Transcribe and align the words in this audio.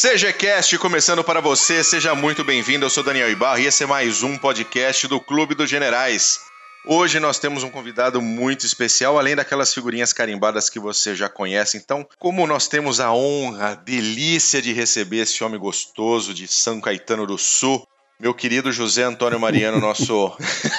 CGCast 0.00 0.78
começando 0.78 1.22
para 1.22 1.42
você, 1.42 1.84
seja 1.84 2.14
muito 2.14 2.42
bem-vindo. 2.42 2.86
Eu 2.86 2.88
sou 2.88 3.04
Daniel 3.04 3.30
Ibarra 3.30 3.60
e 3.60 3.66
esse 3.66 3.84
é 3.84 3.86
mais 3.86 4.22
um 4.22 4.38
podcast 4.38 5.06
do 5.06 5.20
Clube 5.20 5.54
dos 5.54 5.68
Generais. 5.68 6.40
Hoje 6.86 7.20
nós 7.20 7.38
temos 7.38 7.62
um 7.62 7.68
convidado 7.68 8.22
muito 8.22 8.64
especial, 8.64 9.18
além 9.18 9.36
daquelas 9.36 9.74
figurinhas 9.74 10.14
carimbadas 10.14 10.70
que 10.70 10.80
você 10.80 11.14
já 11.14 11.28
conhece. 11.28 11.76
Então, 11.76 12.08
como 12.18 12.46
nós 12.46 12.66
temos 12.66 12.98
a 12.98 13.12
honra, 13.12 13.72
a 13.72 13.74
delícia 13.74 14.62
de 14.62 14.72
receber 14.72 15.18
esse 15.18 15.44
homem 15.44 15.60
gostoso 15.60 16.32
de 16.32 16.48
São 16.48 16.80
Caetano 16.80 17.26
do 17.26 17.36
Sul, 17.36 17.86
meu 18.18 18.32
querido 18.32 18.72
José 18.72 19.02
Antônio 19.02 19.38
Mariano, 19.38 19.78
nosso 19.80 20.34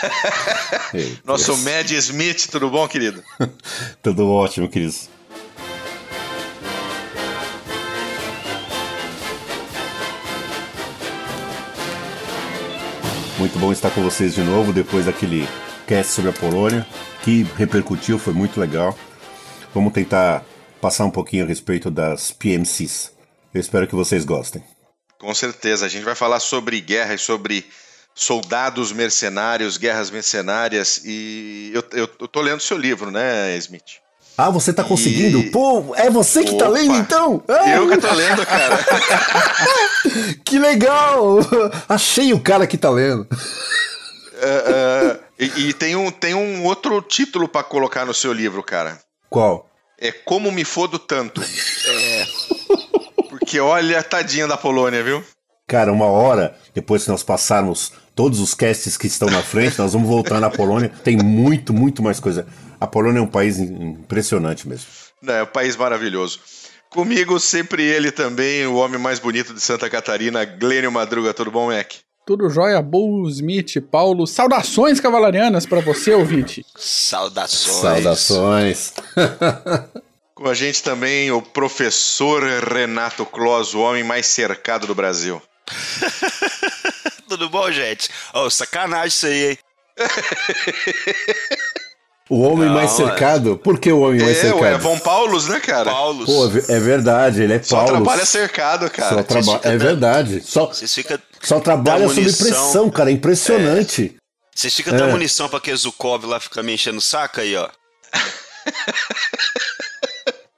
nosso 1.24 1.56
Mad 1.58 1.92
Smith, 1.92 2.48
tudo 2.50 2.72
bom, 2.72 2.88
querido? 2.88 3.24
tudo 4.02 4.28
ótimo, 4.28 4.68
querido. 4.68 4.96
Muito 13.52 13.60
bom 13.60 13.72
estar 13.74 13.92
com 13.92 14.02
vocês 14.02 14.34
de 14.34 14.42
novo 14.42 14.72
depois 14.72 15.08
daquele 15.08 15.46
cast 15.86 16.14
sobre 16.14 16.30
a 16.30 16.34
Polônia, 16.34 16.88
que 17.22 17.44
repercutiu, 17.58 18.18
foi 18.18 18.34
muito 18.34 18.58
legal. 18.58 18.98
Vamos 19.74 19.92
tentar 19.92 20.46
passar 20.80 21.04
um 21.04 21.12
pouquinho 21.12 21.44
a 21.44 21.48
respeito 21.48 21.92
das 21.92 22.32
PMCs. 22.32 23.12
Eu 23.54 23.60
espero 23.60 23.86
que 23.86 23.94
vocês 23.94 24.24
gostem. 24.24 24.64
Com 25.20 25.34
certeza, 25.34 25.86
a 25.86 25.90
gente 25.90 26.06
vai 26.06 26.16
falar 26.16 26.40
sobre 26.40 26.80
guerra 26.80 27.14
e 27.14 27.18
sobre 27.18 27.66
soldados 28.16 28.94
mercenários, 28.94 29.76
guerras 29.76 30.10
mercenárias 30.10 31.02
e 31.04 31.72
eu, 31.74 31.84
eu, 31.92 32.10
eu 32.22 32.28
tô 32.30 32.40
lendo 32.40 32.62
seu 32.62 32.78
livro, 32.78 33.12
né, 33.12 33.58
Smith? 33.58 34.00
Ah, 34.42 34.50
você 34.50 34.74
tá 34.74 34.84
conseguindo? 34.84 35.38
E... 35.38 35.52
Pô, 35.52 35.94
é 35.96 36.10
você 36.10 36.44
que 36.44 36.56
tá 36.58 36.66
Opa, 36.66 36.66
tá 36.66 36.70
lendo 36.70 36.96
então? 36.96 37.44
Ah. 37.48 37.70
Eu 37.70 37.88
que 37.88 37.98
tô 37.98 38.12
lendo, 38.12 38.44
cara. 38.44 38.80
que 40.44 40.58
legal! 40.58 41.38
Achei 41.88 42.34
o 42.34 42.40
cara 42.40 42.66
que 42.66 42.76
tá 42.76 42.90
lendo. 42.90 43.22
Uh, 43.22 45.14
uh, 45.14 45.20
e, 45.38 45.70
e, 45.70 45.74
tem, 45.74 45.96
um, 45.96 46.10
tem 46.10 46.34
um 46.34 46.66
outro 46.66 47.00
título 47.04 47.48
para 47.48 47.62
colocar 47.64 48.04
no 48.04 48.16
seu 48.16 48.34
livro, 48.34 48.64
cara. 48.64 48.98
Qual? 49.30 49.70
É 50.00 50.12
Como 50.12 50.52
Me 50.52 50.66
Fodo 50.66 50.98
Tanto. 50.98 51.40
É. 51.40 52.28
Porque 53.30 53.60
olha, 53.60 54.02
tadinha 54.02 54.48
da 54.48 54.58
Polônia, 54.58 55.04
viu? 55.04 55.24
Cara, 55.68 55.94
uma 55.94 56.08
hora 56.08 56.58
depois 56.74 57.04
que 57.04 57.12
nós 57.12 57.22
passarmos 57.22 57.94
todos 58.16 58.40
os 58.40 58.54
casts 58.54 58.98
que 58.98 59.08
estão 59.08 59.30
na 59.30 59.42
frente, 59.42 59.80
nós 59.80 59.94
vamos 59.94 60.08
voltar 60.08 60.40
na 60.40 60.50
Polônia. 60.50 60.92
Tem 61.04 61.18
muito, 61.18 61.74
muito 61.74 62.04
mais 62.04 62.20
coisa. 62.20 62.46
A 62.80 62.88
Polônia 62.88 63.20
é 63.20 63.22
um 63.22 63.28
país 63.28 63.60
impressionante 63.60 64.68
mesmo. 64.68 64.88
É, 65.28 65.44
um 65.44 65.48
país 65.48 65.76
maravilhoso. 65.76 66.40
Comigo, 66.90 67.40
sempre 67.40 67.84
ele 67.84 68.12
também, 68.12 68.66
o 68.68 68.76
homem 68.76 69.00
mais 69.00 69.20
bonito 69.20 69.54
de 69.54 69.62
Santa 69.62 69.90
Catarina, 69.90 70.44
Glênio 70.44 70.92
Madruga. 70.92 71.34
Tudo 71.34 71.50
bom, 71.50 71.68
Mac? 71.68 71.94
Tudo 72.26 72.50
jóia, 72.50 72.82
Bull 72.82 73.28
Smith, 73.30 73.82
Paulo. 73.90 74.28
Saudações 74.28 75.00
cavalarianas 75.00 75.66
para 75.66 75.80
você, 75.80 76.14
ouvinte. 76.14 76.66
Saudações. 76.76 77.82
Saudações. 77.82 78.94
Com 80.36 80.48
a 80.48 80.54
gente 80.54 80.82
também 80.84 81.32
o 81.32 81.42
professor 81.42 82.44
Renato 82.44 83.26
Clos, 83.26 83.74
o 83.74 83.80
homem 83.80 84.04
mais 84.04 84.26
cercado 84.26 84.88
do 84.88 84.96
Brasil. 84.96 85.42
Tudo 87.32 87.50
bom, 87.50 87.72
gente? 87.72 88.10
Oh, 88.34 88.50
sacanagem 88.50 89.08
isso 89.08 89.26
aí, 89.26 89.52
hein? 89.52 89.58
O 92.30 92.42
homem 92.42 92.68
não, 92.68 92.76
mais 92.76 92.92
cercado? 92.92 93.56
Por 93.58 93.80
que 93.80 93.90
o 93.90 94.02
homem 94.02 94.20
é, 94.20 94.26
mais 94.26 94.38
cercado? 94.38 94.66
É 94.66 94.78
Von 94.78 95.00
Paulus, 95.00 95.48
né, 95.48 95.62
cara? 95.62 95.90
Paulus. 95.90 96.26
Pô, 96.26 96.46
é 96.68 96.80
verdade, 96.80 97.44
ele 97.44 97.54
é 97.54 97.64
Só 97.64 97.78
Paulus. 97.78 97.92
Só 97.92 97.96
trabalha 97.96 98.26
cercado, 98.26 98.90
cara. 98.90 99.16
Só 99.16 99.24
traba... 99.24 99.62
É 99.64 99.78
verdade. 99.78 100.44
Só, 100.46 100.72
Só 101.42 101.62
trabalha 101.62 102.10
sob 102.10 102.22
pressão, 102.22 102.90
cara. 102.90 103.10
É 103.10 103.14
impressionante. 103.14 104.14
É. 104.18 104.22
Vocês 104.54 104.76
ficam 104.76 104.94
é. 104.94 104.98
dando 104.98 105.12
munição 105.12 105.48
pra 105.48 105.62
que 105.62 105.74
Zukov 105.74 106.26
lá 106.26 106.38
fica 106.38 106.62
me 106.62 106.74
enchendo 106.74 106.98
o 106.98 107.02
saco 107.02 107.40
aí, 107.40 107.56
ó. 107.56 107.70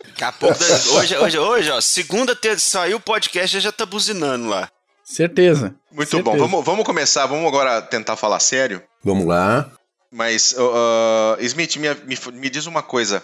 Daqui 0.07 0.23
a 0.23 0.31
pouco, 0.31 0.57
hoje, 0.97 1.17
hoje, 1.17 1.37
hoje, 1.37 1.69
ó, 1.69 1.79
segunda, 1.79 2.35
ter, 2.35 2.59
saiu 2.59 2.97
o 2.97 2.99
podcast, 2.99 3.59
já 3.59 3.71
tá 3.71 3.85
buzinando 3.85 4.47
lá. 4.47 4.69
Certeza. 5.03 5.75
Muito 5.91 6.09
Certeza. 6.09 6.37
bom. 6.37 6.37
Vamos, 6.37 6.65
vamos 6.65 6.85
começar, 6.85 7.25
vamos 7.25 7.45
agora 7.47 7.81
tentar 7.81 8.15
falar 8.15 8.39
sério. 8.39 8.81
Vamos 9.03 9.25
lá. 9.25 9.69
Mas, 10.11 10.53
uh, 10.53 11.41
Smith, 11.41 11.75
me, 11.77 11.89
me, 12.05 12.17
me, 12.33 12.49
diz 12.49 12.65
uma 12.67 12.81
coisa. 12.81 13.23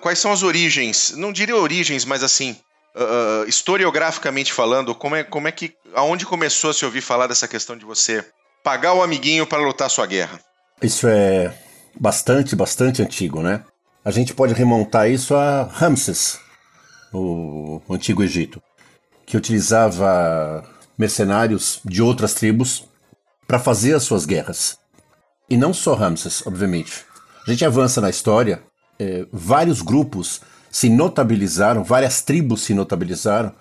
Quais 0.00 0.18
são 0.18 0.32
as 0.32 0.42
origens? 0.42 1.12
Não 1.16 1.32
diria 1.32 1.56
origens, 1.56 2.04
mas 2.04 2.22
assim, 2.22 2.56
uh, 2.96 3.48
historiograficamente 3.48 4.52
falando, 4.52 4.94
como 4.94 5.16
é, 5.16 5.22
como 5.22 5.46
é 5.46 5.52
que. 5.52 5.74
aonde 5.94 6.26
começou 6.26 6.70
a 6.70 6.74
se 6.74 6.84
ouvir 6.84 7.00
falar 7.00 7.26
dessa 7.26 7.46
questão 7.46 7.76
de 7.76 7.84
você 7.84 8.24
pagar 8.62 8.94
o 8.94 9.02
amiguinho 9.02 9.46
para 9.46 9.62
lutar 9.62 9.90
sua 9.90 10.06
guerra? 10.06 10.40
Isso 10.82 11.06
é 11.06 11.54
bastante, 11.98 12.56
bastante 12.56 13.02
antigo, 13.02 13.40
né? 13.40 13.62
A 14.04 14.10
gente 14.10 14.34
pode 14.34 14.52
remontar 14.52 15.08
isso 15.08 15.34
a 15.34 15.62
Ramses, 15.62 16.38
o 17.12 17.80
antigo 17.88 18.22
Egito, 18.22 18.62
que 19.24 19.36
utilizava 19.36 20.64
mercenários 20.96 21.80
de 21.84 22.02
outras 22.02 22.34
tribos 22.34 22.84
para 23.46 23.58
fazer 23.58 23.94
as 23.94 24.04
suas 24.04 24.24
guerras. 24.24 24.78
E 25.48 25.56
não 25.56 25.74
só 25.74 25.94
Ramses, 25.94 26.46
obviamente. 26.46 27.04
A 27.46 27.50
gente 27.50 27.64
avança 27.64 28.00
na 28.00 28.08
história, 28.08 28.62
é, 28.98 29.26
vários 29.32 29.82
grupos 29.82 30.40
se 30.70 30.88
notabilizaram, 30.88 31.84
várias 31.84 32.22
tribos 32.22 32.62
se 32.62 32.74
notabilizaram 32.74 33.52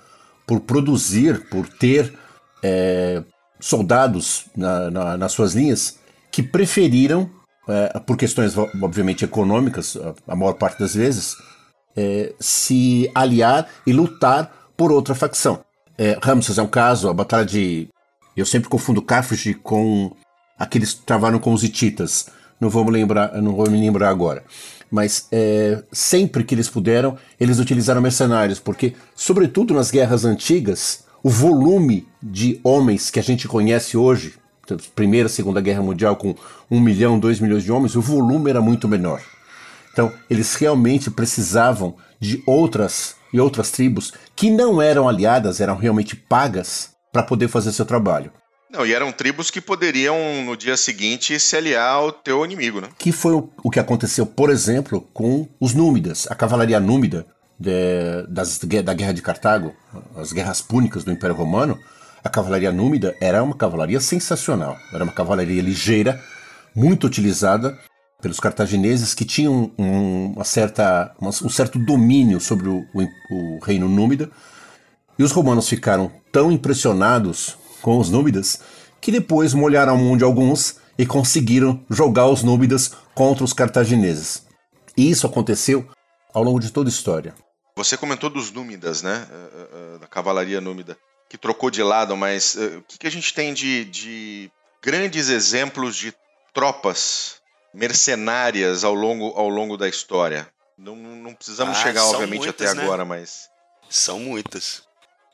por 0.47 0.61
produzir, 0.61 1.47
por 1.49 1.67
ter 1.67 2.17
é, 2.61 3.23
soldados 3.59 4.45
na, 4.55 4.89
na, 4.89 5.17
nas 5.17 5.31
suas 5.31 5.53
linhas 5.53 5.99
que 6.31 6.41
preferiram, 6.41 7.29
é, 7.67 7.99
por 7.99 8.17
questões 8.17 8.57
obviamente 8.57 9.23
econômicas, 9.23 9.97
a 10.27 10.35
maior 10.35 10.53
parte 10.53 10.79
das 10.79 10.95
vezes, 10.95 11.35
é, 11.95 12.33
se 12.39 13.09
aliar 13.13 13.67
e 13.85 13.93
lutar 13.93 14.71
por 14.75 14.91
outra 14.91 15.13
facção. 15.13 15.63
É, 15.97 16.17
Ramses 16.21 16.57
é 16.57 16.61
um 16.61 16.67
caso, 16.67 17.09
a 17.09 17.13
batalha 17.13 17.45
de. 17.45 17.87
Eu 18.35 18.45
sempre 18.45 18.69
confundo 18.69 19.01
Carthage 19.01 19.53
com 19.53 20.11
aqueles 20.57 20.93
que 20.93 21.01
travaram 21.05 21.39
com 21.39 21.53
os 21.53 21.63
hititas. 21.63 22.27
Não 22.59 22.69
vou 22.69 22.83
me 22.85 22.91
lembrar, 22.91 23.41
não 23.41 23.55
vou 23.55 23.69
me 23.69 23.79
lembrar 23.79 24.09
agora. 24.09 24.43
Mas 24.89 25.27
é, 25.31 25.83
sempre 25.91 26.43
que 26.43 26.55
eles 26.55 26.69
puderam, 26.69 27.17
eles 27.39 27.59
utilizaram 27.59 28.01
mercenários, 28.01 28.59
porque, 28.59 28.93
sobretudo 29.15 29.73
nas 29.73 29.91
guerras 29.91 30.23
antigas, 30.23 31.03
o 31.21 31.29
volume 31.29 32.07
de 32.21 32.59
homens 32.63 33.09
que 33.09 33.19
a 33.19 33.23
gente 33.23 33.47
conhece 33.47 33.97
hoje, 33.97 34.35
Primeira, 34.95 35.27
Segunda 35.27 35.59
Guerra 35.61 35.81
Mundial, 35.81 36.15
com 36.15 36.35
um 36.69 36.79
milhão, 36.79 37.19
dois 37.19 37.39
milhões 37.39 37.63
de 37.63 37.71
homens, 37.71 37.95
o 37.95 38.01
volume 38.01 38.49
era 38.49 38.61
muito 38.61 38.87
menor. 38.87 39.21
Então, 39.91 40.11
eles 40.29 40.55
realmente 40.55 41.11
precisavam 41.11 41.95
de 42.19 42.41
outras 42.45 43.15
e 43.33 43.39
outras 43.39 43.71
tribos 43.71 44.13
que 44.35 44.49
não 44.49 44.81
eram 44.81 45.09
aliadas, 45.09 45.59
eram 45.59 45.75
realmente 45.75 46.15
pagas 46.15 46.91
para 47.11 47.23
poder 47.23 47.47
fazer 47.47 47.71
seu 47.71 47.85
trabalho. 47.85 48.31
Não, 48.71 48.85
e 48.85 48.93
eram 48.93 49.11
tribos 49.11 49.51
que 49.51 49.61
poderiam, 49.61 50.17
no 50.45 50.57
dia 50.57 50.75
seguinte, 50.77 51.39
se 51.39 51.55
aliar 51.55 51.93
ao 51.93 52.11
teu 52.11 52.43
inimigo, 52.43 52.81
né? 52.81 52.89
Que 52.97 53.11
foi 53.11 53.33
o, 53.33 53.49
o 53.63 53.69
que 53.69 53.79
aconteceu, 53.79 54.25
por 54.25 54.49
exemplo, 54.49 55.01
com 55.13 55.47
os 55.59 55.73
Númidas, 55.75 56.27
a 56.29 56.33
cavalaria 56.33 56.79
númida 56.79 57.27
de, 57.59 58.25
das, 58.27 58.57
da 58.57 58.93
Guerra 58.93 59.13
de 59.13 59.21
Cartago, 59.21 59.75
as 60.17 60.33
guerras 60.33 60.61
púnicas 60.61 61.03
do 61.03 61.11
Império 61.11 61.35
Romano. 61.35 61.79
A 62.23 62.29
cavalaria 62.29 62.71
númida 62.71 63.15
era 63.21 63.43
uma 63.43 63.55
cavalaria 63.55 63.99
sensacional, 63.99 64.77
era 64.93 65.03
uma 65.03 65.13
cavalaria 65.13 65.61
ligeira, 65.61 66.19
muito 66.73 67.05
utilizada 67.05 67.77
pelos 68.23 68.39
cartagineses 68.39 69.13
que 69.13 69.25
tinham 69.25 69.69
um, 69.77 70.27
uma 70.27 70.45
certa, 70.45 71.13
um 71.21 71.49
certo 71.49 71.77
domínio 71.77 72.39
sobre 72.39 72.69
o, 72.69 72.87
o, 72.93 73.57
o 73.57 73.59
reino 73.59 73.89
númida. 73.89 74.31
E 75.19 75.23
os 75.23 75.33
romanos 75.33 75.67
ficaram 75.67 76.09
tão 76.31 76.49
impressionados 76.49 77.57
com 77.81 77.99
os 77.99 78.09
númidas, 78.09 78.61
que 79.01 79.11
depois 79.11 79.53
molharam 79.53 79.93
a 79.93 79.97
mão 79.97 80.15
de 80.15 80.23
alguns 80.23 80.77
e 80.97 81.05
conseguiram 81.05 81.83
jogar 81.89 82.27
os 82.27 82.43
númidas 82.43 82.93
contra 83.13 83.43
os 83.43 83.51
cartagineses. 83.51 84.45
E 84.95 85.11
isso 85.11 85.27
aconteceu 85.27 85.85
ao 86.33 86.43
longo 86.43 86.61
de 86.61 86.71
toda 86.71 86.87
a 86.87 86.93
história. 86.93 87.35
Você 87.75 87.97
comentou 87.97 88.29
dos 88.29 88.53
númidas, 88.53 89.01
né? 89.01 89.27
Eh, 89.29 89.35
eh, 89.35 89.67
eh, 89.73 89.97
da 89.99 90.07
cavalaria 90.07 90.61
númida, 90.61 90.97
que 91.29 91.37
trocou 91.37 91.69
de 91.69 91.83
lado, 91.83 92.15
mas 92.15 92.55
o 92.55 92.83
que, 92.87 93.05
a 93.05 93.11
gente 93.11 93.33
tem 93.33 93.53
de, 93.53 93.83
de 93.85 94.51
grandes 94.81 95.27
exemplos 95.27 95.97
de 95.97 96.13
tropas 96.53 97.42
mercenárias 97.73 98.83
ao 98.83 98.93
longo, 98.93 99.27
ao 99.35 99.49
longo 99.49 99.77
da 99.77 99.87
história? 99.87 100.47
Não, 100.77 100.95
não 100.95 101.33
precisamos 101.33 101.77
ah, 101.77 101.81
chegar, 101.81 102.03
obviamente, 102.05 102.45
muitas, 102.45 102.69
até 102.69 102.75
né? 102.75 102.83
agora, 102.83 103.05
mas. 103.05 103.49
São 103.89 104.19
muitas. 104.19 104.83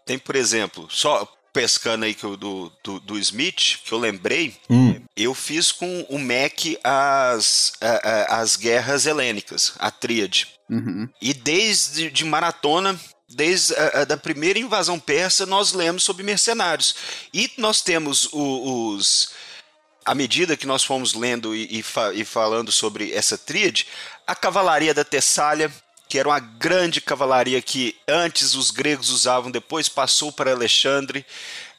Tem, 0.06 0.18
por 0.18 0.36
exemplo, 0.36 0.88
só 0.90 1.26
pescando 1.54 2.06
aí 2.06 2.14
que 2.14 2.24
eu, 2.24 2.38
do, 2.38 2.72
do, 2.84 3.00
do, 3.00 3.18
Smith, 3.20 3.80
que 3.84 3.92
eu 3.92 3.98
lembrei, 3.98 4.56
hum. 4.70 5.02
eu 5.16 5.34
fiz 5.34 5.72
com 5.72 6.06
o 6.10 6.20
Mac 6.20 6.60
as, 6.84 7.74
a, 7.82 8.10
a, 8.10 8.40
as 8.42 8.56
guerras 8.56 9.06
helênicas, 9.06 9.74
a 9.80 9.92
tríade. 9.92 10.48
Uhum. 10.70 11.10
E 11.22 11.34
desde 11.34 12.12
de 12.12 12.24
maratona, 12.24 13.00
desde 13.28 13.76
a, 13.76 14.02
a, 14.02 14.06
da 14.06 14.18
primeira 14.18 14.60
invasão 14.60 15.00
persa, 15.00 15.46
nós 15.46 15.74
lemos 15.74 16.04
sobre 16.04 16.24
mercenários. 16.24 16.96
E 17.34 17.52
nós 17.58 17.82
temos 17.82 18.30
o, 18.32 18.94
os. 18.94 19.32
À 20.10 20.16
medida 20.16 20.58
que 20.58 20.66
nós 20.66 20.84
fomos 20.84 21.14
lendo 21.14 21.56
e, 21.56 21.68
e, 21.70 21.84
fa, 21.84 22.12
e 22.16 22.26
falando 22.26 22.72
sobre 22.72 23.14
essa 23.14 23.38
tríade, 23.38 23.86
a 24.26 24.34
cavalaria 24.34 24.92
da 24.92 25.04
Tessália, 25.04 25.72
que 26.08 26.18
era 26.18 26.28
uma 26.28 26.40
grande 26.40 27.00
cavalaria 27.00 27.62
que 27.62 27.96
antes 28.08 28.56
os 28.56 28.72
gregos 28.72 29.12
usavam, 29.12 29.52
depois 29.52 29.88
passou 29.88 30.32
para 30.32 30.52
Alexandre. 30.52 31.24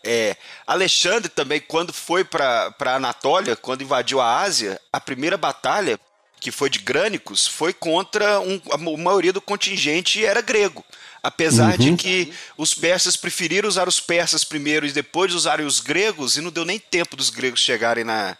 É, 0.04 0.36
Alexandre 0.64 1.28
também, 1.28 1.58
quando 1.58 1.92
foi 1.92 2.22
para 2.22 2.72
Anatólia, 2.94 3.56
quando 3.56 3.82
invadiu 3.82 4.20
a 4.20 4.38
Ásia, 4.38 4.80
a 4.92 5.00
primeira 5.00 5.36
batalha, 5.36 5.98
que 6.38 6.52
foi 6.52 6.70
de 6.70 6.78
Grânicos, 6.78 7.48
foi 7.48 7.72
contra 7.72 8.38
um, 8.38 8.60
a 8.70 8.78
maioria 8.78 9.32
do 9.32 9.40
contingente 9.40 10.24
era 10.24 10.40
grego. 10.40 10.84
Apesar 11.22 11.78
uhum. 11.78 11.96
de 11.96 12.02
que 12.02 12.32
os 12.56 12.72
persas 12.72 13.16
preferiram 13.16 13.68
usar 13.68 13.86
os 13.86 14.00
persas 14.00 14.42
primeiro 14.42 14.86
e 14.86 14.92
depois 14.92 15.34
usarem 15.34 15.66
os 15.66 15.78
gregos, 15.78 16.36
e 16.36 16.40
não 16.40 16.50
deu 16.50 16.64
nem 16.64 16.78
tempo 16.78 17.14
dos 17.16 17.28
gregos 17.28 17.60
chegarem 17.60 18.04
na, 18.04 18.36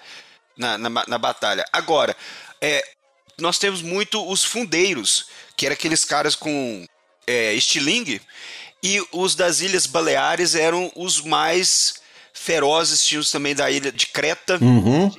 na, 0.56 0.78
na, 0.78 0.88
na 0.88 1.18
batalha. 1.18 1.64
Agora, 1.72 2.16
é, 2.60 2.82
nós 3.38 3.58
temos 3.58 3.82
muito 3.82 4.26
os 4.30 4.44
fundeiros, 4.44 5.26
que 5.56 5.66
eram 5.66 5.74
aqueles 5.74 6.04
caras 6.04 6.34
com 6.34 6.86
é, 7.26 7.52
estilingue, 7.54 8.20
e 8.82 9.04
os 9.12 9.34
das 9.34 9.60
Ilhas 9.60 9.86
Baleares 9.86 10.54
eram 10.54 10.90
os 10.96 11.20
mais 11.20 12.00
ferozes, 12.32 13.04
tinha 13.04 13.20
os 13.20 13.30
também 13.30 13.54
da 13.54 13.70
ilha 13.70 13.92
de 13.92 14.06
Creta, 14.06 14.58
uhum. 14.60 15.10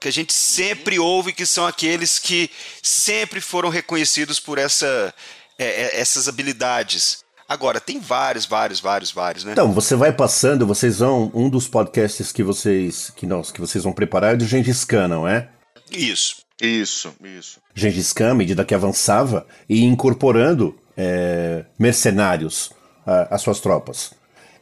que 0.00 0.08
a 0.08 0.12
gente 0.12 0.32
sempre 0.32 0.98
ouve 0.98 1.32
que 1.32 1.44
são 1.44 1.66
aqueles 1.66 2.18
que 2.18 2.50
sempre 2.82 3.40
foram 3.40 3.68
reconhecidos 3.68 4.40
por 4.40 4.56
essa, 4.56 5.14
é, 5.58 5.64
é, 5.64 6.00
essas 6.00 6.28
habilidades. 6.28 7.24
Agora, 7.48 7.80
tem 7.80 8.00
vários, 8.00 8.46
vários, 8.46 8.80
vários, 8.80 9.10
vários, 9.10 9.44
né? 9.44 9.52
Então, 9.52 9.72
você 9.72 9.94
vai 9.94 10.12
passando, 10.12 10.66
vocês 10.66 10.98
vão. 10.98 11.30
Um 11.34 11.48
dos 11.48 11.68
podcasts 11.68 12.32
que 12.32 12.42
vocês. 12.42 13.12
que, 13.14 13.26
nós, 13.26 13.50
que 13.50 13.60
vocês 13.60 13.84
vão 13.84 13.92
preparar 13.92 14.34
é 14.34 14.36
do 14.36 14.46
Gengis 14.46 14.84
Khan, 14.84 15.08
não 15.08 15.28
é? 15.28 15.48
Isso. 15.90 16.42
Isso, 16.60 17.12
isso. 17.24 17.58
Gengis 17.74 18.12
Khan, 18.12 18.30
à 18.30 18.34
medida 18.34 18.64
que 18.64 18.74
avançava, 18.74 19.46
e 19.68 19.84
incorporando 19.84 20.78
é, 20.96 21.64
mercenários 21.76 22.70
às 23.04 23.42
suas 23.42 23.58
tropas. 23.58 24.12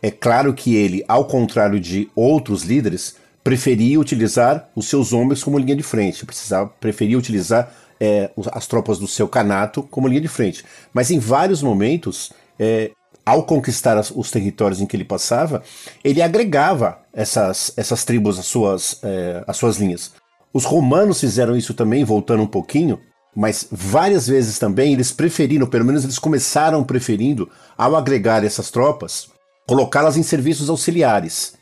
É 0.03 0.11
claro 0.11 0.55
que 0.55 0.75
ele, 0.75 1.05
ao 1.07 1.27
contrário 1.27 1.79
de 1.79 2.11
outros 2.17 2.63
líderes, 2.63 3.17
preferia 3.45 4.01
utilizar 4.01 4.69
os 4.75 4.89
seus 4.89 5.13
homens 5.13 5.45
como 5.45 5.59
linha 5.59 5.77
de 5.77 5.83
frente, 5.83 6.25
precisava, 6.25 6.69
preferia 6.69 7.19
utilizar 7.19 7.71
é, 8.01 8.31
as 8.53 8.67
tropas 8.67 8.99
do 8.99 9.07
seu 9.07 9.29
canato 9.29 9.83
como 9.83 10.09
linha 10.09 10.21
de 10.21 10.29
frente. 10.29 10.65
Mas 10.93 11.11
em 11.11 11.19
vários 11.19 11.63
momentos, 11.63 12.33
é, 12.59 12.91
ao 13.25 13.45
conquistar 13.45 13.97
as, 13.99 14.11
os 14.11 14.31
territórios 14.31 14.81
em 14.81 14.87
que 14.87 14.97
ele 14.97 15.05
passava, 15.05 15.63
ele 16.03 16.23
agregava 16.23 16.99
essas, 17.13 17.73
essas 17.77 18.05
tribos 18.05 18.39
às 18.39 18.47
suas, 18.47 18.99
é, 19.03 19.45
às 19.47 19.57
suas 19.57 19.77
linhas. 19.77 20.13
Os 20.53 20.65
romanos 20.65 21.21
fizeram 21.21 21.57
isso 21.57 21.75
também, 21.75 22.03
voltando 22.05 22.43
um 22.43 22.47
pouquinho, 22.47 22.99
mas 23.37 23.69
várias 23.71 24.27
vezes 24.27 24.59
também 24.59 24.93
eles 24.93 25.13
preferiram, 25.13 25.67
pelo 25.67 25.85
menos 25.85 26.03
eles 26.03 26.19
começaram 26.19 26.83
preferindo, 26.83 27.49
ao 27.79 27.95
agregar 27.95 28.45
essas 28.45 28.71
tropas, 28.71 29.29
colocá-las 29.67 30.17
em 30.17 30.23
serviços 30.23 30.69
auxiliares. 30.69 31.55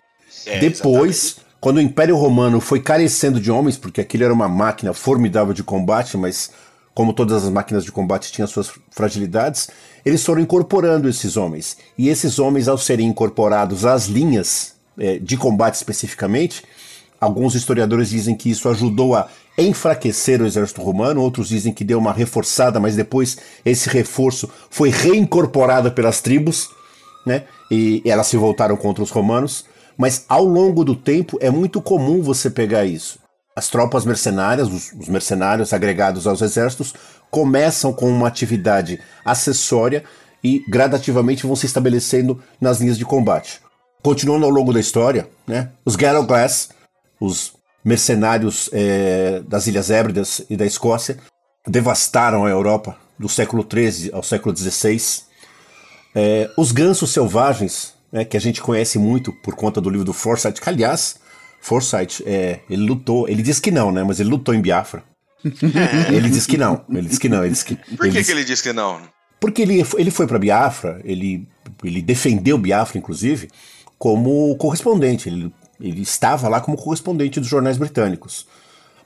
É, 0.46 0.58
Depois, 0.58 1.36
exatamente. 1.36 1.47
Quando 1.60 1.78
o 1.78 1.80
Império 1.80 2.16
Romano 2.16 2.60
foi 2.60 2.80
carecendo 2.80 3.40
de 3.40 3.50
homens, 3.50 3.76
porque 3.76 4.00
aquilo 4.00 4.24
era 4.24 4.32
uma 4.32 4.48
máquina 4.48 4.92
formidável 4.92 5.52
de 5.52 5.62
combate, 5.62 6.16
mas 6.16 6.50
como 6.94 7.12
todas 7.12 7.44
as 7.44 7.50
máquinas 7.50 7.84
de 7.84 7.92
combate 7.92 8.32
tinham 8.32 8.46
suas 8.46 8.70
fragilidades, 8.90 9.68
eles 10.04 10.24
foram 10.24 10.40
incorporando 10.40 11.08
esses 11.08 11.36
homens. 11.36 11.76
E 11.96 12.08
esses 12.08 12.38
homens, 12.38 12.68
ao 12.68 12.78
serem 12.78 13.06
incorporados 13.06 13.84
às 13.84 14.06
linhas 14.06 14.74
é, 14.98 15.18
de 15.18 15.36
combate 15.36 15.74
especificamente, 15.74 16.64
alguns 17.20 17.54
historiadores 17.54 18.10
dizem 18.10 18.34
que 18.34 18.50
isso 18.50 18.68
ajudou 18.68 19.14
a 19.14 19.28
enfraquecer 19.56 20.40
o 20.40 20.46
exército 20.46 20.80
romano, 20.82 21.20
outros 21.20 21.48
dizem 21.48 21.72
que 21.72 21.84
deu 21.84 21.98
uma 21.98 22.12
reforçada, 22.12 22.78
mas 22.78 22.94
depois 22.94 23.38
esse 23.64 23.88
reforço 23.88 24.48
foi 24.70 24.90
reincorporado 24.90 25.90
pelas 25.90 26.20
tribos, 26.20 26.68
né? 27.26 27.44
E 27.70 28.02
elas 28.04 28.28
se 28.28 28.36
voltaram 28.36 28.76
contra 28.76 29.02
os 29.02 29.10
romanos. 29.10 29.64
Mas 29.98 30.24
ao 30.28 30.44
longo 30.44 30.84
do 30.84 30.94
tempo 30.94 31.36
é 31.40 31.50
muito 31.50 31.82
comum 31.82 32.22
você 32.22 32.48
pegar 32.48 32.84
isso. 32.84 33.18
As 33.54 33.68
tropas 33.68 34.04
mercenárias, 34.04 34.68
os, 34.68 34.92
os 34.92 35.08
mercenários 35.08 35.72
agregados 35.72 36.26
aos 36.26 36.40
exércitos, 36.40 36.94
começam 37.28 37.92
com 37.92 38.08
uma 38.08 38.28
atividade 38.28 39.00
acessória 39.24 40.04
e 40.42 40.64
gradativamente 40.68 41.44
vão 41.44 41.56
se 41.56 41.66
estabelecendo 41.66 42.40
nas 42.60 42.80
linhas 42.80 42.96
de 42.96 43.04
combate. 43.04 43.60
Continuando 44.00 44.46
ao 44.46 44.52
longo 44.52 44.72
da 44.72 44.78
história, 44.78 45.28
né, 45.46 45.70
os 45.84 45.96
Glass, 45.96 46.68
os 47.20 47.52
mercenários 47.84 48.70
é, 48.72 49.42
das 49.48 49.66
Ilhas 49.66 49.90
Hébridas 49.90 50.42
e 50.48 50.56
da 50.56 50.64
Escócia 50.64 51.18
devastaram 51.66 52.46
a 52.46 52.50
Europa 52.50 52.96
do 53.18 53.28
século 53.28 53.66
XIII 53.68 54.10
ao 54.12 54.22
século 54.22 54.56
XVI. 54.56 55.00
É, 56.14 56.48
os 56.56 56.70
gansos 56.70 57.10
selvagens, 57.10 57.94
né, 58.12 58.24
que 58.24 58.36
a 58.36 58.40
gente 58.40 58.60
conhece 58.60 58.98
muito 58.98 59.32
por 59.32 59.54
conta 59.54 59.80
do 59.80 59.90
livro 59.90 60.04
do 60.04 60.12
Forsyth, 60.12 60.60
que 60.60 60.68
aliás, 60.68 61.16
Forsyth, 61.60 62.22
é, 62.26 62.60
ele 62.68 62.82
lutou, 62.82 63.28
ele 63.28 63.42
disse 63.42 63.60
que 63.60 63.70
não, 63.70 63.92
né, 63.92 64.02
mas 64.02 64.20
ele 64.20 64.30
lutou 64.30 64.54
em 64.54 64.60
Biafra. 64.60 65.02
ele 66.10 66.28
disse 66.28 66.48
que 66.48 66.58
não, 66.58 66.84
ele 66.90 67.08
disse 67.08 67.20
que 67.20 67.28
não. 67.28 67.42
Ele 67.42 67.50
disse 67.50 67.64
que, 67.64 67.76
por 67.76 68.10
que, 68.10 68.18
ele, 68.18 68.24
que 68.24 68.32
ele 68.32 68.44
disse 68.44 68.62
que 68.62 68.72
não? 68.72 69.00
Porque 69.38 69.62
ele, 69.62 69.84
ele 69.96 70.10
foi 70.10 70.26
para 70.26 70.38
Biafra, 70.38 71.00
ele, 71.04 71.48
ele 71.84 72.02
defendeu 72.02 72.58
Biafra, 72.58 72.98
inclusive, 72.98 73.48
como 73.96 74.56
correspondente. 74.56 75.28
Ele 75.28 75.52
ele 75.80 76.02
estava 76.02 76.48
lá 76.48 76.60
como 76.60 76.76
correspondente 76.76 77.40
dos 77.40 77.48
jornais 77.48 77.76
britânicos. 77.76 78.46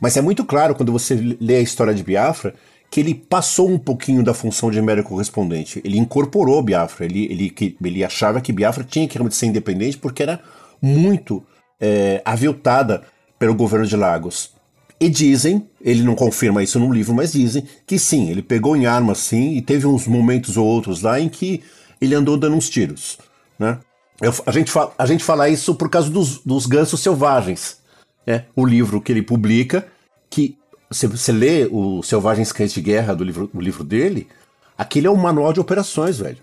Mas 0.00 0.16
é 0.16 0.22
muito 0.22 0.44
claro 0.44 0.74
quando 0.74 0.90
você 0.90 1.14
lê 1.14 1.56
a 1.56 1.60
história 1.60 1.94
de 1.94 2.02
Biafra 2.02 2.54
que 2.92 3.00
ele 3.00 3.14
passou 3.14 3.70
um 3.70 3.78
pouquinho 3.78 4.22
da 4.22 4.34
função 4.34 4.70
de 4.70 4.82
mero 4.82 5.02
correspondente. 5.02 5.80
Ele 5.82 5.96
incorporou 5.96 6.62
Biafra. 6.62 7.06
Ele, 7.06 7.24
ele, 7.24 7.76
ele 7.82 8.04
achava 8.04 8.38
que 8.38 8.52
Biafra 8.52 8.84
tinha 8.84 9.08
que 9.08 9.14
realmente 9.14 9.34
ser 9.34 9.46
independente 9.46 9.96
porque 9.96 10.22
era 10.22 10.42
muito 10.80 11.42
é, 11.80 12.20
aviltada 12.22 13.02
pelo 13.38 13.54
governo 13.54 13.86
de 13.86 13.96
Lagos. 13.96 14.52
E 15.00 15.08
dizem, 15.08 15.66
ele 15.80 16.02
não 16.02 16.14
confirma 16.14 16.62
isso 16.62 16.78
no 16.78 16.92
livro, 16.92 17.14
mas 17.14 17.32
dizem 17.32 17.66
que 17.86 17.98
sim, 17.98 18.28
ele 18.28 18.42
pegou 18.42 18.76
em 18.76 18.84
armas 18.84 19.20
sim 19.20 19.56
e 19.56 19.62
teve 19.62 19.86
uns 19.86 20.06
momentos 20.06 20.58
ou 20.58 20.66
outros 20.66 21.00
lá 21.00 21.18
em 21.18 21.30
que 21.30 21.62
ele 21.98 22.14
andou 22.14 22.36
dando 22.36 22.56
uns 22.56 22.68
tiros, 22.68 23.18
né? 23.58 23.78
Eu, 24.20 24.34
a, 24.44 24.52
gente 24.52 24.70
fala, 24.70 24.92
a 24.98 25.06
gente 25.06 25.24
fala 25.24 25.48
isso 25.48 25.74
por 25.74 25.88
causa 25.88 26.10
dos, 26.10 26.40
dos 26.44 26.66
gansos 26.66 27.00
selvagens. 27.00 27.78
Né? 28.26 28.44
O 28.54 28.66
livro 28.66 29.00
que 29.00 29.10
ele 29.10 29.22
publica, 29.22 29.88
que 30.28 30.58
você, 30.92 31.06
você 31.06 31.32
lê 31.32 31.68
o 31.70 32.02
Selvagens 32.02 32.52
Cães 32.52 32.72
de 32.72 32.80
Guerra 32.80 33.14
do 33.14 33.24
livro, 33.24 33.46
do 33.52 33.60
livro 33.60 33.82
dele, 33.82 34.28
aquele 34.76 35.06
é 35.06 35.10
um 35.10 35.16
manual 35.16 35.52
de 35.52 35.60
operações, 35.60 36.18
velho. 36.18 36.38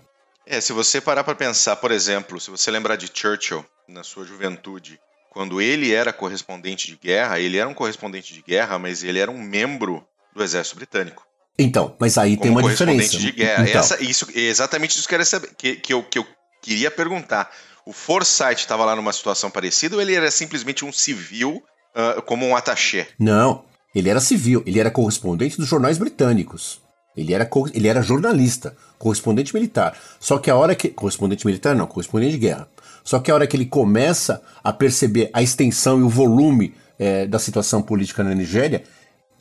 É, 0.46 0.60
se 0.60 0.72
você 0.72 1.00
parar 1.00 1.22
para 1.22 1.34
pensar, 1.34 1.76
por 1.76 1.92
exemplo, 1.92 2.40
se 2.40 2.50
você 2.50 2.70
lembrar 2.70 2.96
de 2.96 3.08
Churchill 3.12 3.64
na 3.88 4.02
sua 4.02 4.24
juventude, 4.24 4.98
quando 5.30 5.60
ele 5.60 5.92
era 5.92 6.12
correspondente 6.12 6.88
de 6.88 6.96
guerra, 6.96 7.38
ele 7.38 7.56
era 7.56 7.68
um 7.68 7.74
correspondente 7.74 8.34
de 8.34 8.42
guerra, 8.42 8.78
mas 8.78 9.04
ele 9.04 9.20
era 9.20 9.30
um 9.30 9.40
membro 9.40 10.04
do 10.34 10.42
exército 10.42 10.76
britânico. 10.76 11.24
Então, 11.56 11.94
mas 12.00 12.18
aí 12.18 12.36
Como 12.36 12.42
tem 12.42 12.50
uma 12.50 12.62
correspondente 12.62 13.10
diferença. 13.10 13.26
de 13.26 13.32
guerra. 13.32 13.68
Então. 13.68 13.80
Essa, 13.80 14.02
isso, 14.02 14.26
exatamente 14.34 14.98
isso 14.98 15.06
que 15.06 15.14
eu 15.14 15.18
queria 15.18 15.24
saber, 15.24 15.50
que, 15.56 15.76
que, 15.76 15.92
eu, 15.92 16.02
que 16.02 16.18
eu 16.18 16.26
queria 16.60 16.90
perguntar. 16.90 17.50
O 17.86 17.92
Forsyth 17.92 18.58
estava 18.58 18.84
lá 18.84 18.96
numa 18.96 19.12
situação 19.12 19.50
parecida 19.50 19.94
ou 19.94 20.02
ele 20.02 20.14
era 20.14 20.30
simplesmente 20.30 20.84
um 20.84 20.92
civil 20.92 21.62
uh, 21.94 22.22
como 22.22 22.46
um 22.46 22.56
attaché? 22.56 23.08
Não, 23.18 23.64
ele 23.94 24.08
era 24.08 24.20
civil, 24.20 24.62
ele 24.66 24.78
era 24.78 24.90
correspondente 24.90 25.56
dos 25.56 25.68
jornais 25.68 25.98
britânicos. 25.98 26.80
Ele 27.16 27.34
era, 27.34 27.48
ele 27.74 27.88
era 27.88 28.02
jornalista, 28.02 28.76
correspondente 28.98 29.52
militar. 29.52 29.96
Só 30.18 30.38
que 30.38 30.50
a 30.50 30.56
hora 30.56 30.74
que. 30.74 30.88
Correspondente 30.88 31.44
militar 31.44 31.74
não, 31.74 31.86
correspondente 31.86 32.32
de 32.32 32.38
guerra. 32.38 32.68
Só 33.02 33.18
que 33.18 33.30
a 33.30 33.34
hora 33.34 33.46
que 33.46 33.56
ele 33.56 33.66
começa 33.66 34.40
a 34.62 34.72
perceber 34.72 35.28
a 35.32 35.42
extensão 35.42 35.98
e 35.98 36.02
o 36.02 36.08
volume 36.08 36.74
é, 36.98 37.26
da 37.26 37.38
situação 37.38 37.82
política 37.82 38.22
na 38.22 38.34
Nigéria, 38.34 38.84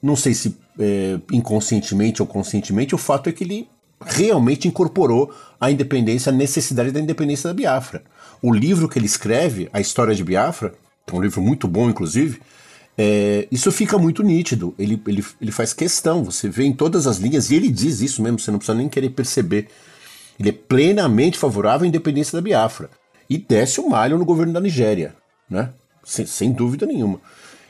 não 0.01 0.15
sei 0.15 0.33
se 0.33 0.57
é, 0.79 1.19
inconscientemente 1.31 2.21
ou 2.21 2.27
conscientemente, 2.27 2.95
o 2.95 2.97
fato 2.97 3.29
é 3.29 3.31
que 3.31 3.43
ele 3.43 3.69
realmente 4.03 4.67
incorporou 4.67 5.33
a 5.59 5.69
independência, 5.69 6.31
a 6.31 6.35
necessidade 6.35 6.91
da 6.91 6.99
independência 6.99 7.49
da 7.49 7.53
Biafra. 7.53 8.01
O 8.41 8.53
livro 8.53 8.87
que 8.87 8.97
ele 8.97 9.05
escreve, 9.05 9.69
A 9.73 9.81
História 9.81 10.15
de 10.15 10.23
Biafra, 10.23 10.73
é 11.05 11.15
um 11.15 11.21
livro 11.21 11.41
muito 11.41 11.67
bom, 11.67 11.89
inclusive, 11.89 12.39
é, 13.01 13.47
isso 13.49 13.71
fica 13.71 13.97
muito 13.97 14.21
nítido. 14.21 14.75
Ele, 14.77 15.01
ele, 15.07 15.25
ele 15.39 15.51
faz 15.53 15.71
questão, 15.71 16.21
você 16.21 16.49
vê 16.49 16.65
em 16.65 16.73
todas 16.73 17.07
as 17.07 17.15
linhas, 17.15 17.49
e 17.49 17.55
ele 17.55 17.71
diz 17.71 18.01
isso 18.01 18.21
mesmo, 18.21 18.37
você 18.37 18.51
não 18.51 18.59
precisa 18.59 18.77
nem 18.77 18.89
querer 18.89 19.11
perceber. 19.11 19.69
Ele 20.37 20.49
é 20.49 20.51
plenamente 20.51 21.37
favorável 21.37 21.85
à 21.85 21.87
independência 21.87 22.35
da 22.35 22.41
Biafra. 22.41 22.89
E 23.29 23.37
desce 23.37 23.79
o 23.79 23.87
malho 23.87 24.17
no 24.17 24.25
governo 24.25 24.51
da 24.51 24.59
Nigéria, 24.59 25.15
né? 25.49 25.69
sem, 26.03 26.25
sem 26.25 26.51
dúvida 26.51 26.85
nenhuma. 26.85 27.21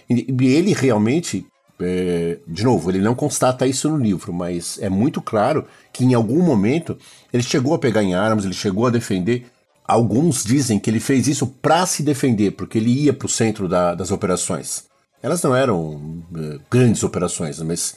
E 0.09 0.25
ele 0.48 0.74
realmente 0.74 1.45
é, 1.79 2.39
de 2.48 2.63
novo, 2.63 2.89
ele 2.89 3.00
não 3.00 3.13
constata 3.13 3.67
isso 3.67 3.88
no 3.88 3.98
livro, 3.98 4.33
mas 4.33 4.79
é 4.81 4.89
muito 4.89 5.21
claro 5.21 5.65
que 5.93 6.03
em 6.03 6.15
algum 6.15 6.41
momento 6.41 6.98
ele 7.31 7.43
chegou 7.43 7.75
a 7.75 7.79
pegar 7.79 8.01
em 8.01 8.15
armas, 8.15 8.45
ele 8.45 8.53
chegou 8.55 8.88
a 8.88 8.89
defender. 8.89 9.45
Alguns 9.86 10.43
dizem 10.43 10.79
que 10.79 10.89
ele 10.89 11.00
fez 11.00 11.27
isso 11.27 11.45
para 11.45 11.86
se 11.86 12.01
defender, 12.01 12.51
porque 12.51 12.79
ele 12.79 12.89
ia 12.89 13.13
para 13.13 13.27
o 13.27 13.29
centro 13.29 13.67
da, 13.67 13.93
das 13.93 14.09
operações. 14.09 14.88
Elas 15.21 15.41
não 15.43 15.55
eram 15.55 16.23
é, 16.35 16.59
grandes 16.69 17.03
operações, 17.03 17.59
mas 17.61 17.95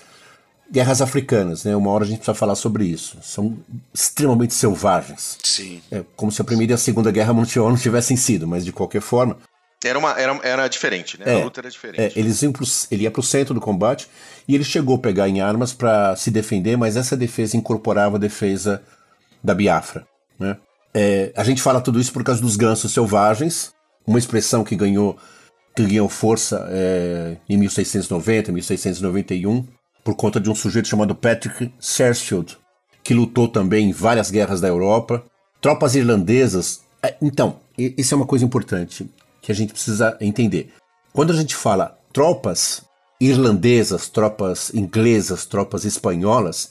guerras 0.70 1.02
africanas, 1.02 1.64
né? 1.64 1.76
Uma 1.76 1.90
hora 1.90 2.04
a 2.04 2.06
gente 2.06 2.18
precisa 2.18 2.34
falar 2.34 2.54
sobre 2.54 2.84
isso. 2.86 3.18
São 3.22 3.58
extremamente 3.92 4.54
selvagens. 4.54 5.38
Sim. 5.42 5.82
É 5.90 6.02
como 6.16 6.32
se 6.32 6.40
a 6.40 6.44
Primeira 6.44 6.72
e 6.72 6.74
a 6.74 6.78
Segunda 6.78 7.10
Guerra 7.10 7.34
Mundial 7.34 7.68
não 7.68 7.76
tivessem 7.76 8.16
sido, 8.16 8.48
mas 8.48 8.64
de 8.64 8.72
qualquer 8.72 9.02
forma. 9.02 9.36
Era, 9.84 9.98
uma, 9.98 10.12
era, 10.12 10.40
era 10.42 10.68
diferente, 10.68 11.18
né? 11.18 11.24
É, 11.26 11.40
a 11.40 11.44
luta 11.44 11.60
era 11.60 11.68
diferente. 11.68 12.00
É, 12.00 12.12
eles 12.18 12.40
iam 12.42 12.52
pro, 12.52 12.64
ele 12.90 13.02
ia 13.02 13.10
para 13.10 13.20
o 13.20 13.24
centro 13.24 13.52
do 13.52 13.60
combate 13.60 14.08
e 14.46 14.54
ele 14.54 14.64
chegou 14.64 14.96
a 14.96 14.98
pegar 14.98 15.28
em 15.28 15.40
armas 15.40 15.72
para 15.72 16.14
se 16.16 16.30
defender, 16.30 16.76
mas 16.76 16.96
essa 16.96 17.16
defesa 17.16 17.56
incorporava 17.56 18.16
a 18.16 18.20
defesa 18.20 18.82
da 19.42 19.54
Biafra. 19.54 20.06
Né? 20.38 20.56
É, 20.94 21.32
a 21.36 21.42
gente 21.42 21.60
fala 21.60 21.80
tudo 21.80 22.00
isso 22.00 22.12
por 22.12 22.22
causa 22.22 22.40
dos 22.40 22.56
gansos 22.56 22.92
selvagens, 22.92 23.72
uma 24.06 24.18
expressão 24.18 24.62
que 24.62 24.76
ganhou, 24.76 25.18
que 25.74 25.86
ganhou 25.86 26.08
força 26.08 26.66
é, 26.70 27.36
em 27.48 27.56
1690, 27.56 28.52
1691 28.52 29.66
por 30.04 30.14
conta 30.14 30.40
de 30.40 30.50
um 30.50 30.54
sujeito 30.54 30.88
chamado 30.88 31.14
Patrick 31.14 31.72
Sarsfield, 31.78 32.58
que 33.02 33.14
lutou 33.14 33.48
também 33.48 33.88
em 33.88 33.92
várias 33.92 34.30
guerras 34.30 34.60
da 34.60 34.68
Europa. 34.68 35.24
Tropas 35.60 35.94
irlandesas. 35.94 36.80
É, 37.02 37.16
então, 37.22 37.60
isso 37.78 38.14
é 38.14 38.16
uma 38.16 38.26
coisa 38.26 38.44
importante 38.44 39.08
que 39.40 39.52
a 39.52 39.54
gente 39.54 39.72
precisa 39.72 40.16
entender. 40.20 40.72
Quando 41.12 41.32
a 41.32 41.36
gente 41.36 41.54
fala 41.54 41.98
tropas 42.12 42.82
irlandesas, 43.20 44.08
tropas 44.08 44.74
inglesas, 44.74 45.46
tropas 45.46 45.84
espanholas, 45.84 46.68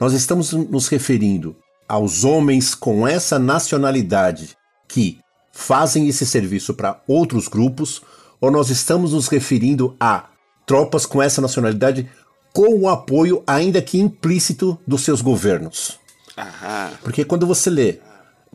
nós 0.00 0.14
estamos 0.14 0.52
nos 0.52 0.88
referindo 0.88 1.54
aos 1.86 2.24
homens 2.24 2.74
com 2.74 3.06
essa 3.06 3.38
nacionalidade 3.38 4.56
que 4.88 5.18
fazem 5.52 6.08
esse 6.08 6.24
serviço 6.24 6.74
para 6.74 7.02
outros 7.06 7.46
grupos, 7.46 8.02
ou 8.42 8.50
nós 8.50 8.70
estamos 8.70 9.12
nos 9.12 9.28
referindo 9.28 9.96
a 10.00 10.24
tropas 10.66 11.06
com 11.06 11.22
essa 11.22 11.40
nacionalidade 11.40 12.10
com 12.52 12.76
o 12.76 12.88
apoio, 12.88 13.42
ainda 13.46 13.80
que 13.80 14.00
implícito, 14.00 14.76
dos 14.84 15.02
seus 15.02 15.22
governos. 15.22 15.98
Aham. 16.36 16.90
Porque 17.02 17.24
quando 17.24 17.46
você 17.46 17.70
lê, 17.70 18.00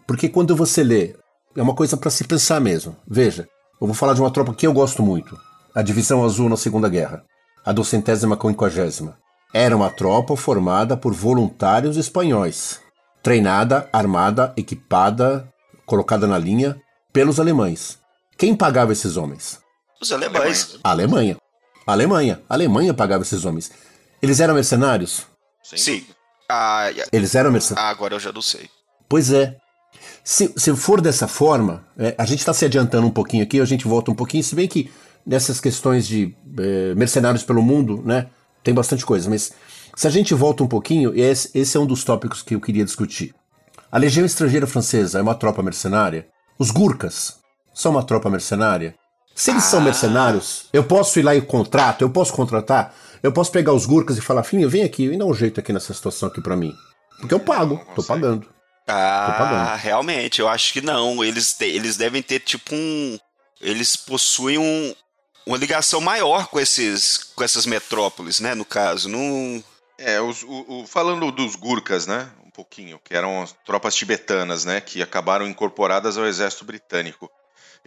porque 0.06 0.28
quando 0.28 0.56
você 0.58 0.84
lê, 0.84 1.16
é 1.56 1.62
uma 1.62 1.74
coisa 1.74 1.96
para 1.96 2.12
se 2.12 2.26
pensar 2.26 2.60
mesmo. 2.60 2.98
Veja, 3.08 3.48
eu 3.80 3.88
vou 3.88 3.96
falar 3.96 4.14
de 4.14 4.20
uma 4.20 4.30
tropa 4.30 4.54
que 4.54 4.68
eu 4.68 4.74
gosto 4.74 5.02
muito, 5.02 5.40
a 5.74 5.82
Divisão 5.82 6.24
Azul 6.24 6.50
na 6.50 6.58
Segunda 6.58 6.90
Guerra, 6.90 7.24
a 7.66 7.72
docentésima 7.72 8.36
quinquagésima. 8.36 9.18
Era 9.54 9.76
uma 9.76 9.90
tropa 9.90 10.36
formada 10.36 10.98
por 10.98 11.14
voluntários 11.14 11.96
espanhóis, 11.96 12.82
treinada, 13.24 13.90
armada, 13.94 14.54
equipada, 14.58 15.48
colocada 15.86 16.28
na 16.28 16.38
linha 16.38 16.80
pelos 17.14 17.40
alemães. 17.40 17.98
Quem 18.38 18.54
pagava 18.54 18.92
esses 18.92 19.16
homens? 19.16 19.66
Os 20.02 20.12
alemães. 20.12 20.78
Alemanha. 20.84 21.38
Alemanha. 21.86 22.42
Alemanha 22.50 22.94
pagava 22.94 23.24
esses 23.24 23.46
homens. 23.46 23.72
Eles 24.22 24.40
eram 24.40 24.54
mercenários? 24.56 25.26
Sim. 25.64 26.00
dúvida. 26.00 26.16
Ah, 26.50 26.88
Eles 27.12 27.36
eram 27.36 27.52
mercenários. 27.52 27.88
ah, 27.90 27.92
agora 27.92 28.16
eu 28.16 28.20
já 28.20 28.32
não 28.32 28.42
sei. 28.42 28.70
Pois 29.10 29.32
é. 29.32 29.58
Se, 30.24 30.54
se 30.58 30.76
for 30.76 31.02
dessa 31.02 31.28
forma, 31.28 31.86
é, 31.98 32.16
a 32.18 32.26
gente 32.26 32.40
está 32.40 32.54
se 32.54 32.66
adiantando 32.66 33.08
um 33.08 33.12
pouquinho 33.12 33.44
aqui, 33.44 33.60
a 33.60 33.66
gente 33.66 33.88
volta 33.88 34.12
um 34.12 34.16
pouquinho, 34.16 34.44
se 34.44 34.56
bem 34.56 34.68
que 34.68 34.92
nessas 35.26 35.60
questões 35.60 36.06
de 36.08 36.36
é, 36.60 36.94
mercenários 36.96 37.44
pelo 37.44 37.62
mundo, 37.62 38.02
né, 38.06 38.28
tem 38.64 38.74
bastante 38.74 39.06
coisa, 39.06 39.30
mas 39.30 39.52
se 39.96 40.08
a 40.08 40.10
gente 40.10 40.34
volta 40.34 40.64
um 40.64 40.68
pouquinho, 40.68 41.14
esse, 41.18 41.50
esse 41.54 41.76
é 41.76 41.80
um 41.80 41.86
dos 41.86 42.04
tópicos 42.04 42.42
que 42.42 42.56
eu 42.56 42.62
queria 42.62 42.84
discutir. 42.86 43.34
A 43.92 43.98
Legião 43.98 44.26
Estrangeira 44.26 44.68
Francesa 44.68 45.20
é 45.20 45.22
uma 45.22 45.36
tropa 45.36 45.64
mercenária? 45.64 46.28
Os 46.60 46.72
Gurkhas 46.72 47.40
são 47.74 47.92
uma 47.94 48.04
tropa 48.04 48.30
mercenária? 48.30 48.96
Se 49.38 49.52
eles 49.52 49.64
são 49.64 49.80
Ah. 49.80 49.84
mercenários, 49.84 50.66
eu 50.74 50.84
posso 50.84 51.20
ir 51.20 51.22
lá 51.24 51.36
e 51.36 51.42
contrato, 51.42 52.02
eu 52.02 52.10
posso 52.10 52.34
contratar, 52.34 52.94
eu 53.22 53.32
posso 53.32 53.52
pegar 53.52 53.72
os 53.72 53.86
Gurkhas 53.86 54.18
e 54.18 54.22
falar, 54.22 54.44
filho, 54.44 54.68
vem 54.68 54.84
aqui 54.84 55.06
e 55.06 55.18
dá 55.18 55.26
um 55.26 55.34
jeito 55.34 55.60
aqui 55.60 55.72
nessa 55.72 55.94
situação 55.94 56.28
aqui 56.28 56.42
pra 56.42 56.56
mim. 56.56 56.74
Porque 57.20 57.34
eu 57.34 57.40
pago, 57.40 57.80
tô 57.96 58.04
pagando. 58.04 58.48
Ah, 58.88 59.36
pagando. 59.38 59.78
realmente, 59.80 60.40
eu 60.42 60.48
acho 60.48 60.74
que 60.74 60.82
não. 60.82 61.24
Eles, 61.24 61.54
te- 61.54 61.66
eles 61.66 61.98
devem 61.98 62.22
ter 62.24 62.40
tipo 62.40 62.74
um. 62.74 63.20
Eles 63.62 63.96
possuem 63.96 64.58
um, 64.58 64.96
uma 65.46 65.58
ligação 65.58 66.00
maior 66.02 66.48
com 66.48 66.60
esses 66.60 67.18
com 67.36 67.44
essas 67.44 67.66
metrópoles, 67.66 68.40
né? 68.40 68.56
No 68.56 68.66
caso, 68.66 69.08
não. 69.10 69.64
É, 70.00 70.20
os- 70.22 70.44
o- 70.44 70.66
o- 70.82 70.88
falando 70.88 71.32
dos 71.32 71.56
Gurkhas, 71.56 72.08
né? 72.08 72.30
Um 72.46 72.50
pouquinho, 72.52 73.00
que 73.04 73.16
eram 73.16 73.42
as 73.44 73.54
tropas 73.66 73.94
tibetanas, 73.96 74.64
né? 74.66 74.80
Que 74.82 75.02
acabaram 75.02 75.46
incorporadas 75.48 76.18
ao 76.18 76.26
exército 76.26 76.64
britânico. 76.66 77.30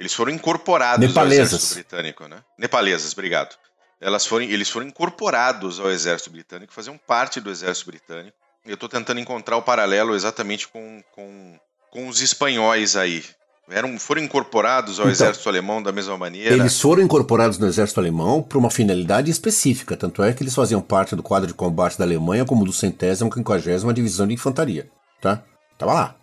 Eles 0.00 0.14
foram 0.14 0.32
incorporados 0.32 1.06
Nepalesas. 1.06 1.52
ao 1.52 1.56
exército 1.58 1.74
britânico, 1.74 2.26
né? 2.26 2.38
Nepalesas, 2.58 3.12
obrigado. 3.12 3.54
Elas 4.00 4.24
foram, 4.24 4.46
eles 4.46 4.70
foram 4.70 4.86
incorporados 4.86 5.78
ao 5.78 5.90
exército 5.90 6.30
britânico, 6.30 6.72
faziam 6.72 6.98
parte 7.06 7.38
do 7.38 7.50
exército 7.50 7.90
britânico. 7.90 8.34
E 8.64 8.70
eu 8.70 8.74
estou 8.74 8.88
tentando 8.88 9.20
encontrar 9.20 9.58
o 9.58 9.62
paralelo 9.62 10.14
exatamente 10.14 10.66
com, 10.68 11.02
com, 11.14 11.60
com 11.90 12.08
os 12.08 12.22
espanhóis 12.22 12.96
aí. 12.96 13.22
Eram, 13.68 13.98
foram 13.98 14.22
incorporados 14.22 14.98
ao 14.98 15.04
Então, 15.04 15.12
exército 15.12 15.48
alemão 15.50 15.82
da 15.82 15.92
mesma 15.92 16.16
maneira. 16.16 16.54
Eles 16.54 16.80
foram 16.80 17.02
incorporados 17.02 17.58
no 17.58 17.66
exército 17.66 18.00
alemão 18.00 18.42
por 18.42 18.56
uma 18.56 18.70
finalidade 18.70 19.30
específica, 19.30 19.98
tanto 19.98 20.22
é 20.22 20.32
que 20.32 20.42
eles 20.42 20.54
faziam 20.54 20.80
parte 20.80 21.14
do 21.14 21.22
quadro 21.22 21.46
de 21.46 21.54
combate 21.54 21.98
da 21.98 22.04
Alemanha 22.04 22.46
como 22.46 22.64
do 22.64 22.72
centésimo 22.72 23.30
quinquagésima 23.30 23.92
divisão 23.92 24.26
de 24.26 24.32
infantaria, 24.32 24.90
tá? 25.20 25.44
Tava 25.76 25.92
lá. 25.92 26.19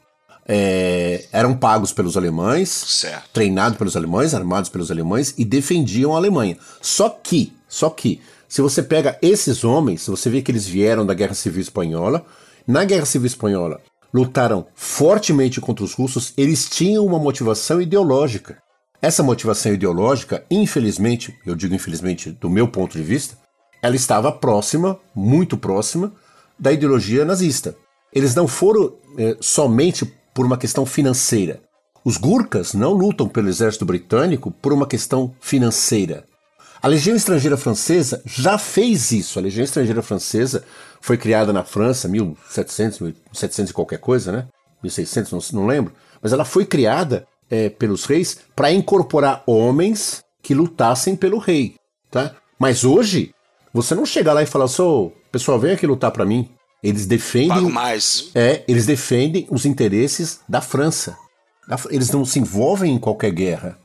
É, 0.47 1.25
eram 1.31 1.55
pagos 1.55 1.91
pelos 1.91 2.15
alemães, 2.15 2.69
Certo. 2.69 3.29
treinados 3.33 3.77
pelos 3.77 3.97
alemães, 3.97 4.33
armados 4.33 4.69
pelos 4.69 4.89
alemães 4.89 5.33
e 5.37 5.43
defendiam 5.43 6.13
a 6.13 6.17
Alemanha. 6.17 6.57
Só 6.81 7.09
que, 7.09 7.53
só 7.67 7.89
que, 7.89 8.21
se 8.47 8.61
você 8.61 8.81
pega 8.81 9.17
esses 9.21 9.63
homens, 9.65 10.07
você 10.07 10.29
vê 10.29 10.41
que 10.41 10.49
eles 10.49 10.65
vieram 10.65 11.05
da 11.05 11.13
Guerra 11.13 11.33
Civil 11.33 11.61
Espanhola. 11.61 12.25
Na 12.65 12.85
Guerra 12.85 13.05
Civil 13.05 13.27
Espanhola, 13.27 13.81
lutaram 14.13 14.67
fortemente 14.73 15.59
contra 15.59 15.83
os 15.83 15.93
russos, 15.93 16.33
eles 16.37 16.69
tinham 16.69 17.05
uma 17.05 17.19
motivação 17.19 17.81
ideológica. 17.81 18.57
Essa 19.01 19.21
motivação 19.21 19.73
ideológica, 19.73 20.43
infelizmente, 20.49 21.35
eu 21.45 21.55
digo 21.55 21.75
infelizmente 21.75 22.31
do 22.31 22.49
meu 22.49 22.67
ponto 22.67 22.97
de 22.97 23.03
vista, 23.03 23.37
ela 23.81 23.95
estava 23.95 24.31
próxima, 24.31 24.99
muito 25.13 25.57
próxima, 25.57 26.11
da 26.57 26.71
ideologia 26.71 27.23
nazista. 27.23 27.75
Eles 28.11 28.33
não 28.33 28.47
foram 28.47 28.93
eh, 29.19 29.37
somente 29.39 30.11
por 30.37 30.45
uma 30.45 30.55
questão 30.55 30.85
financeira. 30.85 31.59
Os 32.05 32.15
Gurkhas 32.15 32.75
não 32.75 32.93
lutam 32.93 33.27
pelo 33.27 33.49
exército 33.49 33.83
britânico 33.83 34.51
por 34.51 34.71
uma 34.71 34.85
questão 34.85 35.33
financeira. 35.41 36.25
A 36.79 36.87
Legião 36.87 37.15
Estrangeira 37.15 37.57
Francesa 37.57 38.21
já 38.23 38.55
fez 38.59 39.11
isso. 39.11 39.39
A 39.39 39.41
Legião 39.41 39.63
Estrangeira 39.63 40.03
Francesa 40.03 40.63
foi 41.01 41.17
criada 41.17 41.51
na 41.51 41.63
França, 41.63 42.07
1700, 42.07 42.99
1700 42.99 43.71
e 43.71 43.73
qualquer 43.73 43.97
coisa, 43.97 44.31
né? 44.31 44.47
1600, 44.83 45.31
não, 45.31 45.61
não 45.61 45.67
lembro. 45.67 45.91
Mas 46.21 46.31
ela 46.31 46.45
foi 46.45 46.67
criada 46.67 47.25
eh, 47.49 47.69
pelos 47.69 48.05
reis 48.05 48.37
para 48.55 48.71
incorporar 48.71 49.41
homens 49.47 50.21
que 50.43 50.53
lutassem 50.53 51.15
pelo 51.15 51.39
rei, 51.39 51.77
tá? 52.11 52.35
Mas 52.59 52.83
hoje, 52.83 53.33
você 53.73 53.95
não 53.95 54.05
chega 54.05 54.33
lá 54.33 54.43
e 54.43 54.45
fala, 54.45 54.67
sou 54.67 55.17
pessoal, 55.31 55.59
vem 55.59 55.71
aqui 55.71 55.87
lutar 55.87 56.11
para 56.11 56.27
mim. 56.27 56.47
Eles 56.87 57.05
defendem 57.05 57.49
Pago 57.49 57.69
mais. 57.69 58.31
é, 58.33 58.63
eles 58.65 58.85
defendem 58.85 59.45
os 59.49 59.65
interesses 59.65 60.39
da 60.47 60.61
França. 60.61 61.17
Eles 61.89 62.09
não 62.11 62.23
se 62.23 62.39
envolvem 62.39 62.93
em 62.93 62.99
qualquer 62.99 63.31
guerra. 63.31 63.77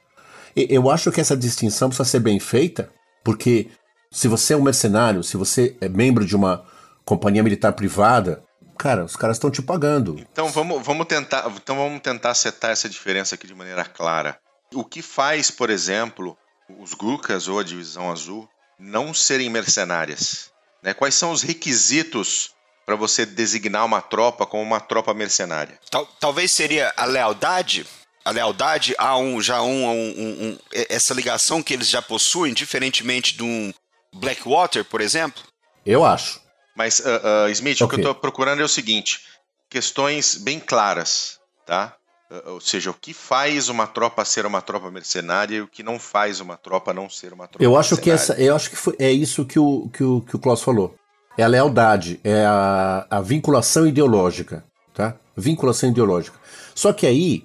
Eu 0.55 0.89
acho 0.89 1.11
que 1.11 1.21
essa 1.21 1.37
distinção 1.37 1.89
precisa 1.89 2.09
ser 2.09 2.21
bem 2.21 2.39
feita, 2.39 2.89
porque 3.25 3.71
se 4.09 4.29
você 4.29 4.55
é 4.55 4.57
um 4.57 4.63
mercenário, 4.63 5.25
se 5.25 5.37
você 5.37 5.77
é 5.81 5.89
membro 5.89 6.25
de 6.25 6.37
uma 6.37 6.65
companhia 7.05 7.43
militar 7.43 7.73
privada, 7.73 8.45
cara, 8.79 9.05
os 9.05 9.17
caras 9.17 9.37
estão 9.37 9.51
te 9.51 9.61
pagando. 9.61 10.17
Então 10.21 10.49
vamos, 10.49 10.81
vamos 10.85 11.07
tentar, 11.07 11.51
então 11.57 11.75
vamos 11.75 12.01
tentar 12.03 12.35
setar 12.35 12.71
essa 12.71 12.89
diferença 12.89 13.35
aqui 13.35 13.49
de 13.49 13.55
maneira 13.55 13.85
clara. 13.85 14.39
O 14.73 14.85
que 14.85 15.03
faz, 15.03 15.51
por 15.51 15.71
exemplo, 15.71 16.37
os 16.79 16.95
Gurkhas 16.95 17.49
ou 17.49 17.59
a 17.59 17.65
Divisão 17.65 18.13
Azul 18.13 18.49
não 18.79 19.13
serem 19.13 19.51
mercenárias? 19.51 20.53
Né? 20.83 20.95
Quais 20.95 21.17
são 21.17 21.33
os 21.33 21.43
requisitos 21.43 22.53
para 22.85 22.97
você 22.97 23.25
designar 23.25 23.85
uma 23.85 24.01
tropa 24.01 24.45
como 24.47 24.63
uma 24.63 24.81
tropa 24.81 25.13
mercenária? 25.15 25.79
Tal- 25.91 26.07
talvez 26.21 26.51
seria 26.53 26.93
a 26.97 27.05
lealdade. 27.05 27.87
A 28.25 28.31
lealdade 28.31 28.95
a 28.99 29.17
um 29.17 29.41
já 29.43 29.61
um, 29.63 29.87
um- 29.91 30.45
um- 30.49 30.59
essa 30.73 31.13
ligação 31.13 31.63
que 31.63 31.75
eles 31.75 31.89
já 31.89 32.01
possuem, 32.01 32.55
diferentemente 32.55 33.37
de 33.37 33.43
um 33.43 33.73
Blackwater, 34.15 34.85
por 34.85 35.01
exemplo. 35.01 35.43
Eu 35.85 36.05
acho. 36.05 36.41
Mas, 36.77 37.03
ah, 37.05 37.45
ah, 37.47 37.51
Smith, 37.51 37.81
o 37.81 37.89
que 37.89 37.97
eu 37.97 37.99
estou 37.99 38.15
procurando 38.15 38.61
é 38.63 38.65
o 38.65 38.69
seguinte: 38.69 39.21
questões 39.69 40.37
bem 40.37 40.61
claras, 40.61 41.39
tá? 41.67 41.97
Uh, 42.31 42.53
ou 42.53 42.61
seja, 42.61 42.91
o 42.91 42.95
que 42.95 43.13
faz 43.13 43.69
uma 43.69 43.87
tropa 43.87 44.25
ser 44.25 44.47
uma 44.47 44.63
tropa 44.63 44.91
mercenária 44.91 45.57
e 45.57 45.61
o 45.61 45.69
que 45.69 45.83
não 45.83 45.99
faz 45.99 46.41
uma 46.41 46.57
tropa 46.57 46.95
não 46.95 47.11
ser 47.11 47.33
uma 47.33 47.47
tropa 47.47 47.63
eu 47.63 47.77
acho 47.77 47.95
mercenária. 47.95 48.03
que 48.03 48.11
essa 48.33 48.41
Eu 48.41 48.57
acho 48.57 48.71
que 48.71 48.77
foi, 48.77 48.97
é 48.99 49.11
isso 49.13 49.45
que 49.45 49.59
o, 49.59 49.91
que, 49.93 50.03
o, 50.03 50.23
que 50.23 50.37
o 50.37 50.39
Klaus 50.39 50.63
falou. 50.63 50.95
É 51.37 51.43
a 51.43 51.49
lealdade, 51.49 52.21
é 52.23 52.45
a, 52.45 53.07
a 53.11 53.21
vinculação 53.21 53.87
ideológica. 53.87 54.65
Tá? 54.95 55.15
Vinculação 55.37 55.89
ideológica. 55.89 56.37
Só 56.75 56.93
que 56.93 57.07
aí, 57.07 57.45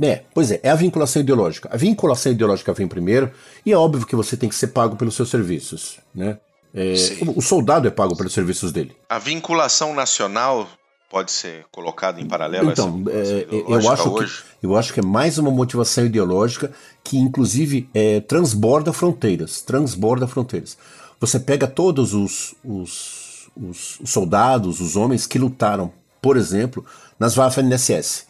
é, 0.00 0.22
pois 0.34 0.50
é, 0.50 0.60
é 0.62 0.70
a 0.70 0.74
vinculação 0.74 1.22
ideológica. 1.22 1.68
A 1.72 1.76
vinculação 1.76 2.32
ideológica 2.32 2.72
vem 2.72 2.86
primeiro, 2.86 3.30
e 3.64 3.72
é 3.72 3.76
óbvio 3.76 4.06
que 4.06 4.16
você 4.16 4.36
tem 4.36 4.48
que 4.48 4.54
ser 4.54 4.68
pago 4.68 4.96
pelos 4.96 5.14
seus 5.14 5.30
serviços. 5.30 5.98
Né? 6.14 6.38
É, 6.74 6.94
o 7.34 7.40
soldado 7.40 7.88
é 7.88 7.90
pago 7.90 8.16
pelos 8.16 8.32
serviços 8.32 8.72
dele. 8.72 8.96
A 9.08 9.18
vinculação 9.18 9.94
nacional 9.94 10.68
pode 11.12 11.30
ser 11.30 11.66
colocada 11.70 12.18
em 12.18 12.26
paralelo 12.26 12.70
então, 12.70 13.04
é, 13.10 13.46
eu 13.50 13.90
acho 13.90 14.08
hoje? 14.08 14.42
que 14.58 14.66
eu 14.66 14.74
acho 14.74 14.94
que 14.94 15.00
é 15.00 15.02
mais 15.02 15.36
uma 15.36 15.50
motivação 15.50 16.06
ideológica 16.06 16.72
que 17.04 17.18
inclusive 17.18 17.86
é, 17.92 18.20
transborda 18.20 18.94
fronteiras, 18.94 19.60
transborda 19.60 20.26
fronteiras. 20.26 20.78
Você 21.20 21.38
pega 21.38 21.66
todos 21.66 22.14
os, 22.14 22.54
os, 22.64 23.21
os, 23.56 23.98
soldados, 24.04 24.80
os 24.80 24.96
homens 24.96 25.26
que 25.26 25.38
lutaram, 25.38 25.92
por 26.20 26.36
exemplo, 26.36 26.84
nas 27.18 27.34
Waffen-SS. 27.34 28.26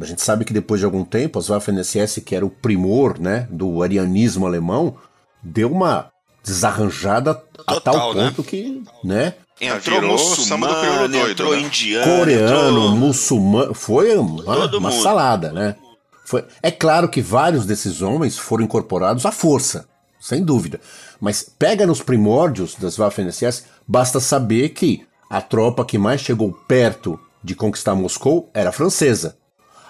A 0.00 0.04
gente 0.04 0.20
sabe 0.20 0.44
que 0.44 0.52
depois 0.52 0.80
de 0.80 0.84
algum 0.84 1.04
tempo, 1.04 1.38
as 1.38 1.48
Waffen-SS, 1.48 2.20
que 2.22 2.34
era 2.34 2.44
o 2.44 2.50
primor 2.50 3.20
né, 3.20 3.46
do 3.50 3.82
arianismo 3.82 4.46
alemão, 4.46 4.96
deu 5.42 5.70
uma 5.70 6.10
desarranjada 6.42 7.34
Total, 7.34 7.76
a 7.76 7.80
tal 7.80 8.14
né? 8.14 8.28
ponto 8.28 8.42
que, 8.42 8.82
né? 9.04 9.34
Entrou 9.60 10.00
muçulmano, 10.00 11.30
entrou 11.30 11.52
né? 11.52 11.60
indiano, 11.60 12.18
coreano, 12.18 12.78
entrou... 12.78 12.96
muçulmano, 12.96 13.74
foi 13.74 14.16
uma, 14.16 14.66
uma 14.74 14.90
salada, 14.90 15.52
né? 15.52 15.76
Foi, 16.24 16.44
é 16.62 16.70
claro 16.70 17.08
que 17.08 17.20
vários 17.20 17.66
desses 17.66 18.00
homens 18.00 18.38
foram 18.38 18.64
incorporados 18.64 19.26
à 19.26 19.32
força, 19.32 19.86
sem 20.20 20.44
dúvida. 20.44 20.78
Mas 21.20 21.42
pega 21.42 21.86
nos 21.86 22.02
primórdios 22.02 22.74
das 22.74 22.96
Waffen-SS, 22.96 23.64
basta 23.88 24.20
saber 24.20 24.68
que 24.70 25.06
a 25.28 25.40
tropa 25.40 25.84
que 25.84 25.96
mais 25.96 26.20
chegou 26.20 26.52
perto 26.52 27.18
de 27.42 27.54
conquistar 27.54 27.94
Moscou 27.94 28.50
era 28.52 28.70
francesa. 28.70 29.36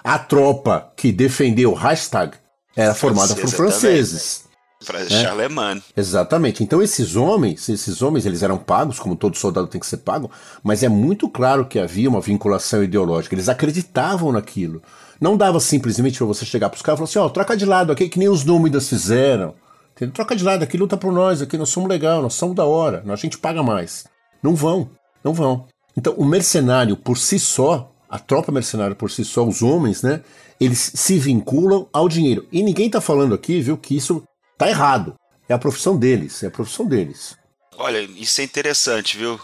A 0.03 0.17
tropa 0.17 0.91
que 0.95 1.11
defendeu 1.11 1.73
Reichstag 1.73 2.37
era 2.75 2.95
formada 2.95 3.35
por 3.35 3.49
franceses. 3.49 4.37
Também. 4.37 4.51
França 4.81 5.13
é. 5.13 5.25
alemã. 5.25 5.79
Exatamente. 5.95 6.63
Então 6.63 6.81
esses 6.81 7.15
homens, 7.15 7.69
esses 7.69 8.01
homens, 8.01 8.25
eles 8.25 8.41
eram 8.41 8.57
pagos, 8.57 8.99
como 8.99 9.15
todo 9.15 9.37
soldado 9.37 9.67
tem 9.67 9.79
que 9.79 9.85
ser 9.85 9.97
pago, 9.97 10.31
mas 10.63 10.81
é 10.81 10.89
muito 10.89 11.29
claro 11.29 11.65
que 11.65 11.77
havia 11.77 12.09
uma 12.09 12.19
vinculação 12.19 12.83
ideológica. 12.83 13.35
Eles 13.35 13.47
acreditavam 13.47 14.31
naquilo. 14.31 14.81
Não 15.19 15.37
dava 15.37 15.59
simplesmente 15.59 16.17
para 16.17 16.25
você 16.25 16.45
chegar 16.45 16.69
para 16.69 16.77
os 16.77 16.81
caras 16.81 16.97
e 16.97 16.99
falar 16.99 17.09
assim, 17.09 17.19
ó, 17.19 17.25
oh, 17.27 17.29
troca 17.29 17.55
de 17.55 17.65
lado 17.65 17.91
aqui, 17.91 18.09
que 18.09 18.17
nem 18.17 18.27
os 18.27 18.43
númidas 18.43 18.89
fizeram. 18.89 19.53
Entendeu? 19.95 20.13
Troca 20.13 20.35
de 20.35 20.43
lado 20.43 20.63
aqui, 20.63 20.77
luta 20.77 20.97
por 20.97 21.11
nós, 21.11 21.41
aqui 21.41 21.57
nós 21.57 21.69
somos 21.69 21.89
legal, 21.89 22.21
nós 22.21 22.33
somos 22.33 22.55
da 22.55 22.65
hora, 22.65 23.03
a 23.07 23.15
gente 23.15 23.37
paga 23.37 23.61
mais. 23.61 24.05
Não 24.41 24.55
vão, 24.55 24.89
não 25.23 25.33
vão. 25.33 25.67
Então 25.95 26.13
o 26.13 26.25
mercenário 26.25 26.97
por 26.97 27.17
si 27.17 27.37
só, 27.37 27.91
a 28.09 28.17
tropa 28.17 28.51
mercenária 28.51 28.95
por 28.95 29.11
si 29.11 29.23
só, 29.23 29.45
os 29.45 29.61
homens, 29.61 30.01
né? 30.01 30.21
Eles 30.59 30.91
se 30.95 31.17
vinculam 31.17 31.87
ao 31.91 32.07
dinheiro. 32.07 32.47
E 32.51 32.63
ninguém 32.63 32.87
está 32.87 33.01
falando 33.01 33.33
aqui, 33.33 33.61
viu, 33.61 33.77
que 33.77 33.95
isso 33.95 34.23
Tá 34.61 34.69
errado. 34.69 35.15
É 35.49 35.55
a 35.55 35.57
profissão 35.57 35.97
deles, 35.97 36.43
é 36.43 36.45
a 36.45 36.51
profissão 36.51 36.85
deles. 36.85 37.35
Olha, 37.79 37.99
isso 37.99 38.41
é 38.41 38.43
interessante, 38.43 39.17
viu? 39.17 39.39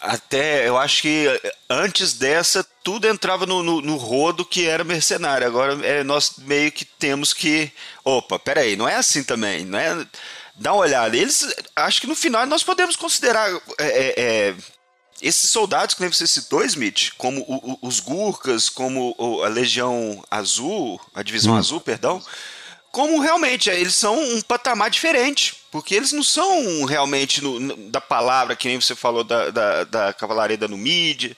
Até 0.00 0.68
eu 0.68 0.76
acho 0.76 1.02
que 1.02 1.26
antes 1.68 2.12
dessa 2.12 2.64
tudo 2.84 3.08
entrava 3.08 3.46
no, 3.46 3.62
no, 3.62 3.80
no, 3.80 3.96
rodo 3.96 4.44
que 4.44 4.66
era 4.66 4.84
mercenário. 4.84 5.46
Agora 5.46 5.84
é, 5.84 6.04
nós 6.04 6.34
meio 6.38 6.70
que 6.70 6.84
temos 6.84 7.32
que. 7.32 7.72
Opa, 8.04 8.38
peraí, 8.38 8.76
não 8.76 8.88
é 8.88 8.96
assim 8.96 9.24
também. 9.24 9.64
Não 9.64 9.78
é. 9.78 10.06
Dá 10.54 10.72
uma 10.72 10.82
olhada. 10.82 11.16
Eles. 11.16 11.46
Acho 11.74 12.00
que 12.00 12.06
no 12.06 12.14
final 12.14 12.46
nós 12.46 12.62
podemos 12.62 12.94
considerar. 12.94 13.50
É, 13.78 14.14
é, 14.16 14.54
esses 15.20 15.48
soldados 15.48 15.94
que 15.94 16.06
você 16.06 16.26
citou, 16.26 16.62
Smith, 16.64 17.12
como 17.16 17.40
o, 17.40 17.72
o, 17.72 17.78
os 17.88 18.00
Gurkas, 18.00 18.68
como 18.68 19.16
a 19.42 19.48
Legião 19.48 20.22
Azul, 20.30 21.00
a 21.14 21.22
Divisão 21.22 21.54
hum. 21.54 21.56
Azul, 21.56 21.80
perdão, 21.80 22.22
como 22.96 23.20
realmente 23.20 23.68
eles 23.68 23.94
são 23.94 24.18
um 24.18 24.40
patamar 24.40 24.88
diferente. 24.88 25.54
Porque 25.70 25.94
eles 25.94 26.12
não 26.12 26.22
são 26.22 26.86
realmente 26.86 27.44
no, 27.44 27.60
no, 27.60 27.76
da 27.90 28.00
palavra, 28.00 28.56
que 28.56 28.66
nem 28.66 28.80
você 28.80 28.94
falou 28.94 29.22
da, 29.22 29.50
da, 29.50 29.84
da 29.84 30.12
cavalaria 30.14 30.56
da 30.56 30.66
Numídia. 30.66 31.36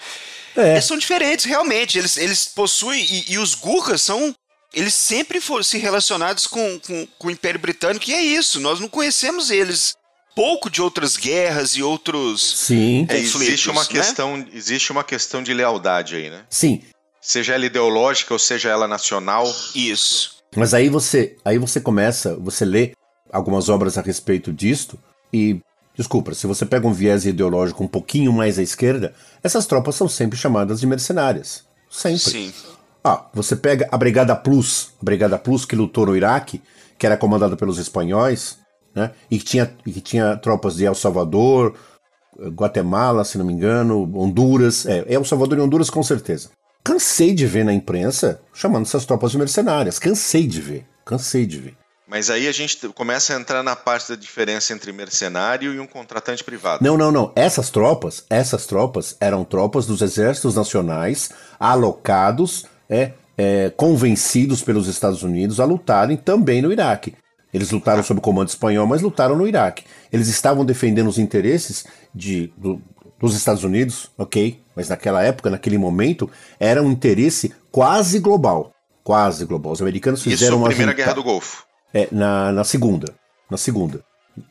É. 0.57 0.75
Eles 0.75 0.85
são 0.85 0.97
diferentes, 0.97 1.45
realmente. 1.45 1.99
Eles, 1.99 2.17
eles 2.17 2.45
possuem. 2.45 3.05
E, 3.05 3.33
e 3.33 3.39
os 3.39 3.57
Gurkhas 3.57 4.03
são. 4.03 4.33
Eles 4.73 4.95
sempre 4.95 5.41
foram 5.41 5.65
se 5.65 5.79
relacionados 5.79 6.47
com, 6.47 6.79
com, 6.79 7.09
com 7.19 7.27
o 7.27 7.31
Império 7.31 7.59
Britânico, 7.59 8.09
e 8.09 8.15
é 8.15 8.23
isso. 8.23 8.61
Nós 8.61 8.79
não 8.79 8.87
conhecemos 8.87 9.51
eles 9.51 9.97
pouco 10.37 10.71
de 10.71 10.81
outras 10.81 11.17
guerras 11.17 11.73
e 11.73 11.83
outros 11.83 12.61
Sim. 12.61 13.05
É, 13.11 13.19
existe 13.19 13.69
uma 13.69 13.83
né? 13.83 13.89
questão 13.89 14.47
existe 14.53 14.93
uma 14.93 15.03
questão 15.03 15.43
de 15.43 15.53
lealdade 15.53 16.15
aí 16.15 16.31
né 16.31 16.45
sim 16.49 16.81
seja 17.21 17.55
ela 17.55 17.67
ideológica 17.67 18.33
ou 18.33 18.39
seja 18.39 18.69
ela 18.69 18.87
nacional 18.87 19.53
isso 19.75 20.38
mas 20.57 20.75
aí 20.75 20.89
você, 20.89 21.37
aí 21.45 21.59
você 21.59 21.81
começa, 21.81 22.37
você 22.37 22.65
lê 22.65 22.93
algumas 23.33 23.69
obras 23.69 23.99
a 23.99 24.03
respeito 24.03 24.53
disto 24.53 24.99
e 25.33 25.61
Desculpa, 25.99 26.33
se 26.33 26.47
você 26.47 26.65
pega 26.65 26.87
um 26.87 26.93
viés 26.93 27.27
ideológico 27.27 27.83
um 27.83 27.89
pouquinho 27.89 28.33
mais 28.33 28.57
à 28.57 28.63
esquerda, 28.63 29.13
essas 29.43 29.67
tropas 29.67 29.97
são 29.97 30.07
sempre 30.09 30.39
chamadas 30.39 30.79
de 30.79 30.87
mercenárias. 30.87 31.65
Sempre. 31.91 32.19
Sim. 32.21 32.53
Ah, 33.03 33.27
você 33.35 33.57
pega 33.57 33.89
a 33.91 33.99
Brigada 33.99 34.37
Plus, 34.37 34.93
a 35.03 35.05
Brigada 35.05 35.37
Plus 35.37 35.65
que 35.65 35.75
lutou 35.75 36.07
no 36.07 36.17
Iraque, 36.17 36.63
que 36.97 37.05
era 37.05 37.17
comandada 37.17 37.57
pelos 37.57 37.79
espanhóis, 37.79 38.61
né? 38.95 39.11
E 39.29 39.39
que 39.41 39.45
tinha, 39.45 39.75
e 39.85 39.91
que 39.91 40.01
tinha 40.01 40.37
tropas 40.37 40.77
de 40.77 40.85
El 40.85 40.95
Salvador, 40.95 41.75
Guatemala, 42.55 43.25
se 43.25 43.37
não 43.37 43.45
me 43.45 43.53
engano, 43.53 44.09
Honduras. 44.15 44.87
É, 44.87 45.05
El 45.09 45.25
Salvador 45.25 45.59
e 45.59 45.61
Honduras 45.63 45.91
com 45.91 46.05
certeza. 46.05 46.51
Cansei 46.89 47.35
de 47.35 47.47
ver 47.47 47.67
na 47.67 47.73
imprensa 47.75 48.41
chamando 48.55 48.87
essas 48.87 49.05
tropas 49.05 49.31
de 49.31 49.37
mercenárias. 49.37 49.99
Cansei 49.99 50.47
de 50.47 50.59
ver. 50.59 50.87
Cansei 51.05 51.45
de 51.45 51.59
ver. 51.59 51.77
Mas 52.07 52.31
aí 52.31 52.49
a 52.49 52.53
gente 52.53 52.89
começa 52.95 53.37
a 53.37 53.39
entrar 53.39 53.63
na 53.63 53.77
parte 53.77 54.09
da 54.09 54.17
diferença 54.17 54.73
entre 54.73 54.91
mercenário 54.91 55.75
e 55.75 55.79
um 55.79 55.87
contratante 55.87 56.43
privado. 56.43 56.83
Não, 56.83 56.97
não, 56.97 57.13
não. 57.13 57.31
Essas 57.37 57.69
tropas, 57.69 58.25
essas 58.31 58.65
tropas 58.65 59.15
eram 59.21 59.45
tropas 59.45 59.85
dos 59.85 60.01
exércitos 60.01 60.55
nacionais 60.55 61.29
alocados, 61.61 62.65
é, 62.89 63.13
é, 63.37 63.71
convencidos 63.77 64.63
pelos 64.63 64.89
Estados 64.89 65.23
Unidos 65.23 65.61
a 65.61 65.67
lutarem 65.67 66.17
também 66.17 66.63
no 66.63 66.73
Iraque. 66.73 67.15
Eles 67.53 67.71
lutaram 67.71 68.03
sob 68.03 68.19
o 68.19 68.23
comando 68.23 68.49
espanhol, 68.49 68.87
mas 68.87 69.03
lutaram 69.03 69.37
no 69.37 69.47
Iraque. 69.47 69.85
Eles 70.11 70.29
estavam 70.29 70.65
defendendo 70.65 71.09
os 71.09 71.19
interesses 71.19 71.85
de, 72.15 72.51
do, 72.57 72.81
dos 73.21 73.35
Estados 73.35 73.65
Unidos, 73.65 74.11
ok, 74.17 74.61
mas 74.77 74.89
naquela 74.89 75.23
época, 75.23 75.51
naquele 75.51 75.79
momento, 75.79 76.31
era 76.59 76.83
um 76.83 76.91
interesse 76.91 77.53
quase 77.71 78.19
global. 78.19 78.73
Quase 79.03 79.45
global. 79.45 79.73
Os 79.73 79.83
americanos 79.83 80.23
fizeram 80.23 80.57
Isso, 80.57 80.59
uma. 80.59 80.69
Primeira 80.69 80.93
Guerra 80.93 81.15
do 81.15 81.23
Golfo. 81.23 81.65
É, 81.93 82.09
na, 82.13 82.53
na 82.53 82.65
segunda. 82.65 83.15
Na 83.51 83.57
segunda. 83.57 84.05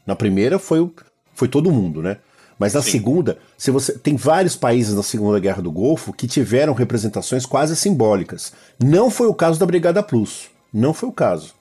Na 0.05 0.15
primeira 0.15 0.59
foi, 0.59 0.91
foi 1.33 1.47
todo 1.47 1.71
mundo, 1.71 2.01
né? 2.01 2.17
Mas 2.59 2.73
na 2.73 2.81
Sim. 2.81 2.91
segunda, 2.91 3.37
se 3.57 3.69
você 3.69 3.93
tem 3.93 4.15
vários 4.15 4.55
países 4.55 4.95
na 4.95 5.03
Segunda 5.03 5.39
Guerra 5.39 5.61
do 5.61 5.71
Golfo 5.71 6.11
que 6.11 6.27
tiveram 6.27 6.73
representações 6.73 7.45
quase 7.45 7.75
simbólicas. 7.75 8.51
Não 8.83 9.11
foi 9.11 9.27
o 9.27 9.33
caso 9.33 9.59
da 9.59 9.65
Brigada 9.65 10.01
Plus. 10.01 10.49
Não 10.73 10.93
foi 10.93 11.07
o 11.07 11.11
caso. 11.11 11.53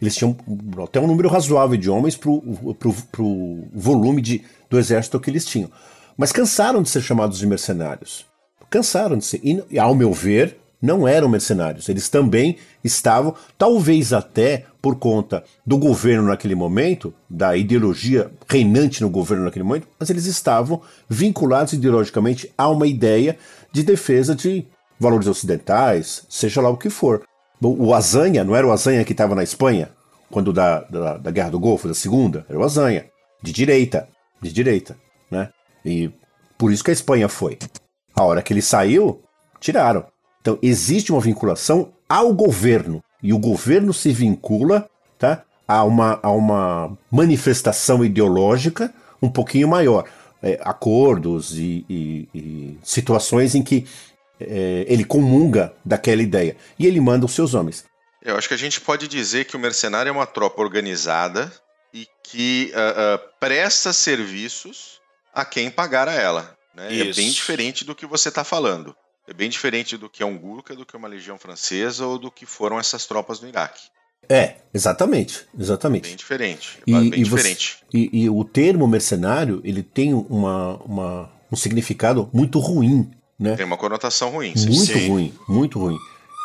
Eles 0.00 0.14
tinham 0.14 0.36
até 0.82 1.00
um 1.00 1.06
número 1.06 1.28
razoável 1.28 1.76
de 1.76 1.90
homens 1.90 2.16
para 2.16 2.30
o 2.30 3.68
volume 3.74 4.22
de, 4.22 4.42
do 4.68 4.78
exército 4.78 5.20
que 5.20 5.28
eles 5.28 5.44
tinham. 5.44 5.70
Mas 6.20 6.32
cansaram 6.32 6.82
de 6.82 6.90
ser 6.90 7.00
chamados 7.00 7.38
de 7.38 7.46
mercenários. 7.46 8.26
Cansaram 8.68 9.16
de 9.16 9.24
ser. 9.24 9.40
E, 9.42 9.78
ao 9.78 9.94
meu 9.94 10.12
ver, 10.12 10.58
não 10.80 11.08
eram 11.08 11.30
mercenários. 11.30 11.88
Eles 11.88 12.10
também 12.10 12.58
estavam, 12.84 13.34
talvez 13.56 14.12
até 14.12 14.66
por 14.82 14.96
conta 14.96 15.42
do 15.66 15.78
governo 15.78 16.28
naquele 16.28 16.54
momento, 16.54 17.14
da 17.28 17.56
ideologia 17.56 18.30
reinante 18.46 19.00
no 19.00 19.08
governo 19.08 19.46
naquele 19.46 19.64
momento, 19.64 19.88
mas 19.98 20.10
eles 20.10 20.26
estavam 20.26 20.82
vinculados 21.08 21.72
ideologicamente 21.72 22.52
a 22.56 22.68
uma 22.68 22.86
ideia 22.86 23.38
de 23.72 23.82
defesa 23.82 24.34
de 24.34 24.66
valores 24.98 25.26
ocidentais, 25.26 26.26
seja 26.28 26.60
lá 26.60 26.68
o 26.68 26.76
que 26.76 26.90
for. 26.90 27.22
O 27.62 27.94
Azanha, 27.94 28.44
não 28.44 28.54
era 28.54 28.66
o 28.66 28.72
Azanha 28.72 29.06
que 29.06 29.12
estava 29.12 29.34
na 29.34 29.42
Espanha, 29.42 29.88
quando 30.30 30.52
da, 30.52 30.80
da, 30.82 31.16
da 31.16 31.30
Guerra 31.30 31.50
do 31.52 31.58
Golfo, 31.58 31.88
da 31.88 31.94
Segunda? 31.94 32.44
Era 32.46 32.58
o 32.58 32.62
Azanha, 32.62 33.06
de 33.42 33.54
direita, 33.54 34.06
de 34.42 34.52
direita? 34.52 34.98
E 35.84 36.10
por 36.58 36.72
isso 36.72 36.84
que 36.84 36.90
a 36.90 36.94
Espanha 36.94 37.28
foi. 37.28 37.58
A 38.14 38.24
hora 38.24 38.42
que 38.42 38.52
ele 38.52 38.62
saiu, 38.62 39.22
tiraram. 39.60 40.06
Então 40.40 40.58
existe 40.62 41.12
uma 41.12 41.20
vinculação 41.20 41.92
ao 42.08 42.32
governo. 42.32 43.02
E 43.22 43.32
o 43.32 43.38
governo 43.38 43.92
se 43.92 44.12
vincula 44.12 44.88
tá, 45.18 45.44
a, 45.66 45.84
uma, 45.84 46.18
a 46.22 46.30
uma 46.30 46.96
manifestação 47.10 48.04
ideológica 48.04 48.92
um 49.22 49.30
pouquinho 49.30 49.68
maior. 49.68 50.04
É, 50.42 50.58
acordos 50.62 51.52
e, 51.58 51.84
e, 51.88 52.28
e 52.34 52.78
situações 52.82 53.54
em 53.54 53.62
que 53.62 53.86
é, 54.40 54.86
ele 54.88 55.04
comunga 55.04 55.74
daquela 55.84 56.22
ideia. 56.22 56.56
E 56.78 56.86
ele 56.86 57.00
manda 57.00 57.26
os 57.26 57.32
seus 57.32 57.52
homens. 57.52 57.84
Eu 58.22 58.36
acho 58.36 58.48
que 58.48 58.54
a 58.54 58.58
gente 58.58 58.80
pode 58.80 59.06
dizer 59.06 59.44
que 59.46 59.56
o 59.56 59.58
mercenário 59.58 60.08
é 60.08 60.12
uma 60.12 60.26
tropa 60.26 60.60
organizada 60.60 61.52
e 61.92 62.06
que 62.22 62.72
uh, 62.74 63.16
uh, 63.16 63.30
presta 63.38 63.92
serviços 63.92 64.99
a 65.34 65.44
quem 65.44 65.70
pagar 65.70 66.08
a 66.08 66.14
ela. 66.14 66.56
Né? 66.74 67.00
É 67.00 67.12
bem 67.12 67.30
diferente 67.30 67.84
do 67.84 67.94
que 67.94 68.06
você 68.06 68.28
está 68.28 68.44
falando. 68.44 68.94
É 69.28 69.32
bem 69.32 69.48
diferente 69.48 69.96
do 69.96 70.08
que 70.08 70.22
é 70.22 70.26
um 70.26 70.36
Gurkha, 70.36 70.74
do 70.74 70.84
que 70.84 70.96
uma 70.96 71.06
legião 71.06 71.38
francesa 71.38 72.06
ou 72.06 72.18
do 72.18 72.30
que 72.30 72.46
foram 72.46 72.78
essas 72.78 73.06
tropas 73.06 73.40
no 73.40 73.48
Iraque. 73.48 73.82
É, 74.28 74.56
exatamente, 74.72 75.46
exatamente. 75.58 76.08
Bem 76.08 76.16
diferente, 76.16 76.78
e, 76.86 76.92
bem 76.92 77.06
e 77.06 77.22
diferente. 77.22 77.78
Você, 77.90 77.98
e, 77.98 78.24
e, 78.24 78.30
o 78.30 78.44
termo 78.44 78.86
mercenário, 78.86 79.60
ele 79.64 79.82
tem 79.82 80.14
uma, 80.14 80.76
uma, 80.84 81.32
um 81.50 81.56
significado 81.56 82.28
muito 82.32 82.58
ruim, 82.58 83.10
né? 83.38 83.56
Tem 83.56 83.66
uma 83.66 83.76
conotação 83.76 84.30
ruim. 84.30 84.54
Sim. 84.54 84.68
Muito 84.68 84.92
sim. 84.92 85.08
ruim, 85.08 85.34
muito 85.48 85.78
ruim. 85.78 85.98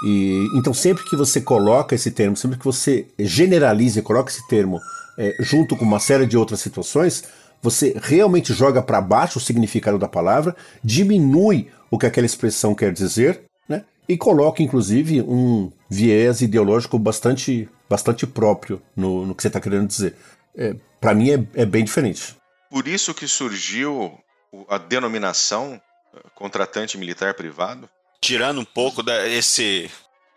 E, 0.05 0.47
então 0.55 0.73
sempre 0.73 1.03
que 1.03 1.15
você 1.15 1.41
coloca 1.41 1.93
esse 1.93 2.11
termo, 2.11 2.35
sempre 2.35 2.57
que 2.57 2.65
você 2.65 3.07
generaliza 3.19 3.99
e 3.99 4.03
coloca 4.03 4.31
esse 4.31 4.47
termo 4.47 4.79
é, 5.17 5.35
junto 5.39 5.75
com 5.75 5.85
uma 5.85 5.99
série 5.99 6.25
de 6.25 6.37
outras 6.37 6.59
situações, 6.59 7.23
você 7.65 7.95
realmente 7.99 8.54
joga 8.54 8.82
para 8.82 9.01
baixo 9.01 9.39
o 9.39 9.41
significado 9.41 9.97
da 9.97 10.08
palavra, 10.08 10.56
diminui 10.84 11.67
o 11.89 11.97
que 11.97 12.06
aquela 12.06 12.28
expressão 12.28 12.75
quer 12.75 12.93
dizer, 12.93 13.41
né? 13.67 13.84
E 14.08 14.15
coloca, 14.15 14.62
inclusive, 14.62 15.21
um 15.23 15.71
viés 15.89 16.41
ideológico 16.41 16.99
bastante, 16.99 17.67
bastante 17.89 18.28
próprio 18.28 18.80
no, 18.95 19.25
no 19.25 19.34
que 19.34 19.41
você 19.41 19.47
está 19.47 19.60
querendo 19.60 19.88
dizer. 19.88 20.15
É, 20.56 20.75
para 21.01 21.15
mim 21.15 21.32
é, 21.32 21.43
é 21.56 21.65
bem 21.65 21.84
diferente. 21.84 22.36
Por 22.69 22.88
isso 22.88 23.15
que 23.15 23.28
surgiu 23.28 24.15
a 24.69 24.78
denominação 24.78 25.82
eh, 26.13 26.19
contratante 26.36 26.97
militar 26.99 27.34
privado? 27.34 27.89
Tirando 28.21 28.62
um 28.62 28.65
pouco 28.65 29.01
da, 29.01 29.28
esse, 29.28 29.89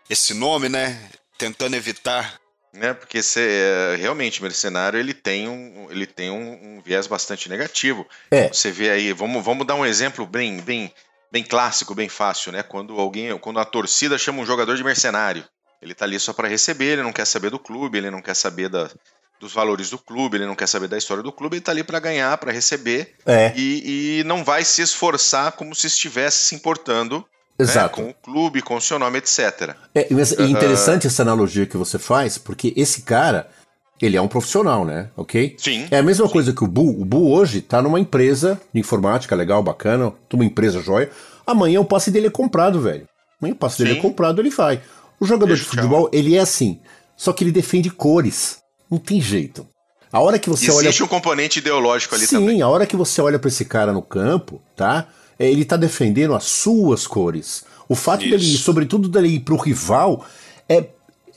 esse 0.09 0.33
nome, 0.33 0.67
né? 0.67 0.99
Tentando 1.37 1.75
evitar 1.75 2.39
né? 2.73 2.93
Porque 2.93 3.21
você, 3.21 3.95
realmente, 3.99 4.41
mercenário 4.41 4.99
ele 4.99 5.13
tem 5.13 5.47
um, 5.47 5.87
ele 5.89 6.05
tem 6.05 6.29
um, 6.29 6.77
um 6.77 6.81
viés 6.81 7.07
bastante 7.07 7.49
negativo. 7.49 8.07
É. 8.31 8.47
Você 8.47 8.71
vê 8.71 8.89
aí, 8.89 9.13
vamos, 9.13 9.43
vamos 9.43 9.65
dar 9.65 9.75
um 9.75 9.85
exemplo 9.85 10.25
bem, 10.25 10.59
bem, 10.61 10.93
bem 11.31 11.43
clássico, 11.43 11.95
bem 11.95 12.09
fácil, 12.09 12.51
né? 12.51 12.63
Quando 12.63 12.99
alguém, 12.99 13.37
quando 13.39 13.59
a 13.59 13.65
torcida 13.65 14.17
chama 14.17 14.41
um 14.41 14.45
jogador 14.45 14.75
de 14.75 14.83
mercenário, 14.83 15.43
ele 15.81 15.93
tá 15.93 16.05
ali 16.05 16.19
só 16.19 16.33
para 16.33 16.47
receber, 16.47 16.93
ele 16.93 17.03
não 17.03 17.13
quer 17.13 17.25
saber 17.25 17.49
do 17.49 17.59
clube, 17.59 17.97
ele 17.97 18.11
não 18.11 18.21
quer 18.21 18.35
saber 18.35 18.69
da, 18.69 18.89
dos 19.39 19.53
valores 19.53 19.89
do 19.89 19.97
clube, 19.97 20.37
ele 20.37 20.45
não 20.45 20.55
quer 20.55 20.67
saber 20.67 20.87
da 20.87 20.97
história 20.97 21.23
do 21.23 21.31
clube, 21.31 21.55
ele 21.55 21.63
tá 21.63 21.71
ali 21.71 21.83
para 21.83 21.99
ganhar, 21.99 22.37
para 22.37 22.51
receber 22.51 23.15
é. 23.25 23.53
e, 23.55 24.19
e 24.19 24.23
não 24.25 24.43
vai 24.43 24.63
se 24.63 24.81
esforçar 24.81 25.53
como 25.53 25.73
se 25.73 25.87
estivesse 25.87 26.39
se 26.39 26.55
importando 26.55 27.25
Exato. 27.59 28.01
Né, 28.01 28.05
com 28.05 28.11
o 28.11 28.33
clube, 28.33 28.61
com 28.61 28.75
o 28.75 28.81
seu 28.81 28.97
nome, 28.97 29.17
etc. 29.17 29.75
É, 29.93 30.07
é 30.11 30.43
interessante 30.45 31.07
essa 31.07 31.21
analogia 31.21 31.65
que 31.65 31.75
você 31.75 31.99
faz, 31.99 32.37
porque 32.37 32.73
esse 32.77 33.01
cara, 33.01 33.49
ele 34.01 34.15
é 34.15 34.21
um 34.21 34.27
profissional, 34.27 34.85
né? 34.85 35.09
Ok? 35.17 35.55
Sim. 35.57 35.87
É 35.91 35.97
a 35.97 36.03
mesma 36.03 36.27
sim. 36.27 36.31
coisa 36.31 36.53
que 36.53 36.63
o 36.63 36.67
Bu. 36.67 37.01
O 37.01 37.03
Bu 37.03 37.31
hoje 37.31 37.61
tá 37.61 37.81
numa 37.81 37.99
empresa 37.99 38.59
de 38.73 38.79
informática 38.79 39.35
legal, 39.35 39.61
bacana, 39.61 40.13
uma 40.33 40.45
empresa 40.45 40.81
joia. 40.81 41.09
Amanhã 41.45 41.81
o 41.81 41.85
passe 41.85 42.09
dele 42.09 42.27
é 42.27 42.31
comprado, 42.31 42.79
velho. 42.79 43.07
Amanhã 43.41 43.53
o 43.53 43.57
passe 43.57 43.77
sim. 43.77 43.83
dele 43.83 43.99
é 43.99 44.01
comprado, 44.01 44.41
ele 44.41 44.49
vai. 44.49 44.81
O 45.19 45.25
jogador 45.25 45.47
Deixa 45.47 45.63
de 45.63 45.69
futebol, 45.69 46.03
tchau. 46.03 46.09
ele 46.13 46.35
é 46.35 46.39
assim. 46.39 46.79
Só 47.17 47.33
que 47.33 47.43
ele 47.43 47.51
defende 47.51 47.89
cores. 47.89 48.59
Não 48.89 48.97
tem 48.97 49.19
jeito. 49.19 49.67
A 50.11 50.19
hora 50.21 50.39
que 50.39 50.49
você 50.49 50.65
Existe 50.65 50.77
olha. 50.77 50.87
Existe 50.87 51.03
um 51.03 51.07
componente 51.07 51.59
ideológico 51.59 52.15
ali 52.15 52.25
Sim, 52.25 52.37
também. 52.37 52.55
Sim, 52.55 52.61
a 52.61 52.67
hora 52.69 52.85
que 52.85 52.95
você 52.95 53.21
olha 53.21 53.37
para 53.37 53.49
esse 53.49 53.65
cara 53.65 53.91
no 53.91 54.01
campo, 54.01 54.61
tá? 54.75 55.07
Ele 55.39 55.63
tá 55.63 55.77
defendendo 55.77 56.35
as 56.35 56.43
suas 56.43 57.07
cores. 57.07 57.63
O 57.87 57.95
fato 57.95 58.23
Isso. 58.23 58.31
dele, 58.31 58.57
sobretudo 58.57 59.07
dele 59.07 59.29
ir 59.29 59.39
pro 59.39 59.55
rival, 59.55 60.25
é, 60.67 60.85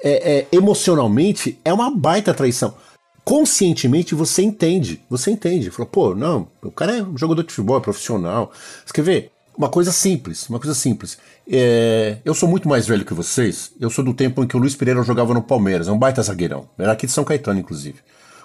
é, 0.03 0.38
é, 0.38 0.47
emocionalmente 0.53 1.59
é 1.65 1.73
uma 1.73 1.91
baita 1.91 2.35
traição. 2.35 2.75
Conscientemente 3.25 4.15
você 4.15 4.43
entende, 4.43 5.01
você 5.09 5.31
entende. 5.31 5.71
Fala, 5.71 5.88
pô, 5.88 6.15
não, 6.15 6.49
o 6.62 6.73
cara 6.73 6.99
é 6.99 7.03
um 7.03 7.17
jogador 7.17 7.43
de 7.45 7.53
futebol, 7.53 7.79
é 7.79 7.81
profissional. 7.81 8.53
Você 8.85 8.93
quer 8.93 9.03
ver? 9.03 9.31
Uma 9.57 9.69
coisa 9.69 9.93
simples, 9.93 10.49
uma 10.49 10.59
coisa 10.59 10.75
simples. 10.75 11.19
É, 11.49 12.19
eu 12.25 12.35
sou 12.35 12.49
muito 12.49 12.69
mais 12.69 12.87
velho 12.87 13.05
que 13.05 13.15
vocês. 13.15 13.73
Eu 13.79 13.91
sou 13.91 14.05
do 14.05 14.12
tempo 14.12 14.43
em 14.43 14.47
que 14.47 14.57
o 14.57 14.61
Luiz 14.61 14.75
Pereira 14.75 15.03
jogava 15.03 15.33
no 15.35 15.43
Palmeiras, 15.43 15.88
é 15.88 15.93
um 15.93 15.99
baita 15.99 16.23
zagueirão. 16.23 16.69
Era 16.77 16.93
aqui 16.93 17.07
de 17.07 17.12
São 17.12 17.23
Caetano, 17.23 17.61
inclusive. 17.61 17.99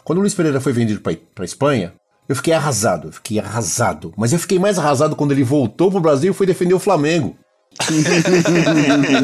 Quando 0.03 0.19
o 0.19 0.21
Luiz 0.21 0.35
Pereira 0.35 0.61
foi 0.61 0.73
vendido 0.73 1.01
para 1.01 1.45
Espanha, 1.45 1.93
eu 2.27 2.35
fiquei 2.35 2.53
arrasado, 2.53 3.07
eu 3.07 3.13
fiquei 3.13 3.39
arrasado. 3.39 4.13
Mas 4.17 4.33
eu 4.33 4.39
fiquei 4.39 4.59
mais 4.59 4.77
arrasado 4.77 5.15
quando 5.15 5.31
ele 5.31 5.43
voltou 5.43 5.89
pro 5.89 5.99
Brasil 5.99 6.31
e 6.31 6.35
foi 6.35 6.45
defender 6.45 6.73
o 6.73 6.79
Flamengo. 6.79 7.37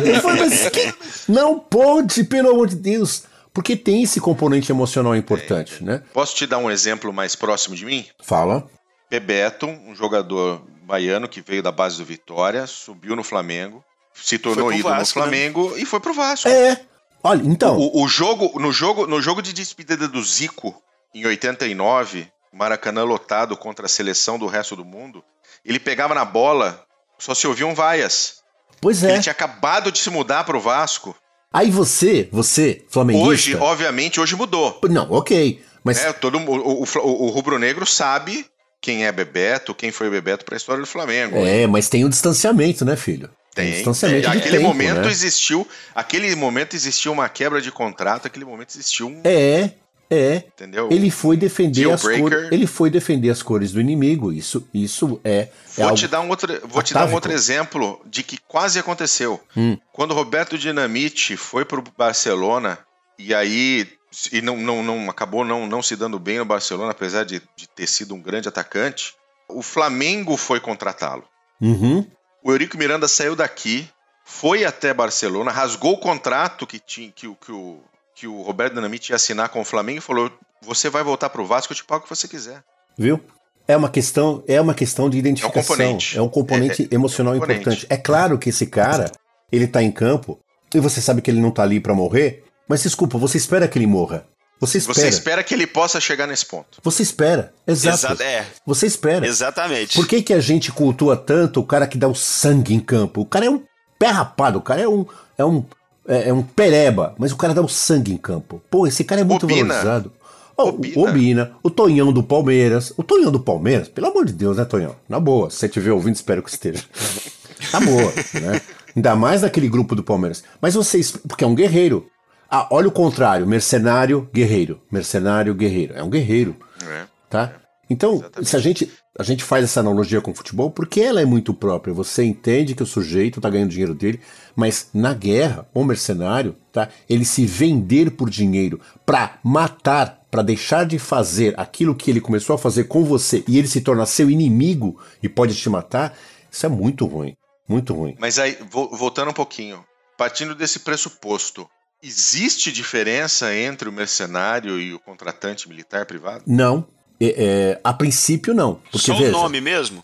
eu 0.06 0.22
falei, 0.22 0.42
mas 0.42 0.70
que... 0.70 0.94
Não 1.28 1.60
pode, 1.60 2.24
pelo 2.24 2.52
amor 2.52 2.68
de 2.68 2.76
Deus. 2.76 3.24
Porque 3.54 3.76
tem 3.76 4.04
esse 4.04 4.20
componente 4.20 4.72
emocional 4.72 5.16
importante, 5.16 5.78
é. 5.82 5.86
né? 5.86 6.04
Posso 6.14 6.36
te 6.36 6.48
dar 6.48 6.58
um 6.58 6.72
exemplo 6.72 7.14
mais 7.14 7.36
próximo 7.36 7.76
de 7.76 7.86
mim? 7.86 8.06
Fala. 8.24 8.68
Bebeto, 9.10 9.68
um 9.68 9.94
jogador 9.94 10.64
baiano 10.86 11.28
que 11.28 11.42
veio 11.42 11.62
da 11.62 11.72
base 11.72 11.98
do 11.98 12.06
Vitória, 12.06 12.66
subiu 12.66 13.16
no 13.16 13.24
Flamengo, 13.24 13.84
se 14.14 14.40
tornou 14.40 14.74
ídolo 14.74 14.96
no 14.96 15.06
Flamengo 15.06 15.72
né? 15.72 15.82
e 15.82 15.86
foi 15.86 16.00
pro 16.00 16.14
Vasco. 16.14 16.48
É. 16.50 16.82
Olha, 17.24 17.44
então. 17.46 17.78
O, 17.78 18.04
o, 18.04 18.08
jogo, 18.08 18.60
no 18.60 18.72
jogo, 18.72 19.08
no 19.08 19.22
jogo 19.22 19.42
de 19.42 19.54
despedida 19.54 20.08
do 20.08 20.22
Zico, 20.24 20.76
em 21.14 21.26
89, 21.26 22.28
Maracanã 22.54 23.04
lotado 23.04 23.58
contra 23.58 23.86
a 23.86 23.90
seleção 23.90 24.38
do 24.38 24.48
resto 24.48 24.76
do 24.76 24.86
mundo, 24.86 25.24
ele 25.66 25.80
pegava 25.80 26.14
na 26.14 26.24
bola, 26.24 26.84
só 27.18 27.34
se 27.34 27.48
ouviam 27.48 27.74
vaias. 27.74 28.36
Pois 28.80 29.04
é. 29.04 29.14
Ele 29.14 29.22
tinha 29.22 29.32
acabado 29.32 29.92
de 29.92 30.00
se 30.00 30.10
mudar 30.10 30.44
pro 30.44 30.60
Vasco. 30.60 31.16
Aí 31.52 31.72
você, 31.72 32.28
você, 32.32 32.84
flamenguista... 32.90 33.28
Hoje, 33.30 33.56
obviamente, 33.56 34.20
hoje 34.20 34.36
mudou. 34.36 34.80
Não, 34.90 35.12
ok. 35.12 35.64
Mas... 35.84 36.04
É, 36.04 36.14
todo, 36.14 36.38
o, 36.38 36.82
o, 36.82 36.84
o, 36.84 37.26
o 37.26 37.30
rubro-negro 37.30 37.86
sabe 37.86 38.46
quem 38.82 39.06
é 39.06 39.12
Bebeto, 39.12 39.74
quem 39.74 39.92
foi 39.92 40.10
Bebeto 40.10 40.44
para 40.44 40.56
a 40.56 40.58
história 40.58 40.82
do 40.82 40.88
Flamengo. 40.88 41.38
É, 41.38 41.66
mas 41.68 41.88
tem 41.88 42.04
o 42.04 42.08
um 42.08 42.10
distanciamento, 42.10 42.84
né, 42.84 42.96
filho? 42.96 43.30
Tem. 43.56 43.70
Um 43.70 43.72
distanciamento 43.72 44.30
tem. 44.30 44.40
aquele 44.40 44.58
tempo, 44.58 44.68
momento 44.68 45.02
né? 45.02 45.08
existiu, 45.10 45.68
aquele 45.94 46.36
momento 46.36 46.76
existiu 46.76 47.12
uma 47.12 47.30
quebra 47.30 47.62
de 47.62 47.72
contrato, 47.72 48.26
aquele 48.26 48.46
momento 48.46 48.72
existiu 48.72 49.08
um 49.08 49.22
É, 49.24 49.72
é. 50.10 50.44
Entendeu? 50.48 50.90
Ele 50.92 51.10
foi 51.10 51.38
defender 51.38 51.90
as 51.92 52.04
cores. 52.04 52.52
Ele 52.52 52.68
foi 52.68 52.90
defender 52.90 53.30
as 53.30 53.42
cores 53.42 53.72
do 53.72 53.82
inimigo. 53.82 54.32
Isso, 54.32 54.68
isso 54.74 55.20
é. 55.24 55.50
Vou 55.76 55.90
é 55.90 55.94
te 55.94 56.08
dar 56.08 56.22
um 56.22 56.30
outro, 56.30 56.48
vou 56.68 56.84
te 56.84 56.94
dar 56.94 57.08
um 57.08 57.14
outro 57.14 57.32
exemplo 57.32 58.02
de 58.06 58.24
que 58.24 58.38
quase 58.38 58.80
aconteceu. 58.80 59.40
Hum. 59.56 59.78
Quando 59.92 60.14
Roberto 60.14 60.58
Dinamite 60.58 61.36
foi 61.38 61.66
para 61.66 61.80
o 61.80 61.84
Barcelona 61.98 62.80
e 63.18 63.34
aí 63.34 63.88
e 64.32 64.42
não, 64.42 64.58
não, 64.58 64.84
não 64.84 65.10
acabou 65.10 65.44
não, 65.44 65.66
não 65.66 65.82
se 65.82 65.96
dando 65.96 66.20
bem 66.20 66.38
no 66.38 66.46
Barcelona, 66.46 66.92
apesar 66.92 67.24
de, 67.24 67.42
de 67.56 67.68
ter 67.68 67.88
sido 67.88 68.14
um 68.14 68.22
grande 68.22 68.48
atacante, 68.48 69.16
o 69.50 69.62
Flamengo 69.62 70.38
foi 70.38 70.60
contratá-lo. 70.60 71.24
Uhum. 71.60 72.06
O 72.44 72.52
Eurico 72.52 72.78
Miranda 72.78 73.08
saiu 73.08 73.36
daqui, 73.36 73.90
foi 74.26 74.66
até 74.66 74.94
Barcelona, 74.94 75.52
rasgou 75.52 75.94
o 75.94 75.98
contrato 75.98 76.68
que 76.68 76.80
tinha 76.80 77.12
que, 77.12 77.34
que 77.36 77.52
o 77.52 77.82
que 78.16 78.28
o 78.28 78.42
Roberto 78.42 78.76
Dinamite 78.76 79.12
ia 79.12 79.16
assinar 79.16 79.50
com 79.50 79.62
o 79.62 79.66
Flamengo 79.66 80.00
e 80.00 80.02
falou: 80.02 80.32
você 80.62 80.90
vai 80.90 81.04
voltar 81.04 81.30
pro 81.30 81.46
Vasco, 81.46 81.74
eu 81.74 81.78
te 81.78 81.84
pago 81.84 82.02
o 82.02 82.04
que 82.08 82.16
você 82.16 82.28
quiser. 82.28 82.64
Viu? 82.98 83.20
É 83.68 83.78
uma 83.78 83.90
questão, 83.90 84.44
é 84.48 84.60
uma 84.60 84.74
questão 84.74 85.10
de 85.10 85.18
identificação. 85.18 85.76
É 85.76 85.78
um 85.78 85.88
componente, 85.88 86.18
é 86.18 86.22
um 86.22 86.30
componente 86.30 86.90
é, 86.92 86.96
emocional 86.96 87.34
é 87.34 87.38
um 87.38 87.40
componente. 87.40 87.62
importante. 87.62 87.88
É 87.90 87.98
claro 87.98 88.38
que 88.38 88.50
esse 88.50 88.66
cara, 88.68 89.12
ele 89.52 89.68
tá 89.68 89.82
em 89.82 89.92
campo 89.92 90.40
e 90.74 90.80
você 90.80 91.02
sabe 91.02 91.22
que 91.22 91.32
ele 91.32 91.40
não 91.40 91.52
tá 91.52 91.64
ali 91.64 91.80
para 91.80 91.94
morrer, 91.94 92.44
mas 92.68 92.84
desculpa, 92.84 93.18
você 93.18 93.38
espera 93.38 93.68
que 93.68 93.78
ele 93.78 93.88
morra. 93.88 94.28
Você 94.60 94.78
espera. 94.78 94.94
Você 94.94 95.08
espera 95.08 95.44
que 95.44 95.54
ele 95.54 95.68
possa 95.68 96.00
chegar 96.00 96.26
nesse 96.26 96.46
ponto. 96.46 96.80
Você 96.82 97.04
espera. 97.04 97.54
Exato. 97.68 98.14
Exa 98.14 98.24
é. 98.24 98.46
Você 98.66 98.86
espera. 98.86 99.28
Exatamente. 99.28 99.96
Por 99.96 100.08
que, 100.08 100.22
que 100.22 100.34
a 100.34 100.40
gente 100.40 100.72
cultua 100.72 101.18
tanto 101.18 101.60
o 101.60 101.66
cara 101.66 101.86
que 101.86 101.98
dá 101.98 102.08
o 102.08 102.16
sangue 102.16 102.74
em 102.74 102.80
campo? 102.80 103.22
O 103.22 103.26
cara 103.26 103.46
é 103.46 103.50
um 103.50 103.62
pé 104.00 104.08
rapado, 104.08 104.60
o 104.60 104.62
cara 104.62 104.82
é 104.82 104.88
um, 104.88 105.06
é 105.38 105.44
um 105.44 105.66
é, 106.08 106.30
é, 106.30 106.34
um 106.34 106.44
pereba, 106.44 107.16
mas 107.18 107.32
o 107.32 107.38
cara 107.38 107.54
dá 107.54 107.62
o 107.62 107.68
sangue 107.68 108.14
em 108.14 108.18
campo. 108.18 108.62
Pô, 108.70 108.86
esse 108.86 109.04
cara 109.04 109.22
é 109.22 109.24
muito 109.24 109.46
Obina. 109.46 109.74
valorizado. 109.74 110.12
Oh, 110.58 110.70
Obina. 110.70 111.00
O 111.00 111.10
Obina, 111.10 111.52
o 111.64 111.70
Tonhão 111.70 112.14
do 112.14 112.24
Palmeiras. 112.24 112.94
O 112.98 113.04
Tonhão 113.04 113.32
do 113.32 113.40
Palmeiras, 113.40 113.88
pelo 113.88 114.08
amor 114.08 114.26
de 114.26 114.34
Deus, 114.34 114.58
né, 114.58 114.66
Tonhão? 114.66 114.96
Na 115.10 115.20
boa, 115.20 115.50
se 115.50 115.58
você 115.58 115.66
estiver 115.66 115.92
ouvindo, 115.92 116.16
espero 116.16 116.44
que 116.44 116.50
esteja. 116.50 116.84
Na 117.72 117.80
boa, 117.80 118.14
né? 118.42 118.62
Ainda 118.96 119.16
mais 119.16 119.42
daquele 119.42 119.70
grupo 119.70 119.96
do 119.96 120.04
Palmeiras. 120.04 120.44
Mas 120.62 120.76
vocês, 120.76 121.12
porque 121.12 121.44
é 121.44 121.48
um 121.48 121.56
guerreiro. 121.56 122.06
Ah, 122.50 122.68
olha 122.70 122.88
o 122.88 122.92
contrário, 122.92 123.48
mercenário, 123.48 124.30
guerreiro. 124.34 124.82
Mercenário, 124.92 125.56
guerreiro. 125.56 125.94
É 125.96 126.04
um 126.04 126.10
guerreiro. 126.10 126.56
É. 126.86 127.04
Tá? 127.30 127.54
Então, 127.90 128.16
Exatamente. 128.16 128.50
se 128.50 128.56
a 128.56 128.60
gente, 128.60 128.92
a 129.18 129.22
gente 129.22 129.44
faz 129.44 129.64
essa 129.64 129.80
analogia 129.80 130.22
com 130.22 130.32
o 130.32 130.36
futebol, 130.36 130.72
porque 130.72 131.00
ela 131.00 131.22
é 131.22 131.26
muito 131.26 131.54
própria. 131.54 131.94
Você 131.94 132.24
entende 132.24 132.74
que 132.74 132.82
o 132.82 132.86
sujeito 132.86 133.38
está 133.40 133.50
ganhando 133.50 133.70
dinheiro 133.70 133.94
dele, 133.94 134.20
mas 134.56 134.90
na 134.94 135.14
guerra, 135.14 135.68
o 135.74 135.84
mercenário, 135.84 136.56
tá? 136.72 136.90
Ele 137.08 137.24
se 137.24 137.46
vender 137.46 138.12
por 138.12 138.30
dinheiro 138.30 138.82
para 139.06 139.38
matar, 139.44 140.22
para 140.32 140.42
deixar 140.42 140.86
de 140.86 140.98
fazer 140.98 141.54
aquilo 141.60 141.96
que 141.96 142.10
ele 142.10 142.20
começou 142.20 142.56
a 142.56 142.60
fazer 142.60 142.86
com 142.86 143.04
você 143.04 143.44
e 143.48 143.60
ele 143.60 143.68
se 143.68 143.82
torna 143.82 144.06
seu 144.06 144.32
inimigo 144.32 145.00
e 145.22 145.30
pode 145.30 145.56
te 145.56 145.70
matar, 145.70 146.18
isso 146.52 146.66
é 146.66 146.70
muito 146.70 147.06
ruim. 147.06 147.36
Muito 147.68 147.94
ruim. 147.94 148.16
Mas 148.20 148.40
aí, 148.40 148.58
voltando 148.72 149.30
um 149.30 149.34
pouquinho, 149.34 149.86
partindo 150.18 150.56
desse 150.56 150.80
pressuposto, 150.80 151.70
existe 152.02 152.72
diferença 152.72 153.56
entre 153.56 153.88
o 153.88 153.92
mercenário 153.94 154.80
e 154.80 154.92
o 154.94 155.00
contratante 155.00 155.70
militar 155.70 156.06
privado? 156.08 156.44
Não. 156.48 156.88
É, 157.20 157.26
é, 157.38 157.82
a 157.84 157.94
princípio, 157.94 158.54
não. 158.54 158.76
Porque, 158.92 159.08
só 159.08 159.18
veja, 159.18 159.30
o 159.30 159.42
nome 159.42 159.62
mesmo? 159.62 160.04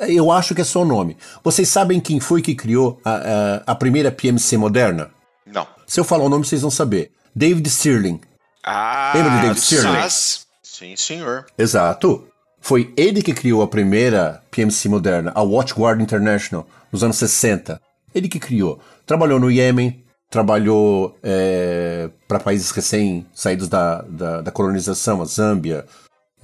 Eu 0.00 0.30
acho 0.30 0.54
que 0.54 0.60
é 0.60 0.64
só 0.64 0.82
o 0.82 0.84
nome. 0.84 1.16
Vocês 1.44 1.68
sabem 1.68 2.00
quem 2.00 2.18
foi 2.20 2.40
que 2.40 2.54
criou 2.54 3.00
a, 3.04 3.14
a, 3.14 3.72
a 3.72 3.74
primeira 3.74 4.10
PMC 4.10 4.56
moderna? 4.56 5.10
Não. 5.46 5.66
Se 5.86 6.00
eu 6.00 6.04
falar 6.04 6.24
o 6.24 6.28
nome, 6.28 6.44
vocês 6.44 6.62
vão 6.62 6.70
saber. 6.70 7.12
David 7.34 7.68
Stirling. 7.68 8.20
Ah, 8.64 9.12
Lembra 9.14 9.30
de 9.32 9.40
David 9.42 9.60
Stirling? 9.60 10.08
Sim, 10.62 10.96
senhor. 10.96 11.46
Exato. 11.56 12.26
Foi 12.60 12.92
ele 12.96 13.22
que 13.22 13.34
criou 13.34 13.60
a 13.60 13.66
primeira 13.66 14.42
PMC 14.50 14.88
moderna, 14.88 15.32
a 15.34 15.42
Watchguard 15.42 16.00
International, 16.00 16.66
nos 16.92 17.02
anos 17.02 17.16
60. 17.16 17.80
Ele 18.14 18.28
que 18.28 18.38
criou. 18.38 18.80
Trabalhou 19.04 19.40
no 19.40 19.50
Iêmen, 19.50 20.02
trabalhou 20.30 21.18
é, 21.22 22.08
para 22.26 22.40
países 22.40 22.70
recém-saídos 22.70 23.68
da, 23.68 24.02
da, 24.02 24.40
da, 24.40 24.50
colonização, 24.50 25.20
a 25.20 25.24
Zâmbia, 25.24 25.84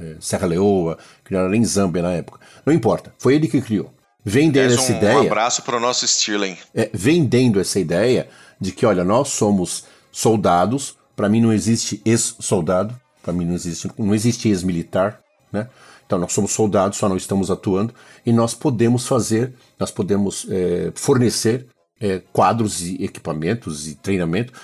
é, 0.01 0.17
Serra 0.21 0.47
Leoa, 0.47 0.99
criaram 1.25 1.55
em 1.55 1.65
Zâmbia 1.65 2.03
na 2.03 2.13
época. 2.13 2.41
Não 2.65 2.73
importa, 2.73 3.13
foi 3.19 3.35
ele 3.35 3.49
que 3.49 3.61
criou. 3.61 3.93
Vendendo 4.25 4.75
essa 4.75 4.93
um, 4.93 4.97
ideia. 4.97 5.19
Um 5.19 5.27
abraço 5.27 5.63
para 5.63 5.77
o 5.77 5.81
nosso 5.81 6.07
Stirling. 6.07 6.57
É, 6.75 6.91
vendendo 6.93 7.61
essa 7.61 7.79
ideia 7.81 8.29
de 8.61 8.73
que, 8.73 8.85
olha, 8.85 9.05
nós 9.05 9.29
somos 9.29 9.85
soldados, 10.11 10.97
para 11.17 11.29
mim 11.29 11.41
não 11.41 11.53
existe 11.53 12.03
ex-soldado, 12.05 12.99
para 13.23 13.33
mim 13.33 13.45
não 13.45 13.55
existe, 13.55 13.91
não 13.97 14.15
existe 14.15 14.49
ex-militar, 14.49 15.21
né? 15.53 15.69
Então 16.07 16.19
nós 16.19 16.33
somos 16.33 16.53
soldados, 16.53 16.97
só 16.97 17.09
não 17.09 17.17
estamos 17.17 17.51
atuando 17.51 17.95
e 18.25 18.33
nós 18.33 18.55
podemos 18.55 19.07
fazer, 19.07 19.53
nós 19.79 19.91
podemos 19.91 20.47
é, 20.49 20.91
fornecer 20.95 21.67
é, 22.01 22.23
quadros 22.33 22.81
e 22.81 23.05
equipamentos 23.05 23.87
e 23.87 23.95
treinamento 23.95 24.55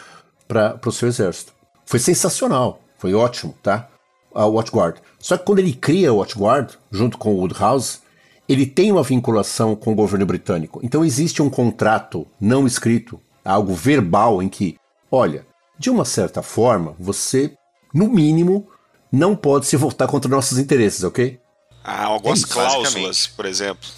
para 0.49 0.81
o 0.87 0.93
seu 0.93 1.07
exército. 1.07 1.53
Foi 1.85 1.99
sensacional, 1.99 2.81
foi 2.97 3.13
ótimo, 3.13 3.55
tá? 3.63 3.91
A 4.35 4.47
Watchguard. 4.47 5.01
Só 5.19 5.37
que 5.37 5.45
quando 5.45 5.61
ele 5.61 5.73
cria 5.73 6.11
a 6.11 6.13
Watchguard, 6.13 6.77
junto 6.91 7.17
com 7.17 7.35
o 7.35 7.39
Woodhouse, 7.39 8.01
ele 8.49 8.67
tem 8.67 8.93
uma 8.93 9.03
vinculação 9.03 9.75
com 9.75 9.93
o 9.93 9.95
governo 9.95 10.27
britânico. 10.27 10.81
Então 10.83 11.05
existe 11.05 11.43
um 11.43 11.49
contrato 11.49 12.27
não 12.41 12.67
escrito, 12.67 13.21
algo 13.45 13.75
verbal 13.75 14.43
em 14.43 14.49
que, 14.49 14.77
olha, 15.11 15.47
de 15.79 15.91
uma 15.91 16.05
certa 16.05 16.43
forma, 16.43 16.95
você, 16.99 17.57
no 17.93 18.09
mínimo, 18.09 18.69
não 19.11 19.37
pode 19.37 19.67
se 19.67 19.77
voltar 19.77 20.07
contra 20.07 20.31
nossos 20.31 20.59
interesses, 20.59 21.05
ok? 21.05 21.39
Ah, 21.83 22.05
algumas 22.05 22.43
é 22.43 22.47
cláusulas, 22.47 23.27
por 23.27 23.47
exemplo. 23.47 23.89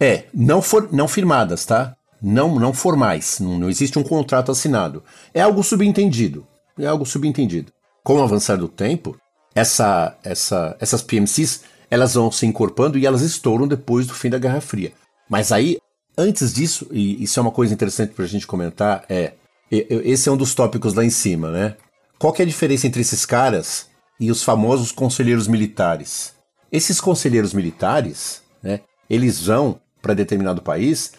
É, 0.00 0.24
não, 0.32 0.62
for, 0.62 0.88
não 0.92 1.08
firmadas, 1.08 1.64
tá? 1.64 1.96
Não, 2.22 2.58
não 2.58 2.72
formais. 2.72 3.38
Não, 3.40 3.58
não 3.58 3.68
existe 3.68 3.98
um 3.98 4.02
contrato 4.02 4.52
assinado. 4.52 5.02
É 5.34 5.40
algo 5.40 5.62
subentendido. 5.62 6.46
É 6.78 6.86
algo 6.86 7.04
subentendido. 7.04 7.72
Com 8.04 8.14
o 8.14 8.22
avançar 8.22 8.56
do 8.56 8.68
tempo, 8.68 9.18
essa, 9.58 10.16
essa, 10.22 10.76
essas 10.78 11.02
PMCs 11.02 11.62
elas 11.90 12.14
vão 12.14 12.30
se 12.30 12.46
encorpando 12.46 12.98
e 12.98 13.06
elas 13.06 13.22
estouram 13.22 13.66
depois 13.66 14.06
do 14.06 14.14
fim 14.14 14.30
da 14.30 14.38
Guerra 14.38 14.60
Fria. 14.60 14.92
Mas 15.28 15.52
aí, 15.52 15.78
antes 16.16 16.52
disso, 16.52 16.86
e 16.90 17.22
isso 17.22 17.38
é 17.38 17.42
uma 17.42 17.50
coisa 17.50 17.72
interessante 17.72 18.12
para 18.14 18.24
a 18.24 18.28
gente 18.28 18.46
comentar, 18.46 19.04
é 19.08 19.32
esse 19.70 20.28
é 20.28 20.32
um 20.32 20.36
dos 20.36 20.54
tópicos 20.54 20.94
lá 20.94 21.04
em 21.04 21.10
cima, 21.10 21.50
né? 21.50 21.76
Qual 22.18 22.32
que 22.32 22.40
é 22.40 22.44
a 22.44 22.48
diferença 22.48 22.86
entre 22.86 23.02
esses 23.02 23.26
caras 23.26 23.86
e 24.18 24.30
os 24.30 24.42
famosos 24.42 24.90
conselheiros 24.90 25.46
militares? 25.46 26.32
Esses 26.72 27.00
conselheiros 27.00 27.52
militares, 27.52 28.42
né, 28.62 28.80
eles 29.10 29.44
vão 29.44 29.78
para 30.00 30.14
determinado 30.14 30.62
país 30.62 31.12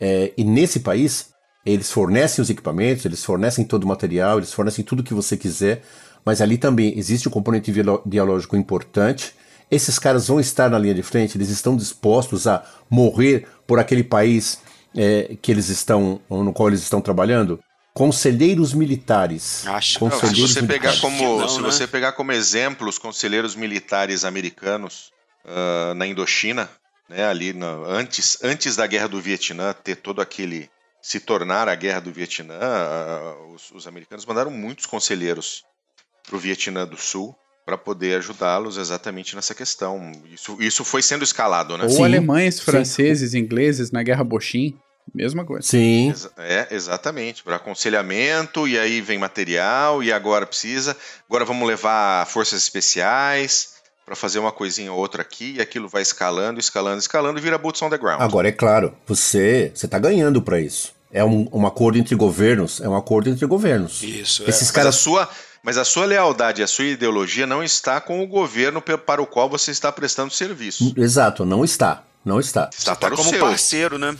é, 0.00 0.32
e 0.36 0.44
nesse 0.44 0.80
país 0.80 1.30
eles 1.64 1.90
fornecem 1.90 2.40
os 2.40 2.48
equipamentos, 2.48 3.04
eles 3.04 3.24
fornecem 3.24 3.64
todo 3.64 3.84
o 3.84 3.88
material, 3.88 4.38
eles 4.38 4.52
fornecem 4.52 4.84
tudo 4.84 5.02
que 5.02 5.12
você 5.12 5.36
quiser, 5.36 5.82
mas 6.26 6.42
ali 6.42 6.58
também 6.58 6.98
existe 6.98 7.28
um 7.28 7.30
componente 7.30 7.70
ideológico 7.70 8.56
importante. 8.56 9.32
Esses 9.70 9.98
caras 9.98 10.26
vão 10.26 10.40
estar 10.40 10.68
na 10.68 10.78
linha 10.78 10.94
de 10.94 11.02
frente, 11.02 11.38
eles 11.38 11.48
estão 11.48 11.76
dispostos 11.76 12.46
a 12.48 12.64
morrer 12.90 13.46
por 13.66 13.78
aquele 13.78 14.02
país 14.04 14.60
é, 14.96 15.36
que 15.40 15.52
eles 15.52 15.68
estão, 15.68 16.20
no 16.28 16.52
qual 16.52 16.68
eles 16.68 16.82
estão 16.82 17.00
trabalhando? 17.00 17.60
Conselheiros 17.94 18.74
militares. 18.74 19.66
Acho 19.66 19.98
conselheiros 19.98 20.50
se 20.52 20.54
você 20.54 20.62
militares. 20.62 21.00
pegar 21.00 21.00
como 21.00 21.40
Não, 21.40 21.48
se 21.48 21.60
né? 21.60 21.64
você 21.64 21.86
pegar 21.86 22.12
como 22.12 22.32
exemplo 22.32 22.88
os 22.88 22.98
conselheiros 22.98 23.54
militares 23.54 24.24
americanos 24.24 25.10
ah, 25.46 25.94
na 25.94 26.06
Indochina, 26.06 26.68
né, 27.08 27.24
ali 27.26 27.52
na- 27.52 27.72
antes 27.86 28.38
antes 28.42 28.74
da 28.76 28.86
guerra 28.86 29.06
do 29.08 29.20
Vietnã 29.20 29.72
ter 29.72 29.96
todo 29.96 30.20
aquele 30.20 30.68
se 31.00 31.20
tornar 31.20 31.68
a 31.68 31.74
guerra 31.74 32.00
do 32.00 32.12
Vietnã, 32.12 32.58
ah, 32.60 33.34
os, 33.54 33.70
os 33.70 33.86
americanos 33.86 34.26
mandaram 34.26 34.50
muitos 34.50 34.86
conselheiros 34.86 35.62
para 36.26 36.36
o 36.36 36.38
Vietnã 36.38 36.86
do 36.86 36.96
Sul 36.96 37.34
para 37.66 37.76
poder 37.76 38.18
ajudá-los 38.18 38.78
exatamente 38.78 39.34
nessa 39.34 39.52
questão. 39.52 40.12
Isso, 40.32 40.56
isso 40.60 40.84
foi 40.84 41.02
sendo 41.02 41.24
escalado, 41.24 41.76
né? 41.76 41.82
Ou 41.82 41.90
Sim, 41.90 42.04
alemães, 42.04 42.54
sim. 42.54 42.62
franceses, 42.62 43.34
ingleses 43.34 43.90
na 43.90 44.04
Guerra 44.04 44.22
Bochim. 44.22 44.78
Mesma 45.12 45.44
coisa. 45.44 45.66
Sim, 45.66 46.12
É, 46.36 46.68
exatamente. 46.70 47.42
Para 47.42 47.56
aconselhamento, 47.56 48.66
e 48.66 48.78
aí 48.78 49.00
vem 49.00 49.18
material, 49.18 50.02
e 50.02 50.12
agora 50.12 50.46
precisa. 50.46 50.96
Agora 51.28 51.44
vamos 51.44 51.66
levar 51.66 52.26
forças 52.26 52.62
especiais 52.62 53.74
para 54.04 54.14
fazer 54.14 54.38
uma 54.38 54.52
coisinha 54.52 54.92
ou 54.92 54.98
outra 54.98 55.22
aqui, 55.22 55.54
e 55.56 55.60
aquilo 55.60 55.88
vai 55.88 56.02
escalando, 56.02 56.60
escalando, 56.60 56.98
escalando, 56.98 57.38
e 57.38 57.42
vira 57.42 57.58
boots 57.58 57.82
on 57.82 57.90
the 57.90 57.98
ground. 57.98 58.20
Agora 58.20 58.48
é 58.48 58.52
claro, 58.52 58.96
você 59.06 59.72
você 59.74 59.86
está 59.86 59.98
ganhando 59.98 60.40
para 60.40 60.60
isso. 60.60 60.94
É 61.12 61.24
um, 61.24 61.48
um 61.52 61.66
acordo 61.66 61.98
entre 61.98 62.14
governos, 62.14 62.80
é 62.80 62.88
um 62.88 62.96
acordo 62.96 63.30
entre 63.30 63.46
governos. 63.46 64.02
Isso, 64.02 64.44
é. 64.44 64.50
Esses 64.50 64.62
mas, 64.62 64.70
a 64.70 64.74
caras 64.74 64.94
sua, 64.96 65.28
mas 65.66 65.76
a 65.76 65.84
sua 65.84 66.06
lealdade, 66.06 66.62
a 66.62 66.66
sua 66.66 66.84
ideologia 66.86 67.46
não 67.46 67.62
está 67.62 68.00
com 68.00 68.22
o 68.22 68.26
governo 68.26 68.80
para 68.80 69.20
o 69.20 69.26
qual 69.26 69.50
você 69.50 69.70
está 69.72 69.90
prestando 69.92 70.32
serviço. 70.32 70.94
Exato, 70.96 71.44
não 71.44 71.62
está. 71.64 72.04
Não 72.24 72.40
está. 72.40 72.70
Está 72.72 72.94
Tá 72.94 73.00
para 73.06 73.14
o 73.14 73.16
como 73.18 73.28
seu. 73.30 73.40
parceiro, 73.40 73.98
né? 73.98 74.16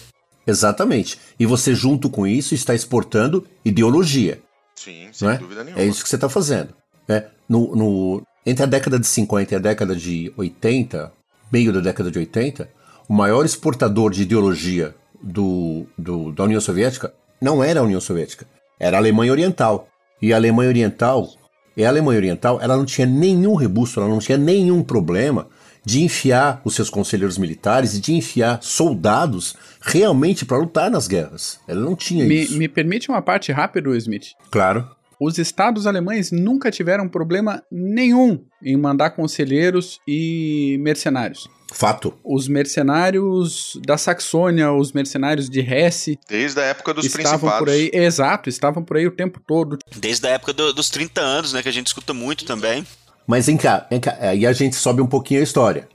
Exatamente. 0.47 1.19
E 1.39 1.47
você, 1.47 1.75
junto 1.75 2.09
com 2.11 2.27
isso, 2.27 2.55
está 2.55 2.75
exportando 2.75 3.47
ideologia. 3.65 4.41
Sim, 4.75 5.09
sem 5.13 5.27
não 5.29 5.35
é? 5.35 5.39
dúvida 5.39 5.65
nenhuma. 5.65 5.83
É 5.83 5.87
isso 5.87 6.03
que 6.03 6.09
você 6.09 6.17
está 6.17 6.29
fazendo. 6.29 6.75
Né? 7.09 7.25
No, 7.49 7.75
no- 7.75 8.23
entre 8.45 8.63
a 8.63 8.67
década 8.67 8.99
de 8.99 9.07
50 9.07 9.55
e 9.55 9.57
a 9.57 9.61
década 9.61 9.97
de 9.97 10.33
80, 10.37 11.13
meio 11.53 11.73
da 11.73 11.81
década 11.81 12.11
de 12.11 12.19
80, 12.19 12.69
o 13.09 13.13
maior 13.15 13.45
exportador 13.45 14.11
de 14.13 14.23
ideologia 14.23 14.95
do, 15.23 15.87
do- 15.99 16.31
da 16.33 16.45
União 16.45 16.61
Soviética 16.61 17.13
não 17.41 17.63
era 17.63 17.81
a 17.81 17.83
União 17.83 18.01
Soviética, 18.01 18.47
era 18.79 18.97
a 18.97 19.01
Alemanha 19.01 19.33
Oriental. 19.33 19.89
E 20.21 20.33
a 20.33 20.37
Alemanha 20.37 20.69
Oriental, 20.69 21.29
e 21.77 21.85
a 21.85 21.89
Alemanha 21.89 22.19
Oriental, 22.19 22.59
ela 22.61 22.77
não 22.77 22.85
tinha 22.85 23.07
nenhum 23.07 23.55
rebusto, 23.55 24.01
ela 24.01 24.09
não 24.09 24.19
tinha 24.19 24.39
nenhum 24.39 24.83
problema 24.83 25.49
de 25.85 26.03
enfiar 26.03 26.61
os 26.65 26.75
seus 26.75 26.91
conselheiros 26.91 27.39
militares 27.39 27.95
e 27.95 28.01
de 28.01 28.13
enfiar 28.13 28.61
soldados 28.61 29.55
realmente 29.81 30.45
para 30.45 30.57
lutar 30.59 30.91
nas 30.91 31.07
guerras. 31.07 31.61
Ela 31.69 31.81
não 31.81 31.95
tinha 31.95 32.25
Me, 32.27 32.43
isso. 32.43 32.59
me 32.59 32.67
permite 32.67 33.09
uma 33.09 33.23
parte 33.23 33.53
rápida, 33.53 33.97
Smith. 33.97 34.33
Claro. 34.51 34.89
Os 35.21 35.39
estados 35.39 35.87
alemães 35.87 36.33
nunca 36.33 36.71
tiveram 36.71 37.09
problema 37.09 37.63
nenhum 37.71 38.45
em 38.63 38.77
mandar 38.77 39.11
conselheiros 39.11 40.01
e 40.07 40.77
mercenários. 40.81 41.49
Fato. 41.73 42.15
Os 42.25 42.47
mercenários 42.49 43.79
da 43.85 43.99
Saxônia, 43.99 44.73
os 44.73 44.93
mercenários 44.93 45.49
de 45.51 45.61
Hesse, 45.61 46.19
Desde 46.29 46.61
a 46.61 46.65
época 46.65 46.95
dos 46.95 47.05
estavam 47.05 47.31
principados. 47.39 47.59
por 47.59 47.69
aí. 47.71 47.91
Exato, 47.93 48.49
estavam 48.49 48.83
por 48.83 48.97
aí 48.97 49.07
o 49.07 49.11
tempo 49.11 49.41
todo. 49.47 49.79
Desde 49.97 50.27
a 50.27 50.31
época 50.31 50.53
do- 50.53 50.73
dos 50.73 50.89
30 50.91 51.21
anos, 51.21 51.53
né? 51.53 51.63
Que 51.63 51.69
a 51.69 51.73
gente 51.73 51.87
escuta 51.89 52.15
muito 52.15 52.45
também. 52.45 52.87
Mas 53.27 53.47
vem 53.47 53.57
cá, 53.57 53.87
vem 53.91 53.99
cá, 54.01 54.17
aí 54.21 54.47
a 54.47 54.53
gente 54.53 54.77
sobe 54.77 55.03
um 55.03 55.07
pouquinho 55.07 55.41
a 55.41 55.43
história. 55.45 55.89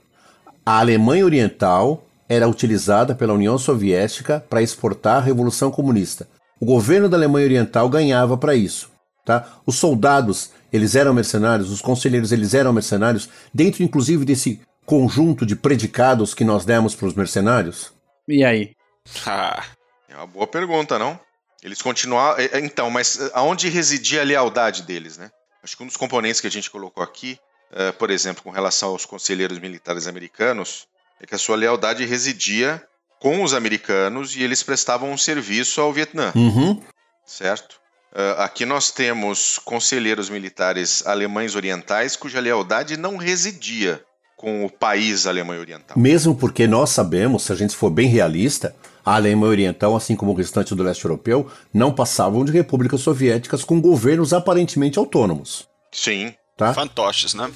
A 0.65 0.79
Alemanha 0.79 1.25
Oriental 1.25 2.05
era 2.27 2.47
utilizada 2.47 3.15
pela 3.15 3.34
União 3.34 3.57
Soviética 3.57 4.43
para 4.49 4.62
exportar 4.62 5.17
a 5.17 5.21
Revolução 5.21 5.71
Comunista. 5.71 6.27
O 6.60 6.65
governo 6.65 7.10
da 7.10 7.17
Alemanha 7.17 7.45
Oriental 7.45 7.89
ganhava 7.89 8.38
para 8.38 8.53
isso. 8.55 8.89
Tá? 9.25 9.47
Os 9.65 9.75
soldados, 9.75 10.49
eles 10.73 10.95
eram 10.95 11.13
mercenários, 11.13 11.69
os 11.71 11.81
conselheiros, 11.81 12.31
eles 12.31 12.53
eram 12.53 12.73
mercenários, 12.73 13.29
dentro 13.53 13.84
inclusive 13.84 14.25
desse 14.25 14.60
conjunto 14.95 15.45
de 15.45 15.56
predicados 15.56 16.34
que 16.34 16.43
nós 16.43 16.65
demos 16.65 16.93
para 16.93 17.08
os 17.08 17.13
mercenários. 17.13 17.93
E 18.27 18.43
aí? 18.43 18.75
Ah, 19.25 19.63
É 20.10 20.15
uma 20.17 20.27
boa 20.27 20.45
pergunta, 20.45 20.99
não? 20.99 21.17
Eles 21.63 21.82
continuaram. 21.82 22.38
é, 22.38 22.49
é, 22.51 22.60
Então, 22.60 22.89
mas 22.89 23.17
é, 23.17 23.32
aonde 23.34 23.69
residia 23.69 24.19
a 24.19 24.25
lealdade 24.25 24.82
deles, 24.84 25.17
né? 25.17 25.32
Acho 25.63 25.77
que 25.77 25.84
um 25.84 25.88
dos 25.88 25.95
componentes 25.95 26.41
que 26.41 26.47
a 26.47 26.51
gente 26.51 26.69
colocou 26.69 27.01
aqui, 27.01 27.39
é, 27.71 27.93
por 27.93 28.10
exemplo, 28.12 28.43
com 28.43 28.49
relação 28.51 28.89
aos 28.89 29.06
conselheiros 29.06 29.60
militares 29.60 30.08
americanos, 30.08 30.86
é 31.21 31.25
que 31.25 31.36
a 31.36 31.38
sua 31.38 31.56
lealdade 31.56 32.04
residia 32.04 32.86
com 33.17 33.43
os 33.43 33.54
americanos 33.54 34.36
e 34.36 34.43
eles 34.43 34.62
prestavam 34.62 35.10
um 35.10 35.17
serviço 35.17 35.80
ao 35.80 35.93
Vietnã, 35.93 36.34
Uhum. 36.36 36.84
certo? 37.25 37.80
É, 38.13 38.36
aqui 38.43 38.65
nós 38.65 38.91
temos 38.91 39.58
conselheiros 39.63 40.30
militares 40.30 41.08
alemães 41.08 41.56
orientais 41.56 42.17
cuja 42.17 42.41
lealdade 42.41 42.97
não 42.97 43.15
residia 43.15 44.04
com 44.41 44.65
o 44.65 44.69
país 44.69 45.27
Alemanha 45.27 45.62
Oriental. 45.62 45.97
Mesmo 45.97 46.36
porque 46.36 46.65
nós 46.67 46.89
sabemos, 46.89 47.43
se 47.43 47.54
a 47.54 47.56
gente 47.56 47.75
for 47.75 47.91
bem 47.91 48.08
realista, 48.08 48.75
a 49.06 49.15
Alemanha 49.15 49.51
Oriental, 49.51 49.95
assim 49.95 50.15
como 50.15 50.32
o 50.32 50.36
restante 50.36 50.73
do 50.73 50.84
leste 50.84 51.06
europeu, 51.06 51.47
não 51.71 51.93
passavam 51.93 52.43
de 52.43 52.51
repúblicas 52.51 53.01
soviéticas 53.01 53.63
com 53.63 53.80
governos 53.80 54.34
aparentemente 54.34 54.97
autônomos. 54.97 55.67
Sim. 55.91 56.34
Tá? 56.58 56.73
Fantoches, 56.73 57.34
né? 57.34 57.49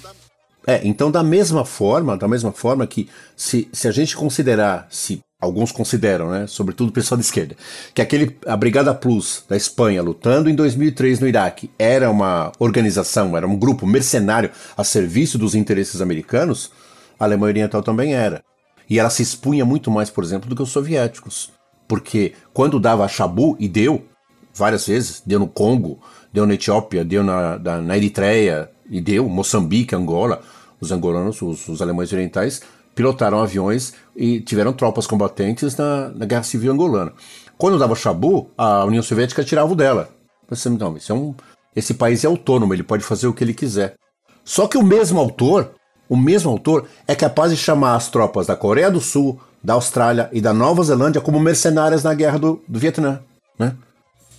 É, 0.67 0.81
então 0.83 1.11
da 1.11 1.23
mesma 1.23 1.65
forma, 1.65 2.17
da 2.17 2.27
mesma 2.27 2.51
forma 2.51 2.87
que 2.87 3.09
se, 3.35 3.67
se 3.71 3.87
a 3.87 3.91
gente 3.91 4.15
considerar, 4.15 4.87
se 4.89 5.21
alguns 5.45 5.71
consideram, 5.71 6.29
né, 6.29 6.45
sobretudo 6.47 6.89
o 6.89 6.91
pessoal 6.91 7.17
da 7.17 7.21
esquerda, 7.21 7.55
que 7.93 8.01
aquele 8.01 8.37
a 8.45 8.57
Brigada 8.57 8.93
Plus 8.93 9.43
da 9.47 9.55
Espanha 9.55 10.01
lutando 10.01 10.49
em 10.49 10.55
2003 10.55 11.19
no 11.19 11.27
Iraque 11.27 11.69
era 11.77 12.09
uma 12.09 12.51
organização, 12.59 13.35
era 13.37 13.47
um 13.47 13.57
grupo 13.57 13.85
mercenário 13.85 14.51
a 14.75 14.83
serviço 14.83 15.37
dos 15.37 15.55
interesses 15.55 16.01
americanos, 16.01 16.71
a 17.19 17.23
Alemanha 17.23 17.51
Oriental 17.51 17.81
também 17.81 18.13
era. 18.13 18.43
E 18.89 18.99
ela 18.99 19.09
se 19.09 19.23
expunha 19.23 19.65
muito 19.65 19.89
mais, 19.89 20.09
por 20.09 20.23
exemplo, 20.23 20.49
do 20.49 20.55
que 20.55 20.61
os 20.61 20.69
soviéticos. 20.69 21.51
Porque 21.87 22.33
quando 22.53 22.79
dava 22.79 23.03
a 23.03 23.07
Shabu, 23.07 23.55
e 23.59 23.67
deu 23.67 24.05
várias 24.53 24.87
vezes, 24.87 25.21
deu 25.25 25.39
no 25.39 25.47
Congo, 25.47 25.99
deu 26.31 26.45
na 26.45 26.53
Etiópia, 26.53 27.03
deu 27.03 27.23
na, 27.23 27.57
na, 27.57 27.81
na 27.81 27.97
Eritreia, 27.97 28.69
e 28.89 29.01
deu, 29.01 29.27
Moçambique, 29.27 29.95
Angola, 29.95 30.41
os 30.79 30.91
angolanos, 30.91 31.41
os, 31.41 31.67
os 31.67 31.81
alemães 31.81 32.11
orientais, 32.13 32.61
pilotaram 32.95 33.39
aviões 33.41 33.93
e 34.15 34.39
tiveram 34.39 34.73
tropas 34.73 35.05
combatentes 35.05 35.75
na, 35.75 36.09
na 36.09 36.25
Guerra 36.25 36.43
Civil 36.43 36.71
Angolana. 36.71 37.13
Quando 37.57 37.77
dava 37.77 37.95
Shabu, 37.95 38.49
a 38.57 38.83
União 38.85 39.03
Soviética 39.03 39.43
tirava 39.43 39.71
o 39.71 39.75
dela. 39.75 40.09
Pensei, 40.47 40.71
não, 40.71 40.95
é 40.97 41.13
um, 41.13 41.35
esse 41.75 41.93
país 41.93 42.23
é 42.23 42.27
autônomo, 42.27 42.73
ele 42.73 42.83
pode 42.83 43.03
fazer 43.03 43.27
o 43.27 43.33
que 43.33 43.43
ele 43.43 43.53
quiser. 43.53 43.95
Só 44.43 44.67
que 44.67 44.77
o 44.77 44.83
mesmo 44.83 45.19
autor, 45.19 45.71
o 46.07 46.15
mesmo 46.15 46.49
autor, 46.51 46.87
é 47.07 47.15
capaz 47.15 47.51
de 47.51 47.57
chamar 47.57 47.95
as 47.95 48.09
tropas 48.09 48.47
da 48.47 48.55
Coreia 48.55 48.91
do 48.91 49.01
Sul, 49.01 49.39
da 49.63 49.73
Austrália 49.73 50.29
e 50.31 50.39
da 50.39 50.53
Nova 50.53 50.83
Zelândia 50.83 51.19
como 51.19 51.39
mercenárias 51.39 52.03
na 52.03 52.13
guerra 52.13 52.37
do, 52.37 52.63
do 52.67 52.79
Vietnã. 52.79 53.21
Né? 53.57 53.75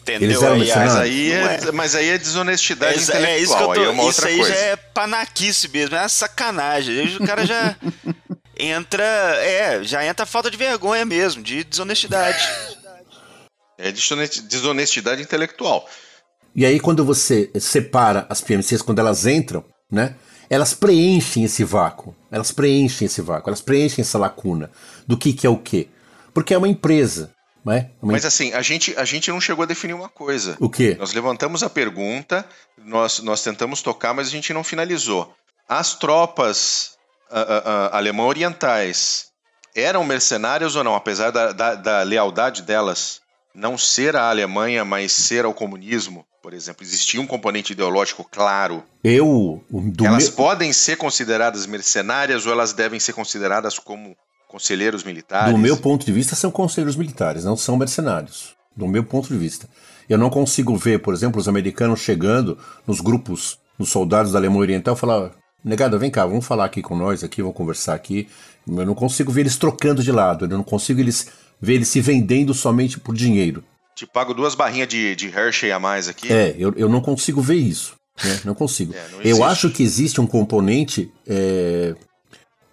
Entendeu? 0.03 0.29
Eles 0.29 0.43
eram 0.43 0.55
Aí, 0.55 0.61
mercenários? 0.61 0.95
Mas 0.95 1.03
aí, 1.03 1.33
é, 1.33 1.61
é. 1.69 1.73
mas 1.73 1.95
aí 1.97 2.09
é 2.11 2.19
desonestidade 2.19 2.99
É, 2.99 3.03
intelectual. 3.03 3.33
é 3.33 3.39
isso 3.41 3.57
que 3.57 3.63
eu 3.63 3.67
tô. 3.67 3.73
aí 3.73 3.85
é 3.85 3.89
uma 3.89 4.03
isso 4.03 4.07
outra 4.07 4.29
aí 4.29 4.37
coisa. 4.37 4.55
já 4.55 4.61
é 4.61 4.77
panaquice 4.77 5.69
mesmo, 5.69 5.97
é 5.97 6.01
uma 6.01 6.09
sacanagem. 6.09 7.17
O 7.17 7.27
cara 7.27 7.45
já 7.45 7.75
entra. 8.59 9.05
É, 9.05 9.83
já 9.85 10.05
entra 10.05 10.25
a 10.25 10.27
falta 10.27 10.51
de 10.51 10.57
vergonha 10.57 11.05
mesmo, 11.05 11.43
de 11.43 11.65
desonestidade. 11.65 12.39
É 13.79 13.93
desonesti- 13.93 14.43
desonestidade 14.43 15.23
intelectual. 15.23 15.89
E 16.55 16.65
aí, 16.65 16.81
quando 16.81 17.05
você 17.05 17.51
separa 17.61 18.27
as 18.31 18.41
PMCs, 18.41 18.81
quando 18.83 18.99
elas 18.99 19.27
entram, 19.27 19.65
né? 19.91 20.17
Elas 20.49 20.73
preenchem 20.73 21.45
esse 21.45 21.65
vácuo. 21.65 22.15
Elas 22.31 22.53
preenchem 22.53 23.07
esse 23.07 23.21
vácuo, 23.21 23.51
elas 23.51 23.61
preenchem 23.61 24.03
essa 24.03 24.17
lacuna 24.17 24.71
do 25.07 25.19
que, 25.19 25.33
que 25.33 25.47
é 25.47 25.51
o 25.51 25.59
quê. 25.59 25.89
Porque 26.33 26.55
é 26.55 26.59
uma 26.59 26.69
empresa, 26.69 27.33
né? 27.65 27.91
Uma 28.01 28.13
Mas 28.13 28.25
assim, 28.25 28.53
a 28.53 28.63
gente, 28.63 28.95
a 28.97 29.05
gente 29.05 29.29
não 29.31 29.41
chegou 29.41 29.65
a 29.65 29.67
definir 29.67 29.95
uma 29.95 30.09
coisa. 30.09 30.57
O 30.61 30.71
quê? 30.71 30.97
Nós 30.99 31.13
levantamos 31.13 31.63
a 31.63 31.69
pergunta, 31.69 32.47
nós, 32.79 33.19
nós 33.21 33.43
tentamos 33.43 33.83
tocar, 33.83 34.15
mas 34.15 34.29
a 34.29 34.31
gente 34.31 34.53
não 34.53 34.63
finalizou. 34.63 35.35
As 35.69 35.95
tropas 35.95 36.96
ah, 37.31 37.91
alemã 37.93 38.25
orientais 38.25 39.27
eram 39.75 40.05
mercenárias 40.05 40.75
ou 40.75 40.83
não? 40.83 40.95
Apesar 40.95 41.31
da, 41.31 41.53
da, 41.53 41.75
da 41.75 42.03
lealdade 42.03 42.63
delas 42.63 43.21
não 43.55 43.77
ser 43.77 44.17
à 44.17 44.29
Alemanha, 44.29 44.85
mas 44.85 45.13
ser 45.13 45.45
ao 45.45 45.55
comunismo, 45.55 46.25
por 46.43 46.55
exemplo. 46.55 46.85
Existia 46.85 47.21
um 47.21 47.27
componente 47.27 47.73
ideológico 47.73 48.27
claro. 48.31 48.85
Eu, 49.03 49.65
do 49.71 50.07
elas 50.07 50.25
meu, 50.25 50.33
podem 50.33 50.73
ser 50.73 50.97
consideradas 50.97 51.67
mercenárias 51.67 52.47
ou 52.47 52.53
elas 52.53 52.73
devem 52.73 53.01
ser 53.01 53.13
consideradas 53.13 53.79
como 53.79 54.17
conselheiros 54.49 55.03
militares? 55.05 55.53
do 55.53 55.59
meu 55.59 55.77
ponto 55.77 56.07
de 56.07 56.13
vista, 56.13 56.37
são 56.37 56.51
conselheiros 56.51 56.97
militares, 56.97 57.45
não 57.45 57.57
são 57.57 57.77
mercenários. 57.77 58.55
Do 58.77 58.87
meu 58.87 59.03
ponto 59.05 59.29
de 59.29 59.39
vista. 59.39 59.69
Eu 60.09 60.19
não 60.19 60.31
consigo 60.31 60.77
ver, 60.77 61.01
por 61.01 61.15
exemplo, 61.15 61.41
os 61.41 61.49
americanos 61.49 62.01
chegando 62.01 62.59
nos 62.87 63.01
grupos, 63.01 63.59
nos 63.79 63.89
soldados 63.89 64.33
da 64.33 64.39
Alemanha 64.39 64.61
Oriental 64.61 64.95
falar, 64.95 65.33
negado, 65.65 65.99
vem 65.99 66.11
cá, 66.11 66.25
vamos 66.27 66.47
falar 66.47 66.65
aqui 66.65 66.83
com 66.83 66.97
nós, 66.97 67.25
aqui, 67.25 67.43
vamos 67.43 67.57
conversar 67.57 67.95
aqui. 67.95 68.29
Eu 68.67 68.87
não 68.87 68.95
consigo 68.95 69.31
ver 69.31 69.43
eles 69.43 69.57
trocando 69.57 70.03
de 70.03 70.11
lado, 70.13 70.45
eu 70.45 70.49
não 70.49 70.65
consigo 70.65 71.01
eles 71.01 71.29
ver 71.61 71.75
eles 71.75 71.89
se 71.89 72.01
vendendo 72.01 72.53
somente 72.53 72.99
por 72.99 73.15
dinheiro. 73.15 73.65
Te 73.95 74.07
pago 74.07 74.35
duas 74.35 74.55
barrinhas 74.55 74.89
de, 74.89 75.17
de 75.17 75.29
Hershey 75.29 75.73
a 75.73 75.81
mais 75.81 76.09
aqui. 76.09 76.31
É, 76.31 76.55
eu, 76.59 76.75
eu 76.77 76.89
não 76.89 77.01
consigo 77.01 77.41
ver 77.41 77.57
isso. 77.57 77.95
Né? 78.23 78.41
Não 78.45 78.55
consigo. 78.55 78.93
É, 78.97 79.09
não 79.11 79.23
eu 79.23 79.45
acho 79.45 79.71
que 79.71 79.83
existe 79.83 80.21
um 80.21 80.27
componente 80.27 81.11
é, 81.27 81.95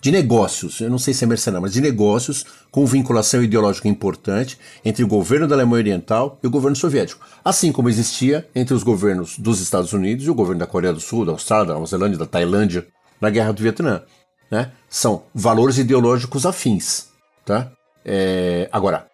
de 0.04 0.12
negócios, 0.12 0.82
eu 0.82 0.90
não 0.90 1.00
sei 1.00 1.14
se 1.14 1.24
é 1.24 1.28
mercenário, 1.28 1.62
mas 1.62 1.72
de 1.72 1.80
negócios 1.80 2.46
com 2.70 2.86
vinculação 2.86 3.42
ideológica 3.42 3.88
importante 3.88 4.60
entre 4.84 5.02
o 5.02 5.08
governo 5.08 5.48
da 5.48 5.56
Alemanha 5.56 5.80
Oriental 5.80 6.38
e 6.44 6.48
o 6.48 6.50
governo 6.50 6.76
soviético. 6.76 7.26
Assim 7.44 7.72
como 7.72 7.88
existia 7.88 8.46
entre 8.54 8.74
os 8.74 8.84
governos 8.84 9.40
dos 9.40 9.62
Estados 9.62 9.94
Unidos 9.94 10.26
e 10.26 10.30
o 10.30 10.36
governo 10.36 10.60
da 10.60 10.68
Coreia 10.68 10.92
do 10.94 11.00
Sul, 11.00 11.24
da 11.24 11.32
Austrália, 11.32 11.68
da 11.68 11.74
Nova 11.76 11.86
Zelândia, 11.86 12.20
da 12.20 12.26
Tailândia, 12.26 12.86
na 13.22 13.30
Guerra 13.30 13.54
do 13.54 13.64
Vietnã. 13.64 14.04
Né? 14.52 14.74
São 14.90 15.24
valores 15.34 15.78
ideológicos 15.78 16.46
afins. 16.46 17.08
Tá? 17.46 17.72
É, 18.04 18.68
agora, 18.74 19.08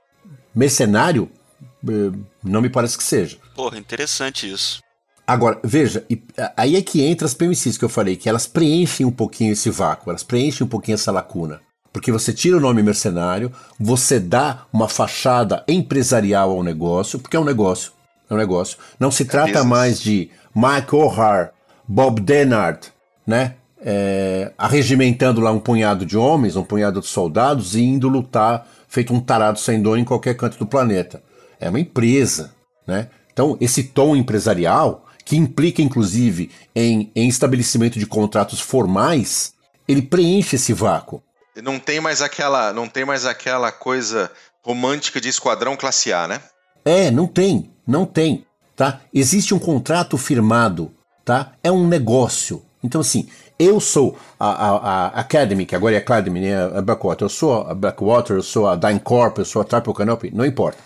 mercenário, 0.56 1.30
eh, 1.88 2.18
não 2.44 2.62
me 2.62 2.70
parece 2.70 2.98
que 2.98 3.04
seja. 3.04 3.38
Porra, 3.56 3.78
interessante 3.78 4.52
isso. 4.52 4.82
Agora, 5.30 5.60
veja, 5.64 6.04
aí 6.58 6.76
é 6.76 6.82
que 6.82 7.04
entra 7.04 7.28
as 7.28 7.36
PMCs 7.36 7.78
que 7.78 7.86
eu 7.86 7.90
falei, 7.90 8.16
que 8.16 8.28
elas 8.28 8.48
preenchem 8.48 9.06
um 9.06 9.12
pouquinho 9.12 9.54
esse 9.54 9.70
vácuo, 9.70 10.10
elas 10.10 10.24
preenchem 10.24 10.66
um 10.66 10.70
pouquinho 10.70 10.96
essa 10.96 11.12
lacuna. 11.12 11.62
Porque 11.94 12.12
você 12.12 12.34
tira 12.34 12.58
o 12.58 12.60
nome 12.60 12.82
mercenário, 12.82 13.52
você 13.80 14.20
dá 14.20 14.66
uma 14.74 14.90
fachada 14.90 15.64
empresarial 15.68 16.50
ao 16.50 16.64
negócio, 16.64 17.20
porque 17.20 17.38
é 17.38 17.40
um 17.40 17.44
negócio. 17.44 17.92
É 18.28 18.34
um 18.34 18.38
negócio. 18.38 18.80
Não 19.00 19.12
se 19.12 19.24
trata 19.24 19.50
business. 19.50 19.68
mais 19.68 20.02
de 20.02 20.32
Mike 20.56 20.96
O'Hare, 20.96 21.50
Bob 21.88 22.22
Denard, 22.22 22.88
né? 23.26 23.54
É, 23.80 24.52
arregimentando 24.58 25.40
lá 25.42 25.52
um 25.52 25.60
punhado 25.60 26.08
de 26.08 26.18
homens, 26.18 26.56
um 26.56 26.64
punhado 26.64 27.02
de 27.02 27.08
soldados 27.08 27.76
e 27.76 27.84
indo 27.84 28.10
lutar 28.10 28.68
feito 28.88 29.14
um 29.14 29.20
tarado 29.20 29.60
sem 29.60 29.80
dono 29.80 30.00
em 30.00 30.04
qualquer 30.04 30.36
canto 30.36 30.58
do 30.58 30.66
planeta. 30.66 31.22
É 31.60 31.70
uma 31.70 31.80
empresa, 31.80 32.52
né? 32.88 33.10
Então, 33.32 33.56
esse 33.62 33.84
tom 33.84 34.16
empresarial, 34.16 35.06
que 35.30 35.38
implica 35.38 35.80
inclusive 35.80 36.50
em, 36.76 37.12
em 37.16 37.28
estabelecimento 37.28 38.00
de 38.00 38.08
contratos 38.08 38.60
formais, 38.60 39.54
ele 39.88 40.02
preenche 40.02 40.56
esse 40.56 40.74
vácuo. 40.74 41.22
Não 41.62 41.78
tem 41.78 42.02
mais 42.02 42.20
aquela, 42.24 42.74
não 42.74 42.88
tem 42.90 43.06
mais 43.06 43.28
aquela 43.28 43.72
coisa 43.72 44.32
romântica 44.64 45.22
de 45.22 45.30
esquadrão 45.30 45.78
classe 45.78 46.12
A, 46.12 46.28
né? 46.28 46.42
É, 46.84 47.12
não 47.12 47.28
tem, 47.28 47.70
não 47.86 48.08
tem, 48.08 48.44
tá? 48.76 49.02
Existe 49.14 49.54
um 49.54 49.60
contrato 49.60 50.18
firmado, 50.18 50.92
tá? 51.24 51.52
É 51.64 51.72
um 51.72 51.88
negócio. 51.88 52.66
Então, 52.84 53.02
assim, 53.02 53.30
eu 53.60 53.80
sou 53.80 54.18
a, 54.40 54.50
a, 54.50 54.78
a 54.78 55.08
Academy, 55.20 55.64
que 55.64 55.76
agora 55.76 55.94
é 55.94 56.00
Academy, 56.00 56.40
né? 56.40 56.56
A 56.76 56.82
Blackwater. 56.82 57.26
Eu 57.26 57.30
sou 57.30 57.68
a 57.68 57.76
Blackwater, 57.76 58.38
eu 58.38 58.42
sou 58.42 58.68
a 58.68 58.76
DynCorp, 58.76 59.38
eu 59.38 59.46
sou 59.46 59.62
a 59.62 59.66
Triple 59.66 59.94
Canopy, 59.94 60.32
não 60.34 60.44
importa. 60.44 60.80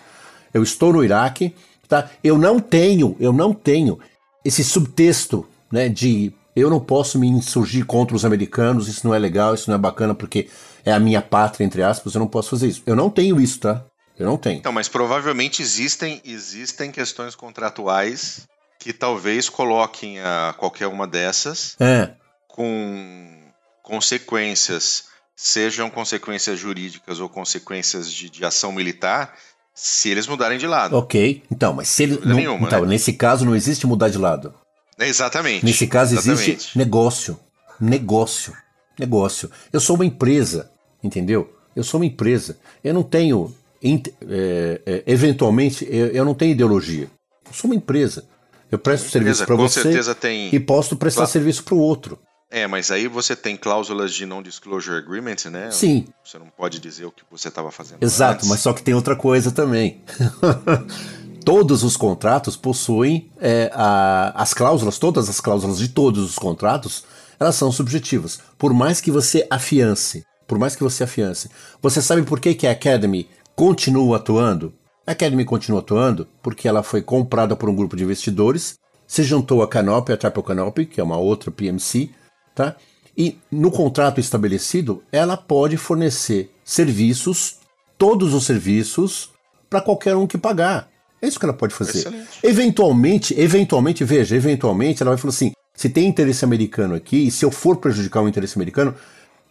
Eu 0.54 0.62
estou 0.62 0.92
no 0.92 1.02
Iraque, 1.02 1.56
tá? 1.88 2.10
Eu 2.22 2.38
não 2.38 2.60
tenho, 2.60 3.16
eu 3.22 3.32
não 3.32 3.54
tenho 3.54 4.00
esse 4.44 4.64
subtexto, 4.64 5.48
né, 5.72 5.90
de 5.90 6.34
eu 6.56 6.70
não 6.70 6.80
posso 6.80 7.18
me 7.18 7.28
insurgir 7.28 7.86
contra 7.86 8.16
os 8.16 8.26
americanos, 8.26 8.88
isso 8.88 9.08
não 9.08 9.14
é 9.14 9.20
legal, 9.20 9.54
isso 9.54 9.70
não 9.70 9.76
é 9.76 9.80
bacana 9.80 10.14
porque 10.14 10.50
é 10.86 10.92
a 10.92 11.00
minha 11.00 11.22
pátria, 11.22 11.66
entre 11.66 11.82
aspas, 11.82 12.14
eu 12.14 12.20
não 12.20 12.28
posso 12.28 12.52
fazer 12.52 12.68
isso. 12.68 12.84
Eu 12.86 12.96
não 12.96 13.10
tenho 13.10 13.42
isso, 13.42 13.60
tá? 13.60 13.84
Eu 14.18 14.28
não 14.28 14.38
tenho. 14.38 14.60
Então, 14.60 14.72
mas 14.72 14.88
provavelmente 14.88 15.62
existem, 15.62 16.22
existem 16.24 16.92
questões 16.92 17.36
contratuais 17.36 18.48
que 18.80 18.94
talvez 18.94 19.50
coloquem 19.50 20.20
a 20.20 20.54
qualquer 20.58 20.88
uma 20.88 21.08
dessas 21.08 21.76
É, 21.80 22.12
com 22.48 23.52
consequências, 23.82 25.06
sejam 25.36 25.90
consequências 25.90 26.60
jurídicas 26.60 27.20
ou 27.20 27.28
consequências 27.28 28.12
de, 28.12 28.30
de 28.30 28.46
ação 28.46 28.72
militar, 28.72 29.36
se 29.74 30.10
eles 30.10 30.28
mudarem 30.28 30.58
de 30.58 30.68
lado. 30.68 30.96
ok. 30.98 31.44
Então, 31.52 31.74
mas 31.74 31.88
se 31.88 32.04
ele. 32.04 32.20
Não, 32.24 32.36
nenhuma, 32.36 32.68
então, 32.68 32.82
né? 32.82 32.88
nesse 32.90 33.14
caso 33.14 33.46
não 33.46 33.56
existe 33.56 33.88
mudar 33.88 34.10
de 34.10 34.18
lado. 34.18 34.54
Exatamente. 35.00 35.66
Nesse 35.66 35.88
caso 35.88 36.14
exatamente. 36.14 36.52
existe 36.52 36.78
negócio. 36.78 37.40
Negócio. 37.80 38.54
Negócio. 39.00 39.50
Eu 39.72 39.80
sou 39.80 39.96
uma 39.96 40.06
empresa, 40.06 40.70
entendeu? 41.04 41.52
Eu 41.76 41.84
sou 41.84 42.00
uma 42.00 42.06
empresa. 42.06 42.58
Eu 42.84 42.94
não 42.94 43.04
tenho. 43.04 43.54
é, 43.84 44.82
é, 44.86 45.04
eventualmente, 45.08 45.86
eu, 45.90 46.08
eu 46.08 46.24
não 46.24 46.36
tenho 46.36 46.52
ideologia. 46.52 47.10
Eu 47.46 47.54
sou 47.54 47.70
uma 47.70 47.76
empresa. 47.76 48.26
Eu 48.72 48.80
presto 48.80 49.10
serviço 49.10 49.46
para 49.46 49.56
com 49.56 49.68
você 49.68 49.82
certeza 49.84 50.16
tem. 50.16 50.50
e 50.54 50.60
posso 50.60 50.96
prestar 50.96 51.22
Claro. 51.22 51.32
serviço 51.32 51.64
para 51.64 51.76
o 51.76 51.80
outro. 51.80 52.18
É, 52.56 52.68
mas 52.68 52.92
aí 52.92 53.08
você 53.08 53.36
tem 53.36 53.58
cláusulas 53.58 54.14
de 54.14 54.28
non-disclosure 54.28 54.98
agreement, 54.98 55.38
né? 55.52 55.72
Sim, 55.72 56.06
Você 56.24 56.38
não 56.38 56.46
pode 56.46 56.80
dizer 56.80 57.06
o 57.06 57.12
que 57.12 57.24
você 57.32 57.48
estava 57.48 57.72
fazendo. 57.72 58.04
exato, 58.04 58.36
antes. 58.36 58.48
mas 58.50 58.60
só 58.60 58.72
que 58.74 58.84
tem 58.84 58.94
outra 58.94 59.16
coisa 59.16 59.52
também. 59.52 60.04
todos 61.44 61.84
os 61.84 61.98
contratos 61.98 62.56
possuem 62.56 63.32
é, 63.40 63.72
a- 63.74 64.34
as 64.36 64.54
cláusulas, 64.54 64.98
todas 64.98 65.28
as 65.30 65.40
cláusulas 65.42 65.80
de 65.80 65.88
todos 65.90 66.24
os 66.24 66.38
contratos, 66.38 67.04
elas 67.40 67.56
são 67.56 67.72
subjetivas. 67.72 68.40
Por 68.58 68.74
mais 68.74 69.02
que 69.02 69.10
você 69.12 69.46
afiance, 69.50 70.24
por 70.48 70.60
mais 70.60 70.76
que 70.76 70.84
você 70.84 71.04
afiance. 71.04 71.50
Você 71.82 72.02
sabe 72.02 72.22
por 72.24 72.40
que, 72.40 72.54
que 72.54 72.68
a 72.68 72.72
Academy 72.72 73.28
continua 73.56 74.18
atuando? 74.18 74.74
A 75.08 75.12
Academy 75.12 75.44
continua 75.44 75.80
atuando 75.80 76.28
porque 76.42 76.68
ela 76.68 76.84
foi 76.84 77.02
comprada 77.02 77.56
por 77.56 77.68
um 77.68 77.76
grupo 77.76 77.96
de 77.96 78.04
investidores, 78.04 78.78
se 79.08 79.24
juntou 79.24 79.62
a 79.64 79.68
Canopy, 79.68 80.14
a 80.14 80.18
Triple 80.18 80.44
Canopy, 80.44 80.86
que 80.86 81.02
é 81.02 81.04
uma 81.04 81.18
outra 81.18 81.52
PMC, 81.52 82.12
tá? 82.54 82.76
E 83.18 83.38
no 83.52 83.72
contrato 83.72 84.20
estabelecido, 84.20 85.04
ela 85.12 85.38
pode 85.38 85.78
fornecer 85.78 86.52
serviços, 86.64 87.58
todos 87.98 88.34
os 88.34 88.46
serviços, 88.46 89.30
para 89.70 89.82
qualquer 89.82 90.16
um 90.16 90.28
que 90.28 90.38
pagar. 90.38 90.90
É 91.22 91.28
isso 91.28 91.40
que 91.40 91.46
ela 91.46 91.54
pode 91.54 91.74
fazer. 91.74 92.00
Excelente. 92.00 92.28
Eventualmente, 92.44 93.40
eventualmente, 93.40 94.04
veja, 94.04 94.36
eventualmente 94.36 95.02
ela 95.02 95.12
vai 95.12 95.18
falar 95.18 95.30
assim: 95.30 95.54
se 95.74 95.90
tem 95.90 96.08
interesse 96.08 96.44
americano 96.44 96.96
aqui, 96.96 97.28
e 97.28 97.32
se 97.32 97.46
eu 97.46 97.52
for 97.52 97.78
prejudicar 97.78 98.22
o 98.22 98.28
interesse 98.28 98.58
americano, 98.58 98.94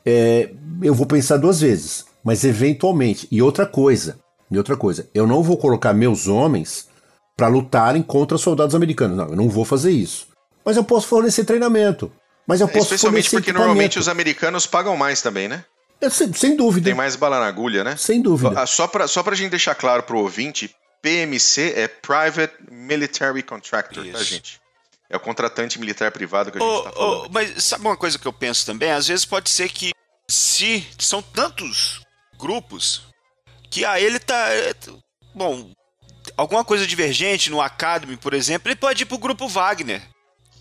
é, 0.05 0.51
eu 0.83 0.95
vou 0.95 1.07
pensar 1.07 1.39
duas 1.39 1.61
vezes. 1.61 2.05
Mas 2.23 2.45
eventualmente. 2.45 3.27
E 3.31 3.41
outra 3.41 3.67
coisa, 3.67 4.19
e 4.51 4.59
outra 4.59 4.77
coisa, 4.77 5.09
eu 5.15 5.27
não 5.27 5.43
vou 5.43 5.57
colocar 5.57 5.93
meus 5.93 6.29
homens 6.29 6.89
para 7.37 7.49
lutarem 7.49 8.03
contra 8.03 8.37
soldados 8.37 8.75
americanos. 8.75 9.17
Não, 9.17 9.29
eu 9.29 9.37
não 9.37 9.49
vou 9.49 9.65
fazer 9.65 9.91
isso. 9.91 10.29
Mas 10.65 10.77
eu 10.77 10.85
posso 10.85 11.09
fornecer 11.09 11.45
treinamento. 11.45 12.13
Mas 12.47 12.61
eu 12.61 12.69
posso 12.69 12.95
Especialmente 12.95 13.31
porque 13.31 13.53
normalmente 13.53 13.99
os 13.99 14.09
americanos 14.09 14.67
pagam 14.67 14.97
mais 14.97 15.23
também, 15.23 15.49
né? 15.49 15.65
É, 16.01 16.11
sem, 16.11 16.33
sem, 16.33 16.57
dúvida. 16.57 16.87
Tem 16.87 16.95
mais 16.95 17.15
bala 17.15 17.39
na 17.39 17.47
agulha, 17.47 17.85
né? 17.85 17.97
Sem 17.97 18.21
dúvida. 18.21 18.61
Ah, 18.61 18.67
só 18.67 18.89
para 18.89 19.07
só 19.07 19.23
a 19.25 19.35
gente 19.35 19.51
deixar 19.51 19.75
claro 19.77 20.03
para 20.03 20.17
o 20.17 20.19
ouvinte, 20.19 20.75
PMC 21.01 21.75
é 21.77 21.87
Private 21.87 22.55
Military 22.71 23.43
Contractor, 23.43 24.03
tá, 24.03 24.09
Isso. 24.09 24.19
tá, 24.19 24.25
gente? 24.25 24.61
É 25.09 25.17
o 25.17 25.21
contratante 25.21 25.79
militar 25.79 26.11
privado 26.11 26.51
que 26.51 26.59
a 26.59 26.61
gente 26.61 26.77
está 26.77 26.91
oh, 26.91 26.93
falando. 26.93 27.25
Oh, 27.27 27.29
mas 27.31 27.63
sabe 27.63 27.85
uma 27.85 27.97
coisa 27.97 28.19
que 28.19 28.27
eu 28.27 28.33
penso 28.33 28.67
também? 28.67 28.91
Às 28.91 29.07
vezes 29.07 29.25
pode 29.25 29.51
ser 29.51 29.69
que 29.69 29.93
se 30.27 30.87
são 30.99 31.21
tantos 31.21 32.01
grupos 32.39 33.03
que 33.71 33.85
a 33.85 34.01
ele 34.01 34.19
tá. 34.19 34.49
É, 34.55 34.75
bom, 35.35 35.71
alguma 36.37 36.65
coisa 36.65 36.87
divergente 36.87 37.51
no 37.51 37.61
Academy, 37.61 38.17
por 38.17 38.35
exemplo, 38.35 38.69
ele 38.69 38.77
pode 38.77 39.03
ir 39.03 39.07
pro 39.07 39.19
grupo 39.19 39.47
Wagner. 39.49 40.03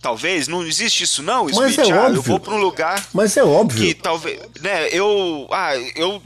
Talvez, 0.01 0.47
não 0.47 0.65
existe 0.65 1.03
isso 1.03 1.21
não, 1.21 1.45
Mas 1.45 1.77
é 1.77 1.91
ah, 1.91 2.05
óbvio. 2.05 2.17
eu 2.17 2.21
vou 2.23 2.39
para 2.39 2.55
um 2.55 2.57
lugar 2.57 3.07
Mas 3.13 3.37
é 3.37 3.43
óbvio. 3.43 3.79
que 3.79 3.93
talvez, 3.93 4.39
né, 4.59 4.89
eu, 4.89 5.47
ah, 5.51 5.77
eu 5.95 6.21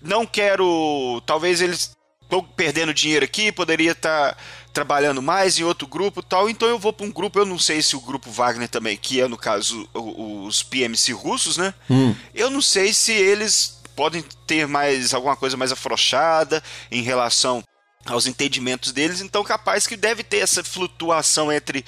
não 0.00 0.24
quero, 0.24 1.22
talvez 1.26 1.60
eles 1.60 1.94
estão 2.22 2.42
perdendo 2.42 2.94
dinheiro 2.94 3.24
aqui, 3.24 3.52
poderia 3.52 3.92
estar 3.92 4.34
tá 4.34 4.36
trabalhando 4.72 5.20
mais 5.20 5.58
em 5.58 5.64
outro 5.64 5.86
grupo 5.86 6.22
tal, 6.22 6.48
então 6.48 6.66
eu 6.66 6.78
vou 6.78 6.92
para 6.92 7.06
um 7.06 7.12
grupo, 7.12 7.38
eu 7.38 7.44
não 7.44 7.58
sei 7.58 7.82
se 7.82 7.94
o 7.94 8.00
grupo 8.00 8.30
Wagner 8.30 8.68
também, 8.68 8.96
que 8.96 9.20
é 9.20 9.28
no 9.28 9.36
caso 9.36 9.86
os 9.92 10.62
PMC 10.62 11.12
russos, 11.12 11.58
né? 11.58 11.74
Hum. 11.90 12.14
Eu 12.34 12.48
não 12.48 12.62
sei 12.62 12.94
se 12.94 13.12
eles 13.12 13.82
podem 13.94 14.24
ter 14.46 14.66
mais 14.66 15.12
alguma 15.12 15.36
coisa 15.36 15.56
mais 15.56 15.70
afrouxada 15.70 16.62
em 16.90 17.02
relação 17.02 17.62
aos 18.04 18.26
entendimentos 18.26 18.92
deles, 18.92 19.20
então 19.20 19.44
capaz 19.44 19.86
que 19.86 19.96
deve 19.96 20.22
ter 20.22 20.38
essa 20.38 20.62
flutuação 20.64 21.52
entre 21.52 21.84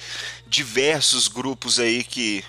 diversos 0.47 1.27
grupos 1.27 1.79
aí 1.79 2.03
que 2.03 2.43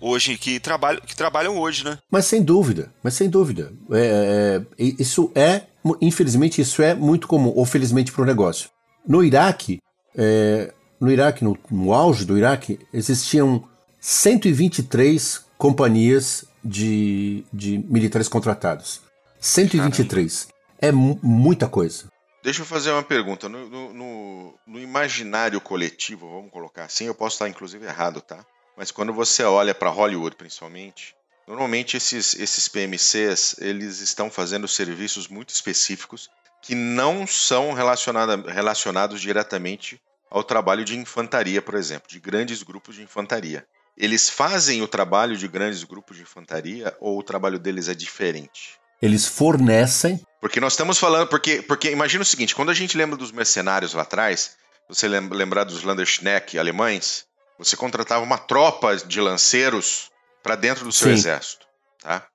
hoje 0.00 0.36
que 0.36 0.60
trabalham 0.60 1.00
que 1.00 1.16
trabalham 1.16 1.58
hoje, 1.58 1.84
né? 1.84 1.98
Mas 2.10 2.26
sem 2.26 2.42
dúvida, 2.42 2.92
mas 3.02 3.14
sem 3.14 3.28
dúvida, 3.28 3.72
é, 3.90 4.60
é, 4.78 4.84
isso 4.98 5.30
é 5.34 5.62
infelizmente 6.00 6.60
isso 6.60 6.82
é 6.82 6.94
muito 6.94 7.26
comum, 7.26 7.52
ou 7.54 7.64
felizmente 7.64 8.12
para 8.12 8.22
o 8.22 8.26
negócio. 8.26 8.70
No 9.06 9.22
Iraque, 9.22 9.80
é, 10.16 10.72
no 11.00 11.10
Iraque, 11.10 11.44
no, 11.44 11.58
no 11.70 11.92
auge 11.92 12.24
do 12.24 12.38
Iraque, 12.38 12.78
existiam 12.92 13.64
123 14.00 15.44
companhias 15.58 16.44
de, 16.64 17.44
de 17.52 17.78
militares 17.78 18.28
contratados. 18.28 19.00
123. 19.40 20.44
Caramba. 20.44 20.54
É 20.78 20.92
muita 20.92 21.68
coisa. 21.68 22.13
Deixa 22.44 22.60
eu 22.60 22.66
fazer 22.66 22.90
uma 22.90 23.02
pergunta. 23.02 23.48
No, 23.48 23.94
no, 23.94 24.54
no, 24.66 24.78
imaginário 24.78 25.58
coletivo, 25.62 26.28
vamos 26.28 26.52
colocar 26.52 26.84
assim, 26.84 27.06
eu 27.06 27.14
posso 27.14 27.36
estar 27.36 27.48
inclusive 27.48 27.86
errado, 27.86 28.20
tá? 28.20 28.44
Mas 28.76 28.90
quando 28.90 29.14
você 29.14 29.42
olha 29.42 29.74
para 29.74 29.88
Hollywood, 29.88 30.36
principalmente, 30.36 31.16
normalmente 31.48 31.96
esses, 31.96 32.34
esses 32.34 32.68
PMCs 32.68 33.56
eles 33.60 34.00
estão 34.00 34.30
fazendo 34.30 34.68
serviços 34.68 35.26
muito 35.26 35.54
específicos 35.54 36.28
que 36.60 36.74
não 36.74 37.26
são 37.26 37.72
relacionados 37.72 39.22
diretamente 39.22 39.98
ao 40.28 40.44
trabalho 40.44 40.84
de 40.84 40.98
infantaria, 40.98 41.62
por 41.62 41.76
exemplo, 41.76 42.10
de 42.10 42.20
grandes 42.20 42.62
grupos 42.62 42.96
de 42.96 43.02
infantaria. 43.02 43.66
Eles 43.96 44.28
fazem 44.28 44.82
o 44.82 44.88
trabalho 44.88 45.34
de 45.34 45.48
grandes 45.48 45.82
grupos 45.82 46.18
de 46.18 46.24
infantaria 46.24 46.94
ou 47.00 47.18
o 47.18 47.22
trabalho 47.22 47.58
deles 47.58 47.88
é 47.88 47.94
diferente? 47.94 48.78
Eles 49.04 49.26
fornecem 49.26 50.20
porque 50.44 50.60
nós 50.60 50.74
estamos 50.74 50.98
falando. 50.98 51.26
Porque, 51.26 51.62
porque 51.62 51.90
imagina 51.90 52.20
o 52.20 52.26
seguinte: 52.26 52.54
quando 52.54 52.70
a 52.70 52.74
gente 52.74 52.98
lembra 52.98 53.16
dos 53.16 53.32
mercenários 53.32 53.94
lá 53.94 54.02
atrás, 54.02 54.58
você 54.86 55.08
lembrar 55.08 55.64
dos 55.64 55.82
Landerschneck 55.82 56.58
alemães, 56.58 57.24
você 57.58 57.74
contratava 57.78 58.22
uma 58.22 58.36
tropa 58.36 58.94
de 58.94 59.22
lanceiros 59.22 60.10
para 60.42 60.54
dentro 60.54 60.84
do 60.84 60.92
seu 60.92 61.08
Sim. 61.08 61.14
exército. 61.14 61.66
Tá? 62.02 62.26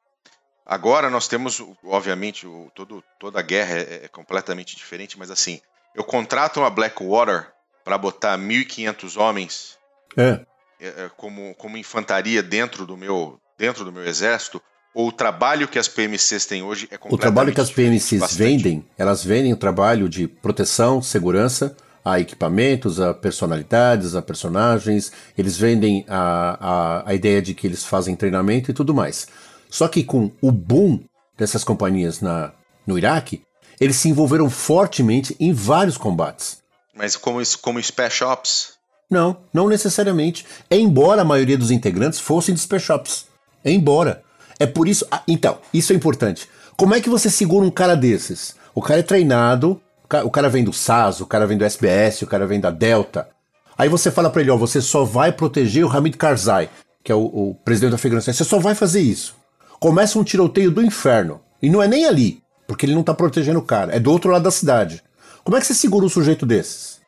Agora 0.65 1.07
nós 1.11 1.28
temos, 1.28 1.61
obviamente, 1.84 2.47
o, 2.47 2.72
todo, 2.74 3.03
toda 3.20 3.39
a 3.39 3.43
guerra 3.43 3.78
é, 3.78 4.05
é, 4.05 4.07
completamente 4.07 4.76
diferente, 4.76 5.15
mas 5.15 5.30
assim, 5.30 5.61
eu 5.93 6.03
contrato 6.03 6.59
uma 6.59 6.72
Blackwater 6.72 7.51
para 7.84 7.95
botar 7.95 8.39
1.500 8.39 9.17
homens 9.22 9.78
é. 10.17 10.41
É, 10.80 10.88
é. 10.88 11.11
como, 11.15 11.53
como 11.53 11.78
infantaria 11.78 12.41
dentro 12.41 12.88
do 12.88 12.97
meu 12.97 13.39
dentro 13.55 13.86
do 13.86 13.91
meu 13.91 14.03
exército 14.03 14.59
ou 14.94 15.08
o 15.10 15.12
trabalho 15.12 15.68
que 15.68 15.78
as 15.78 15.88
PMCs 15.88 16.46
têm 16.46 16.64
hoje 16.64 16.86
é 16.92 16.98
completamente 16.98 17.14
O 17.14 17.18
trabalho 17.18 17.54
que 17.54 17.62
as 17.62 17.72
PMCs 17.72 18.20
bastante. 18.20 18.38
vendem, 18.38 18.86
elas 18.98 19.24
vendem 19.24 19.54
o 19.54 19.58
trabalho 19.58 20.10
de 20.10 20.28
proteção, 20.28 21.02
segurança, 21.02 21.76
a 22.04 22.20
equipamentos, 22.20 23.00
a 23.00 23.14
personalidades, 23.14 24.16
a 24.16 24.22
personagens, 24.22 25.12
eles 25.38 25.58
vendem 25.58 26.06
a, 26.08 26.58
a, 26.60 27.10
a 27.10 27.14
ideia 27.14 27.42
de 27.42 27.54
que 27.54 27.68
eles 27.68 27.84
fazem 27.84 28.16
treinamento 28.16 28.72
e 28.72 28.74
tudo 28.74 28.94
mais. 28.94 29.28
Só 29.70 29.88
que 29.88 30.04
com 30.04 30.32
o 30.42 30.52
boom 30.52 31.00
dessas 31.38 31.64
companhias 31.64 32.22
na, 32.22 32.52
no 32.86 32.98
Iraque, 32.98 33.44
eles 33.80 33.96
se 33.96 34.10
envolveram 34.10 34.50
fortemente 34.50 35.36
em 35.40 35.54
vários 35.54 35.98
combates. 35.98 36.58
Mas 36.96 37.16
como, 37.16 37.40
como 37.62 37.82
Special 37.82 38.32
Ops? 38.32 38.74
Não, 39.10 39.38
não 39.54 39.70
necessariamente. 39.70 40.46
Embora 40.70 41.22
a 41.22 41.26
maioria 41.26 41.58
dos 41.58 41.72
integrantes 41.72 42.20
fossem 42.20 42.54
de 42.54 42.62
Special 42.62 42.98
Ops. 42.98 43.28
Embora. 43.64 44.24
É 44.60 44.68
por 44.68 44.88
isso. 44.88 45.07
Ah, 45.10 45.24
então, 45.28 45.57
isso 45.74 45.93
é 45.93 45.95
importante. 45.95 46.47
Como 46.76 46.93
é 46.93 47.01
que 47.01 47.10
você 47.10 47.30
segura 47.30 47.66
um 47.66 47.72
cara 47.72 47.95
desses? 47.95 48.55
O 48.76 48.82
cara 48.82 48.99
é 48.99 49.03
treinado, 49.03 49.82
o 50.24 50.30
cara 50.30 50.49
vem 50.49 50.64
do 50.64 50.74
SAS, 50.74 51.22
o 51.22 51.26
cara 51.26 51.47
vem 51.47 51.57
do 51.57 51.66
SBS, 51.66 52.22
o 52.22 52.28
cara 52.28 52.45
vem 52.45 52.60
da 52.60 52.70
Delta. 52.70 53.28
Aí 53.78 53.88
você 53.88 54.12
fala 54.12 54.30
para 54.30 54.41
ele, 54.41 54.51
ó, 54.51 54.57
você 54.57 54.82
só 54.82 55.03
vai 55.05 55.32
proteger 55.32 55.86
o 55.86 55.89
Hamid 55.89 56.18
Karzai, 56.18 56.70
que 57.03 57.12
é 57.12 57.16
o, 57.16 57.22
o 57.22 57.55
presidente 57.64 57.91
do 57.91 57.95
Afeganistão. 57.95 58.34
Você 58.34 58.43
só 58.43 58.60
vai 58.60 58.76
fazer 58.76 58.99
isso. 58.99 59.36
Começa 59.80 60.20
um 60.20 60.24
tiroteio 60.24 60.72
do 60.72 60.84
inferno. 60.84 61.39
E 61.62 61.70
não 61.70 61.82
é 61.82 61.88
nem 61.88 62.05
ali, 62.05 62.41
porque 62.68 62.86
ele 62.86 62.95
não 62.95 63.03
tá 63.03 63.14
protegendo 63.14 63.60
o 63.60 63.64
cara. 63.64 63.95
É 63.95 63.99
do 63.99 64.12
outro 64.12 64.32
lado 64.32 64.43
da 64.43 64.51
cidade. 64.51 65.01
Como 65.43 65.55
é 65.57 65.62
que 65.62 65.68
você 65.68 65.74
segura 65.74 66.05
um 66.05 66.10
sujeito 66.10 66.45
desses? 66.45 66.99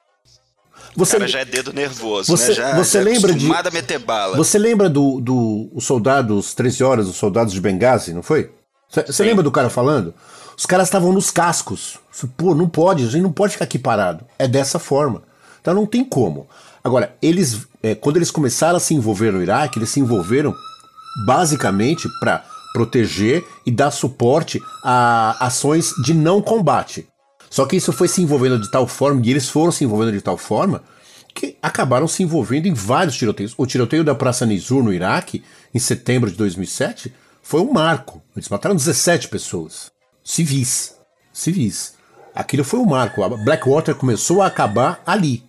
Você, 0.96 1.16
o 1.16 1.20
cara 1.20 1.32
já 1.32 1.40
é 1.40 1.46
dedo 1.46 1.72
nervoso, 1.72 2.36
você, 2.36 2.50
né? 2.50 2.54
Já, 2.54 2.76
você 2.76 3.04
já 3.04 3.10
é 3.10 3.14
lembra 3.14 3.34
de, 3.34 3.52
a 3.52 3.72
meter 3.72 4.00
bala. 4.00 4.36
Você 4.36 4.58
lembra 4.58 4.90
do, 4.90 5.22
do 5.22 5.70
os 5.74 5.86
soldados, 5.86 6.54
13 6.54 6.84
horas, 6.84 7.08
os 7.08 7.16
soldados 7.16 7.54
de 7.54 7.62
Benghazi, 7.62 8.14
não 8.14 8.22
foi? 8.22 8.52
Você 8.90 9.24
lembra 9.24 9.42
do 9.42 9.52
cara 9.52 9.70
falando? 9.70 10.14
Os 10.58 10.66
caras 10.66 10.88
estavam 10.88 11.14
nos 11.14 11.32
cascos. 11.32 11.98
Pô, 12.36 12.54
não 12.54 12.68
pode, 12.68 13.06
a 13.06 13.08
gente 13.08 13.24
não 13.24 13.32
pode 13.32 13.54
ficar 13.54 13.64
aqui 13.64 13.80
parado. 13.80 14.26
É 14.38 14.48
dessa 14.48 14.78
forma. 14.78 15.24
Então 15.62 15.74
não 15.74 15.86
tem 15.86 16.04
como. 16.04 16.48
Agora, 16.84 17.16
eles, 17.22 17.68
é, 17.82 17.96
quando 17.96 18.18
eles 18.18 18.32
começaram 18.32 18.78
a 18.78 18.80
se 18.80 18.94
envolver 18.94 19.32
no 19.32 19.42
Iraque, 19.42 19.80
eles 19.80 19.90
se 19.90 20.00
envolveram 20.00 20.54
basicamente 21.26 22.08
para 22.20 22.44
proteger 22.74 23.46
e 23.66 23.72
dar 23.72 23.92
suporte 23.92 24.62
a 24.84 25.38
ações 25.46 25.94
de 26.04 26.14
não 26.14 26.42
combate. 26.42 27.08
Só 27.52 27.66
que 27.66 27.76
isso 27.76 27.92
foi 27.92 28.08
se 28.08 28.22
envolvendo 28.22 28.58
de 28.58 28.72
tal 28.72 28.88
forma, 28.88 29.22
e 29.24 29.30
eles 29.30 29.50
foram 29.50 29.74
se 29.74 29.84
envolvendo 29.84 30.14
de 30.14 30.22
tal 30.22 30.38
forma, 30.38 30.82
que 31.36 31.58
acabaram 31.62 32.08
se 32.08 32.24
envolvendo 32.24 32.66
em 32.66 32.74
vários 32.74 33.18
tiroteios. 33.18 33.54
O 33.58 33.66
tiroteio 33.66 34.06
da 34.06 34.16
Praça 34.16 34.46
Nizur 34.46 34.82
no 34.82 34.94
Iraque, 34.94 35.44
em 35.74 35.78
setembro 35.80 36.32
de 36.32 36.38
2007, 36.38 37.14
foi 37.44 37.60
um 37.60 37.74
marco. 37.74 38.24
Eles 38.34 38.48
mataram 38.48 38.74
17 38.74 39.28
pessoas. 39.28 39.92
Civis. 40.24 40.96
Civis. 41.34 41.96
Aquilo 42.34 42.64
foi 42.64 42.80
um 42.80 42.86
marco. 42.86 43.22
A 43.22 43.28
Blackwater 43.30 43.96
começou 43.96 44.42
a 44.42 44.48
acabar 44.48 45.02
ali. 45.06 45.44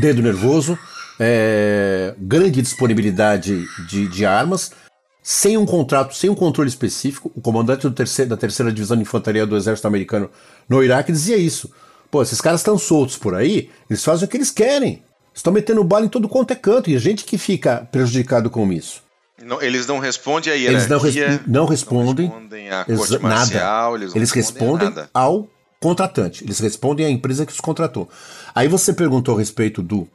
Dedo 0.00 0.22
nervoso, 0.22 0.78
é, 1.20 2.14
grande 2.18 2.62
disponibilidade 2.62 3.66
de, 3.86 4.08
de 4.08 4.24
armas, 4.24 4.72
sem 5.30 5.58
um 5.58 5.66
contrato, 5.66 6.16
sem 6.16 6.30
um 6.30 6.34
controle 6.34 6.70
específico, 6.70 7.30
o 7.34 7.40
comandante 7.42 7.88
terceiro, 7.90 8.30
da 8.30 8.36
terceira 8.36 8.72
divisão 8.72 8.96
de 8.96 9.02
infantaria 9.02 9.46
do 9.46 9.58
exército 9.58 9.86
americano 9.86 10.30
no 10.66 10.82
Iraque 10.82 11.12
dizia 11.12 11.36
isso. 11.36 11.70
Pô, 12.10 12.22
esses 12.22 12.40
caras 12.40 12.60
estão 12.60 12.78
soltos 12.78 13.18
por 13.18 13.34
aí, 13.34 13.68
eles 13.90 14.02
fazem 14.02 14.24
o 14.24 14.30
que 14.30 14.38
eles 14.38 14.50
querem. 14.50 15.02
Estão 15.34 15.52
metendo 15.52 15.84
bala 15.84 16.06
em 16.06 16.08
todo 16.08 16.30
quanto 16.30 16.52
é 16.52 16.54
canto, 16.54 16.88
e 16.88 16.96
a 16.96 16.98
gente 16.98 17.26
que 17.26 17.36
fica 17.36 17.86
prejudicado 17.92 18.48
com 18.48 18.72
isso. 18.72 19.02
Não, 19.44 19.60
eles 19.60 19.86
não 19.86 19.98
respondem 19.98 20.50
a 20.50 20.56
hierarquia. 20.56 20.78
Eles 20.78 20.88
não, 20.88 20.98
res 20.98 21.46
não 21.46 21.66
respondem. 21.66 22.26
Não 22.26 22.34
respondem 22.34 22.70
à 22.70 22.84
corte 22.86 23.18
marcial, 23.18 23.92
nada. 23.92 24.02
Eles, 24.02 24.16
eles 24.16 24.30
respondem, 24.30 24.86
respondem 24.86 25.10
ao 25.12 25.46
contratante. 25.78 26.42
Eles 26.42 26.58
respondem 26.58 27.04
à 27.04 27.10
empresa 27.10 27.44
que 27.44 27.52
os 27.52 27.60
contratou. 27.60 28.08
Aí 28.54 28.66
você 28.66 28.94
perguntou 28.94 29.36
a 29.36 29.38
respeito 29.38 29.82
do 29.82 30.08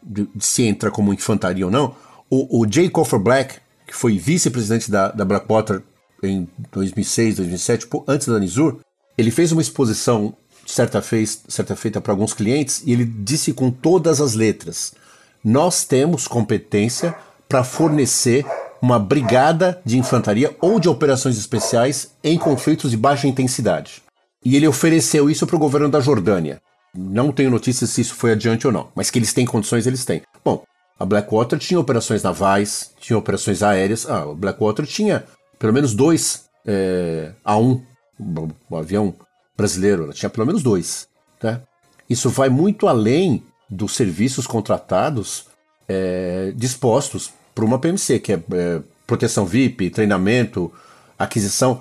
de, 0.00 0.28
de 0.32 0.46
se 0.46 0.62
entra 0.62 0.92
como 0.92 1.12
infantaria 1.12 1.66
ou 1.66 1.72
não. 1.72 1.96
O, 2.30 2.60
o 2.60 2.72
Jay 2.72 2.88
Coffer 2.88 3.18
Black, 3.18 3.56
que 3.90 3.96
foi 3.96 4.16
vice-presidente 4.16 4.88
da, 4.88 5.08
da 5.08 5.24
Blackwater 5.24 5.82
em 6.22 6.48
2006, 6.70 7.36
2007, 7.36 7.88
antes 8.06 8.28
da 8.28 8.38
Nizur, 8.38 8.78
ele 9.18 9.32
fez 9.32 9.50
uma 9.50 9.60
exposição 9.60 10.32
certa, 10.64 11.02
fez, 11.02 11.42
certa 11.48 11.74
feita 11.74 12.00
para 12.00 12.12
alguns 12.12 12.32
clientes 12.32 12.84
e 12.86 12.92
ele 12.92 13.04
disse 13.04 13.52
com 13.52 13.68
todas 13.68 14.20
as 14.20 14.34
letras: 14.34 14.94
nós 15.42 15.84
temos 15.84 16.28
competência 16.28 17.16
para 17.48 17.64
fornecer 17.64 18.46
uma 18.80 18.96
brigada 18.96 19.82
de 19.84 19.98
infantaria 19.98 20.56
ou 20.60 20.78
de 20.78 20.88
operações 20.88 21.36
especiais 21.36 22.12
em 22.22 22.38
conflitos 22.38 22.92
de 22.92 22.96
baixa 22.96 23.26
intensidade. 23.26 24.02
E 24.44 24.54
ele 24.54 24.68
ofereceu 24.68 25.28
isso 25.28 25.48
para 25.48 25.56
o 25.56 25.60
governo 25.60 25.88
da 25.88 25.98
Jordânia. 25.98 26.62
Não 26.94 27.32
tenho 27.32 27.50
notícias 27.50 27.90
se 27.90 28.02
isso 28.02 28.14
foi 28.14 28.32
adiante 28.32 28.68
ou 28.68 28.72
não, 28.72 28.88
mas 28.94 29.10
que 29.10 29.18
eles 29.18 29.32
têm 29.32 29.44
condições, 29.44 29.84
eles 29.84 30.04
têm. 30.04 30.22
Bom, 30.44 30.62
a 31.00 31.06
Blackwater 31.06 31.58
tinha 31.58 31.80
operações 31.80 32.22
navais, 32.22 32.92
tinha 33.00 33.18
operações 33.18 33.62
aéreas. 33.62 34.06
Ah, 34.06 34.24
a 34.24 34.34
Blackwater 34.34 34.86
tinha 34.86 35.24
pelo 35.58 35.72
menos 35.72 35.94
dois 35.94 36.44
é, 36.66 37.32
A1, 37.42 37.82
um, 38.20 38.76
avião 38.76 39.14
brasileiro, 39.56 40.04
ela 40.04 40.12
tinha 40.12 40.28
pelo 40.28 40.46
menos 40.46 40.62
dois. 40.62 41.08
Tá? 41.38 41.62
Isso 42.08 42.28
vai 42.28 42.50
muito 42.50 42.86
além 42.86 43.42
dos 43.68 43.96
serviços 43.96 44.46
contratados 44.46 45.46
é, 45.88 46.52
dispostos 46.54 47.32
para 47.54 47.64
uma 47.64 47.78
PMC, 47.78 48.18
que 48.18 48.34
é, 48.34 48.36
é 48.36 48.82
proteção 49.06 49.46
VIP, 49.46 49.88
treinamento, 49.88 50.70
aquisição 51.18 51.80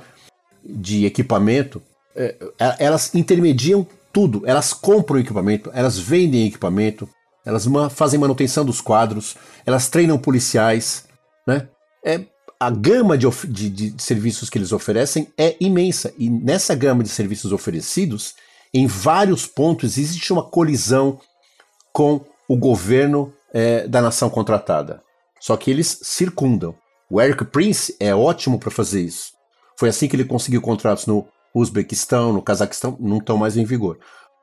de 0.64 1.06
equipamento. 1.06 1.82
É, 2.16 2.36
elas 2.80 3.14
intermediam 3.14 3.86
tudo, 4.14 4.44
elas 4.46 4.72
compram 4.72 5.20
equipamento, 5.20 5.70
elas 5.74 6.00
vendem 6.00 6.48
equipamento, 6.48 7.08
elas 7.46 7.66
fazem 7.92 8.20
manutenção 8.20 8.66
dos 8.66 8.82
quadros, 8.82 9.36
elas 9.66 9.90
treinam 9.90 10.18
policiais, 10.18 11.06
né? 11.48 11.68
É, 12.06 12.26
a 12.60 12.70
gama 12.70 13.18
de, 13.18 13.30
de, 13.48 13.70
de, 13.70 14.04
serviços 14.04 14.50
que 14.50 14.58
eles 14.58 14.72
oferecem 14.72 15.32
é 15.38 15.56
imensa. 15.62 16.14
E 16.18 16.30
nessa 16.30 16.76
gama 16.76 17.04
de 17.04 17.10
serviços 17.10 17.54
oferecidos, 17.54 18.36
em 18.74 18.86
vários 18.86 19.46
pontos 19.46 19.98
existe 19.98 20.34
uma 20.34 20.44
colisão 20.44 21.20
com 21.94 22.22
o 22.48 22.58
governo 22.58 23.34
é, 23.54 23.88
da 23.88 24.02
nação 24.02 24.30
contratada. 24.30 25.02
Só 25.40 25.56
que 25.56 25.72
eles 25.72 26.00
circundam. 26.04 26.76
O 27.10 27.22
Eric 27.22 27.46
Prince 27.46 27.96
é 28.00 28.14
ótimo 28.14 28.60
para 28.60 28.70
fazer 28.70 29.02
isso. 29.02 29.32
Foi 29.78 29.90
assim 29.90 30.08
que 30.08 30.16
ele 30.16 30.26
conseguiu 30.26 30.62
contratos 30.62 31.06
no 31.06 31.26
Uzbequistão, 31.56 32.34
no 32.34 32.42
Cazaquistão, 32.42 32.98
não 33.00 33.18
estão 33.18 33.38
mais 33.38 33.58
em 33.58 33.64
vigor. 33.64 33.98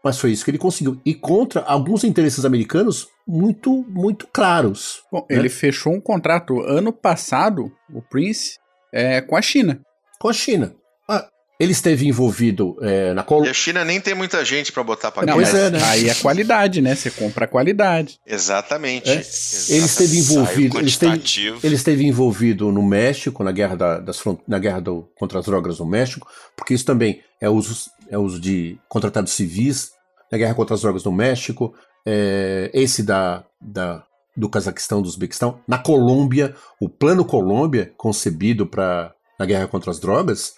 Mas 0.07 0.21
foi 0.21 0.31
isso 0.31 0.45
que 0.45 0.53
ele 0.53 0.59
conseguiu. 0.59 1.01
E 1.05 1.13
contra 1.13 1.63
alguns 1.63 2.05
interesses 2.05 2.45
americanos 2.45 3.09
muito, 3.27 3.85
muito 3.89 4.29
claros. 4.33 5.03
Bom, 5.11 5.27
né? 5.29 5.37
ele 5.37 5.49
fechou 5.49 5.93
um 5.93 6.01
contrato 6.01 6.61
ano 6.61 6.93
passado, 6.93 7.73
o 7.93 8.01
Prince, 8.01 8.57
é, 8.93 9.21
com 9.21 9.37
a 9.37 9.43
China. 9.43 9.81
Com 10.21 10.29
a 10.29 10.33
China. 10.33 10.73
Ah, 11.09 11.27
ele 11.59 11.73
esteve 11.73 12.07
envolvido 12.07 12.77
é, 12.83 13.13
na 13.15 13.25
Colômbia. 13.25 13.49
E 13.49 13.51
a 13.51 13.55
China 13.55 13.85
nem 13.85 14.01
tem 14.01 14.15
muita 14.15 14.45
gente 14.45 14.71
para 14.71 14.85
botar 14.85 15.11
para 15.11 15.27
Não, 15.27 15.39
mas 15.39 15.53
é, 15.53 15.71
né? 15.71 15.83
aí 15.83 16.09
é 16.09 16.15
qualidade, 16.15 16.81
né? 16.81 16.95
Você 16.95 17.11
compra 17.11 17.47
a 17.47 17.49
qualidade. 17.49 18.21
Exatamente. 18.25 19.11
É. 19.11 19.15
Ele 19.15 19.87
esteve 19.87 20.19
envolvido. 20.19 20.79
Ele 20.79 20.87
esteve, 20.87 21.59
ele 21.65 21.75
esteve, 21.75 22.07
envolvido 22.07 22.71
no 22.71 22.81
México, 22.85 23.43
na 23.43 23.51
guerra, 23.51 23.75
da, 23.75 23.99
das 23.99 24.21
front, 24.21 24.39
na 24.47 24.61
guerra 24.61 24.81
do, 24.81 25.11
contra 25.17 25.41
as 25.41 25.47
drogas 25.47 25.81
no 25.81 25.85
México, 25.85 26.29
porque 26.55 26.75
isso 26.75 26.85
também 26.85 27.25
é 27.41 27.51
uso, 27.51 27.91
é 28.09 28.17
uso 28.17 28.39
de 28.39 28.79
contratados 28.89 29.33
civis 29.33 29.96
na 30.31 30.39
guerra 30.39 30.55
contra 30.55 30.75
as 30.75 30.81
drogas 30.81 31.05
no 31.05 31.13
México, 31.13 31.75
é, 32.05 32.71
esse 32.73 33.03
da, 33.03 33.45
da, 33.61 34.05
do 34.37 34.49
Cazaquistão, 34.49 35.03
do 35.03 35.09
Uzbequistão. 35.09 35.61
Na 35.67 35.79
Colômbia, 35.79 36.55
o 36.81 36.89
Plano 36.89 37.25
Colômbia, 37.25 37.93
concebido 37.97 38.67
para 38.67 39.13
na 39.39 39.45
guerra 39.45 39.69
contra 39.69 39.91
as 39.91 40.01
drogas, 40.01 40.55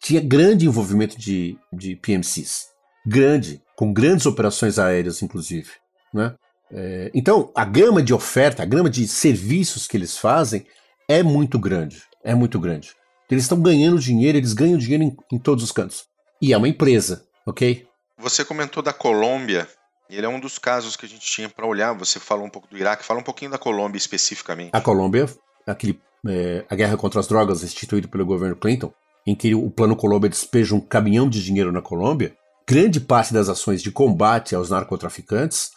tinha 0.00 0.20
grande 0.20 0.66
envolvimento 0.66 1.18
de, 1.18 1.56
de 1.72 1.96
PMCs. 1.96 2.68
Grande, 3.06 3.62
com 3.76 3.92
grandes 3.92 4.26
operações 4.26 4.78
aéreas, 4.78 5.22
inclusive. 5.22 5.70
Né? 6.14 6.34
É, 6.70 7.10
então, 7.14 7.50
a 7.54 7.64
gama 7.64 8.02
de 8.02 8.14
oferta, 8.14 8.62
a 8.62 8.66
gama 8.66 8.88
de 8.88 9.06
serviços 9.06 9.86
que 9.86 9.96
eles 9.96 10.16
fazem 10.16 10.66
é 11.08 11.22
muito 11.22 11.58
grande. 11.58 12.02
É 12.24 12.34
muito 12.34 12.58
grande. 12.58 12.94
Eles 13.30 13.44
estão 13.44 13.60
ganhando 13.60 13.98
dinheiro, 13.98 14.38
eles 14.38 14.52
ganham 14.52 14.78
dinheiro 14.78 15.04
em, 15.04 15.16
em 15.32 15.38
todos 15.38 15.64
os 15.64 15.72
cantos. 15.72 16.04
E 16.40 16.52
é 16.52 16.56
uma 16.56 16.68
empresa, 16.68 17.24
ok? 17.46 17.86
Você 18.22 18.44
comentou 18.44 18.84
da 18.84 18.92
Colômbia, 18.92 19.68
ele 20.08 20.24
é 20.24 20.28
um 20.28 20.38
dos 20.38 20.56
casos 20.56 20.94
que 20.94 21.04
a 21.04 21.08
gente 21.08 21.26
tinha 21.26 21.48
para 21.48 21.66
olhar. 21.66 21.92
Você 21.94 22.20
falou 22.20 22.46
um 22.46 22.48
pouco 22.48 22.68
do 22.68 22.78
Iraque, 22.78 23.04
fala 23.04 23.18
um 23.18 23.24
pouquinho 23.24 23.50
da 23.50 23.58
Colômbia 23.58 23.98
especificamente. 23.98 24.70
A 24.72 24.80
Colômbia, 24.80 25.28
aquele, 25.66 26.00
é, 26.28 26.64
a 26.70 26.76
guerra 26.76 26.96
contra 26.96 27.18
as 27.18 27.26
drogas 27.26 27.64
instituída 27.64 28.06
pelo 28.06 28.24
governo 28.24 28.54
Clinton, 28.54 28.94
em 29.26 29.34
que 29.34 29.56
o 29.56 29.68
Plano 29.68 29.96
Colômbia 29.96 30.30
despeja 30.30 30.72
um 30.72 30.80
caminhão 30.80 31.28
de 31.28 31.42
dinheiro 31.42 31.72
na 31.72 31.82
Colômbia, 31.82 32.36
grande 32.64 33.00
parte 33.00 33.34
das 33.34 33.48
ações 33.48 33.82
de 33.82 33.90
combate 33.90 34.54
aos 34.54 34.70
narcotraficantes 34.70 35.72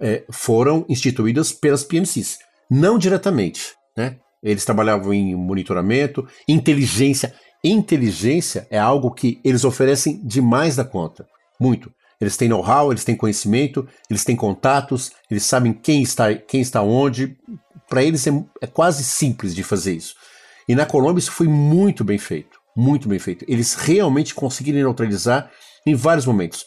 é, 0.00 0.24
foram 0.30 0.86
instituídas 0.88 1.50
pelas 1.50 1.82
PMCs. 1.82 2.38
Não 2.70 2.96
diretamente, 2.96 3.74
né? 3.96 4.18
Eles 4.40 4.64
trabalhavam 4.64 5.12
em 5.12 5.34
monitoramento, 5.34 6.28
inteligência. 6.46 7.34
Inteligência 7.64 8.68
é 8.70 8.78
algo 8.78 9.10
que 9.10 9.40
eles 9.44 9.64
oferecem 9.64 10.24
demais 10.24 10.76
da 10.76 10.84
conta. 10.84 11.26
Muito. 11.60 11.92
Eles 12.20 12.36
têm 12.36 12.48
know-how, 12.48 12.90
eles 12.90 13.04
têm 13.04 13.16
conhecimento, 13.16 13.86
eles 14.10 14.24
têm 14.24 14.34
contatos, 14.34 15.12
eles 15.30 15.44
sabem 15.44 15.72
quem 15.72 16.02
está, 16.02 16.34
quem 16.34 16.60
está 16.60 16.82
onde. 16.82 17.36
Para 17.88 18.02
eles 18.02 18.26
é, 18.26 18.30
é 18.60 18.66
quase 18.66 19.04
simples 19.04 19.54
de 19.54 19.62
fazer 19.62 19.94
isso. 19.94 20.14
E 20.68 20.74
na 20.74 20.84
Colômbia 20.84 21.20
isso 21.20 21.32
foi 21.32 21.48
muito 21.48 22.04
bem 22.04 22.18
feito. 22.18 22.58
Muito 22.76 23.08
bem 23.08 23.18
feito. 23.18 23.44
Eles 23.48 23.74
realmente 23.74 24.34
conseguiram 24.34 24.78
neutralizar 24.78 25.50
em 25.86 25.94
vários 25.94 26.26
momentos. 26.26 26.64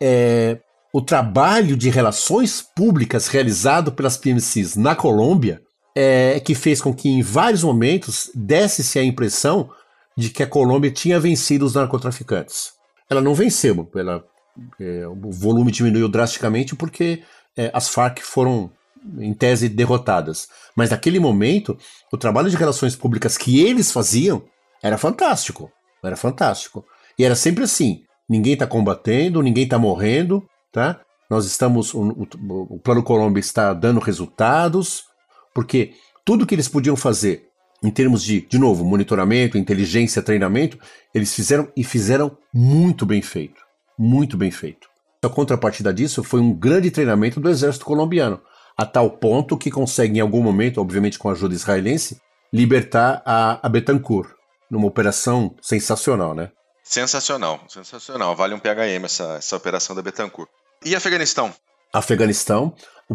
É, 0.00 0.58
o 0.92 1.00
trabalho 1.00 1.76
de 1.76 1.88
relações 1.88 2.60
públicas 2.60 3.28
realizado 3.28 3.92
pelas 3.92 4.16
PMCs 4.16 4.76
na 4.76 4.94
Colômbia 4.94 5.62
é 5.94 6.40
que 6.40 6.54
fez 6.54 6.80
com 6.80 6.94
que 6.94 7.08
em 7.08 7.22
vários 7.22 7.62
momentos 7.62 8.30
desse-se 8.34 8.98
a 8.98 9.04
impressão 9.04 9.70
de 10.16 10.30
que 10.30 10.42
a 10.42 10.46
Colômbia 10.46 10.90
tinha 10.90 11.20
vencido 11.20 11.64
os 11.64 11.74
narcotraficantes. 11.74 12.72
Ela 13.10 13.20
não 13.20 13.34
venceu, 13.34 13.90
ela, 13.96 14.24
é, 14.78 15.06
o 15.08 15.30
volume 15.32 15.72
diminuiu 15.72 16.08
drasticamente 16.08 16.76
porque 16.76 17.22
é, 17.56 17.70
as 17.74 17.88
Farc 17.88 18.20
foram, 18.20 18.70
em 19.18 19.34
tese, 19.34 19.68
derrotadas. 19.68 20.48
Mas 20.76 20.90
naquele 20.90 21.18
momento, 21.18 21.76
o 22.12 22.16
trabalho 22.16 22.48
de 22.48 22.56
relações 22.56 22.94
públicas 22.94 23.36
que 23.36 23.60
eles 23.60 23.90
faziam 23.90 24.44
era 24.82 24.96
fantástico. 24.96 25.70
Era 26.02 26.16
fantástico. 26.16 26.84
E 27.18 27.24
era 27.24 27.34
sempre 27.34 27.64
assim: 27.64 28.02
ninguém 28.28 28.54
está 28.54 28.66
combatendo, 28.66 29.42
ninguém 29.42 29.64
está 29.64 29.78
morrendo, 29.78 30.46
tá? 30.72 31.00
Nós 31.28 31.46
estamos. 31.46 31.92
O, 31.92 32.00
o, 32.00 32.26
o 32.76 32.78
Plano 32.78 33.02
Colômbia 33.02 33.40
está 33.40 33.74
dando 33.74 34.00
resultados, 34.00 35.04
porque 35.54 35.92
tudo 36.24 36.46
que 36.46 36.54
eles 36.54 36.68
podiam 36.68 36.96
fazer 36.96 37.49
em 37.82 37.90
termos 37.90 38.22
de, 38.22 38.42
de 38.42 38.58
novo, 38.58 38.84
monitoramento, 38.84 39.56
inteligência, 39.56 40.22
treinamento, 40.22 40.78
eles 41.14 41.34
fizeram 41.34 41.70
e 41.76 41.82
fizeram 41.82 42.36
muito 42.52 43.06
bem 43.06 43.22
feito. 43.22 43.62
Muito 43.98 44.36
bem 44.36 44.50
feito. 44.50 44.88
A 45.22 45.28
contrapartida 45.28 45.92
disso 45.92 46.22
foi 46.22 46.40
um 46.40 46.52
grande 46.52 46.90
treinamento 46.90 47.40
do 47.40 47.48
exército 47.48 47.84
colombiano, 47.84 48.40
a 48.76 48.86
tal 48.86 49.10
ponto 49.10 49.58
que 49.58 49.70
consegue, 49.70 50.18
em 50.18 50.20
algum 50.20 50.42
momento, 50.42 50.80
obviamente 50.80 51.18
com 51.18 51.28
a 51.28 51.32
ajuda 51.32 51.54
israelense, 51.54 52.20
libertar 52.52 53.22
a, 53.24 53.64
a 53.64 53.68
Betancourt, 53.68 54.30
numa 54.70 54.86
operação 54.86 55.54
sensacional, 55.60 56.34
né? 56.34 56.50
Sensacional, 56.82 57.60
sensacional. 57.68 58.34
Vale 58.34 58.54
um 58.54 58.58
PHM 58.58 59.04
essa, 59.04 59.36
essa 59.36 59.56
operação 59.56 59.94
da 59.94 60.02
Betancourt. 60.02 60.48
E 60.84 60.94
Afeganistão? 60.94 61.52
Afeganistão, 61.92 62.74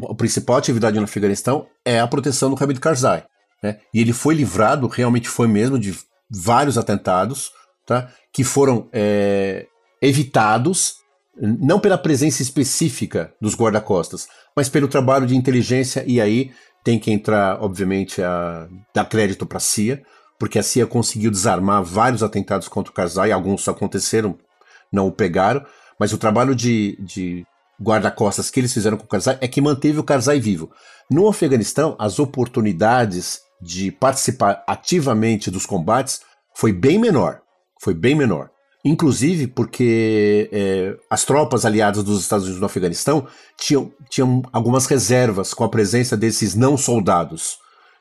a 0.10 0.14
principal 0.14 0.58
atividade 0.58 0.98
no 0.98 1.06
Afeganistão 1.06 1.68
é 1.84 2.00
a 2.00 2.08
proteção 2.08 2.54
do 2.54 2.64
Hamid 2.64 2.80
Karzai. 2.80 3.26
Né? 3.62 3.80
E 3.94 4.00
ele 4.00 4.14
foi 4.14 4.36
livrado, 4.36 4.88
realmente 4.88 5.30
foi 5.30 5.48
mesmo, 5.48 5.80
de 5.80 5.98
vários 6.30 6.78
atentados 6.78 7.52
tá? 7.86 8.10
que 8.34 8.44
foram 8.44 8.90
é, 8.92 9.68
evitados, 10.02 10.96
não 11.40 11.80
pela 11.80 11.98
presença 11.98 12.42
específica 12.42 13.34
dos 13.42 13.56
guarda-costas, 13.56 14.28
mas 14.56 14.70
pelo 14.70 14.88
trabalho 14.88 15.28
de 15.28 15.36
inteligência, 15.36 16.04
e 16.08 16.22
aí 16.22 16.52
tem 16.84 17.00
que 17.00 17.12
entrar, 17.12 17.62
obviamente, 17.62 18.22
a 18.22 18.68
dar 18.94 19.06
crédito 19.06 19.46
para 19.46 19.58
a 19.58 19.62
CIA, 19.62 20.04
porque 20.40 20.60
a 20.60 20.64
CIA 20.64 20.86
conseguiu 20.86 21.32
desarmar 21.32 21.84
vários 21.84 22.22
atentados 22.22 22.68
contra 22.68 22.92
o 22.92 22.96
Karzai, 22.96 23.32
alguns 23.32 23.68
aconteceram, 23.68 24.38
não 24.92 25.08
o 25.08 25.12
pegaram, 25.12 25.66
mas 26.00 26.14
o 26.14 26.18
trabalho 26.18 26.54
de, 26.54 26.98
de 27.02 27.46
guarda-costas 27.82 28.50
que 28.50 28.60
eles 28.60 28.74
fizeram 28.74 28.98
com 28.98 29.06
o 29.06 29.08
Karzai 29.08 29.38
é 29.42 29.48
que 29.48 29.62
manteve 29.62 30.00
o 30.00 30.04
Karzai 30.04 30.40
vivo. 30.40 30.72
No 31.10 31.28
Afeganistão, 31.28 31.96
as 32.00 32.20
oportunidades 32.20 33.42
de 33.66 33.92
participar 33.92 34.64
ativamente 34.68 35.50
dos 35.50 35.66
combates 35.66 36.22
foi 36.56 36.72
bem 36.72 37.00
menor. 37.00 37.42
Foi 37.82 37.94
bem 37.94 38.16
menor. 38.16 38.50
Inclusive 38.84 39.48
porque 39.48 40.48
é, 40.54 40.96
as 41.10 41.26
tropas 41.26 41.66
aliadas 41.66 42.04
dos 42.04 42.22
Estados 42.22 42.46
Unidos 42.46 42.62
no 42.62 42.68
Afeganistão 42.68 43.28
tinham, 43.58 43.92
tinham 44.10 44.44
algumas 44.54 44.86
reservas 44.86 45.54
com 45.54 45.64
a 45.64 45.70
presença 45.70 46.16
desses 46.16 46.54
não 46.54 46.78
soldados. 46.78 47.58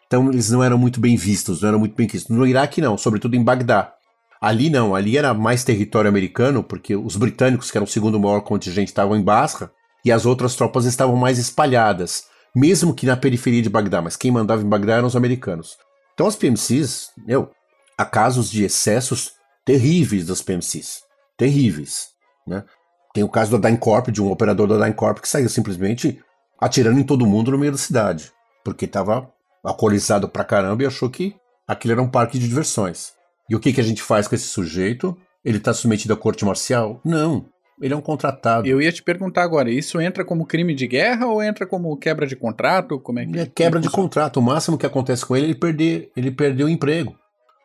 Então 0.06 0.30
eles 0.30 0.50
não 0.50 0.62
eram 0.62 0.76
muito 0.76 1.00
bem 1.00 1.16
vistos, 1.16 1.62
não 1.62 1.70
eram 1.70 1.78
muito 1.78 1.96
bem 1.96 2.06
vistos. 2.06 2.36
No 2.36 2.46
Iraque 2.46 2.82
não, 2.82 2.98
sobretudo 2.98 3.34
em 3.34 3.42
Bagdá. 3.42 3.94
Ali 4.40 4.68
não, 4.68 4.94
ali 4.94 5.16
era 5.16 5.32
mais 5.32 5.64
território 5.64 6.10
americano, 6.10 6.62
porque 6.62 6.94
os 6.94 7.16
britânicos, 7.16 7.70
que 7.70 7.78
eram 7.78 7.86
o 7.86 7.90
segundo 7.90 8.20
maior 8.20 8.42
contingente, 8.42 8.90
estavam 8.90 9.16
em 9.16 9.22
Basra, 9.22 9.70
e 10.04 10.12
as 10.12 10.26
outras 10.26 10.54
tropas 10.54 10.84
estavam 10.84 11.16
mais 11.16 11.38
espalhadas, 11.38 12.24
mesmo 12.54 12.94
que 12.94 13.06
na 13.06 13.16
periferia 13.16 13.62
de 13.62 13.68
Bagdá, 13.68 14.00
mas 14.00 14.16
quem 14.16 14.30
mandava 14.30 14.62
em 14.62 14.68
Bagdá 14.68 14.94
eram 14.96 15.06
os 15.06 15.16
americanos. 15.16 15.76
Então 16.14 16.26
as 16.26 16.36
PMCs, 16.36 17.10
meu, 17.26 17.50
há 17.98 18.04
casos 18.04 18.50
de 18.50 18.64
excessos 18.64 19.32
terríveis 19.64 20.26
das 20.26 20.42
PMCs. 20.42 21.02
Terríveis. 21.36 22.08
Né? 22.46 22.64
Tem 23.12 23.24
o 23.24 23.28
caso 23.28 23.56
da 23.56 23.68
DynCorp, 23.68 24.08
de 24.08 24.22
um 24.22 24.30
operador 24.30 24.68
da 24.68 24.84
DynCorp 24.84 25.20
que 25.20 25.28
saiu 25.28 25.48
simplesmente 25.48 26.20
atirando 26.60 27.00
em 27.00 27.04
todo 27.04 27.26
mundo 27.26 27.50
no 27.50 27.58
meio 27.58 27.72
da 27.72 27.78
cidade, 27.78 28.32
porque 28.64 28.84
estava 28.84 29.30
alcoolizado 29.62 30.28
pra 30.28 30.44
caramba 30.44 30.82
e 30.82 30.86
achou 30.86 31.10
que 31.10 31.34
aquilo 31.66 31.92
era 31.92 32.02
um 32.02 32.10
parque 32.10 32.38
de 32.38 32.48
diversões. 32.48 33.12
E 33.48 33.56
o 33.56 33.60
que, 33.60 33.72
que 33.72 33.80
a 33.80 33.84
gente 33.84 34.02
faz 34.02 34.28
com 34.28 34.34
esse 34.34 34.46
sujeito? 34.46 35.16
Ele 35.44 35.58
está 35.58 35.74
submetido 35.74 36.14
à 36.14 36.16
corte 36.16 36.44
marcial? 36.44 37.00
Não. 37.04 37.46
Ele 37.80 37.92
é 37.92 37.96
um 37.96 38.00
contratado. 38.00 38.66
Eu 38.66 38.80
ia 38.80 38.92
te 38.92 39.02
perguntar 39.02 39.42
agora, 39.42 39.70
isso 39.70 40.00
entra 40.00 40.24
como 40.24 40.46
crime 40.46 40.74
de 40.74 40.86
guerra 40.86 41.26
ou 41.26 41.42
entra 41.42 41.66
como 41.66 41.96
quebra 41.96 42.26
de 42.26 42.36
contrato? 42.36 43.00
Como 43.00 43.18
é 43.18 43.26
que 43.26 43.38
é 43.38 43.46
quebra 43.46 43.80
de 43.80 43.90
contrato. 43.90 44.38
O 44.38 44.42
máximo 44.42 44.78
que 44.78 44.86
acontece 44.86 45.26
com 45.26 45.36
ele 45.36 45.46
é 45.46 45.48
ele 45.48 45.58
perder, 45.58 46.12
ele 46.16 46.30
perdeu 46.30 46.66
o 46.66 46.70
emprego. 46.70 47.16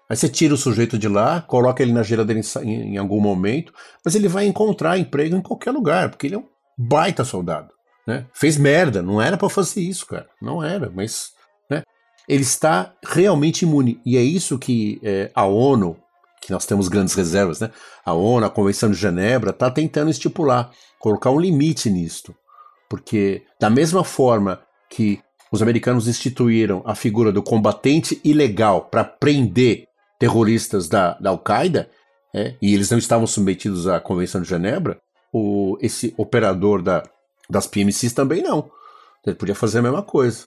Aí 0.09 0.17
você 0.17 0.27
tira 0.27 0.53
o 0.53 0.57
sujeito 0.57 0.97
de 0.97 1.07
lá, 1.07 1.41
coloca 1.41 1.83
ele 1.83 1.93
na 1.93 2.01
geladeira 2.01 2.41
em, 2.63 2.93
em 2.93 2.97
algum 2.97 3.21
momento, 3.21 3.71
mas 4.03 4.15
ele 4.15 4.27
vai 4.27 4.45
encontrar 4.47 4.97
emprego 4.97 5.35
em 5.35 5.41
qualquer 5.41 5.69
lugar, 5.69 6.09
porque 6.09 6.25
ele 6.25 6.35
é 6.35 6.39
um 6.39 6.45
baita 6.75 7.23
soldado. 7.23 7.69
Né? 8.07 8.25
Fez 8.33 8.57
merda, 8.57 9.03
não 9.03 9.21
era 9.21 9.37
para 9.37 9.49
fazer 9.49 9.81
isso, 9.81 10.07
cara. 10.07 10.27
Não 10.41 10.63
era, 10.63 10.89
mas 10.89 11.33
ele 12.29 12.43
está 12.43 12.93
realmente 13.03 13.63
imune. 13.63 13.99
E 14.05 14.15
é 14.15 14.21
isso 14.21 14.59
que 14.59 15.01
é, 15.03 15.31
a 15.33 15.45
ONU, 15.45 15.97
que 16.41 16.51
nós 16.51 16.65
temos 16.65 16.87
grandes 16.87 17.13
reservas, 17.13 17.59
né? 17.59 17.71
A 18.05 18.13
ONU, 18.13 18.45
a 18.45 18.49
Convenção 18.49 18.89
de 18.89 18.97
Genebra, 18.97 19.51
está 19.51 19.69
tentando 19.69 20.09
estipular, 20.09 20.71
colocar 20.97 21.31
um 21.31 21.39
limite 21.39 21.89
nisto. 21.89 22.35
Porque, 22.89 23.43
da 23.59 23.69
mesma 23.69 24.03
forma 24.03 24.61
que 24.89 25.21
os 25.51 25.61
americanos 25.61 26.07
instituíram 26.07 26.81
a 26.85 26.95
figura 26.95 27.31
do 27.31 27.43
combatente 27.43 28.19
ilegal 28.23 28.85
para 28.85 29.03
prender 29.03 29.85
terroristas 30.19 30.87
da, 30.87 31.13
da 31.15 31.29
Al-Qaeda, 31.29 31.89
é, 32.33 32.55
e 32.61 32.73
eles 32.73 32.89
não 32.89 32.97
estavam 32.97 33.25
submetidos 33.25 33.87
à 33.87 33.99
Convenção 33.99 34.41
de 34.41 34.49
Genebra, 34.49 34.99
o, 35.33 35.77
esse 35.81 36.13
operador 36.17 36.81
da, 36.81 37.03
das 37.49 37.67
PMCs 37.67 38.13
também 38.13 38.41
não. 38.41 38.69
Ele 39.25 39.35
podia 39.35 39.55
fazer 39.55 39.79
a 39.79 39.81
mesma 39.81 40.03
coisa. 40.03 40.45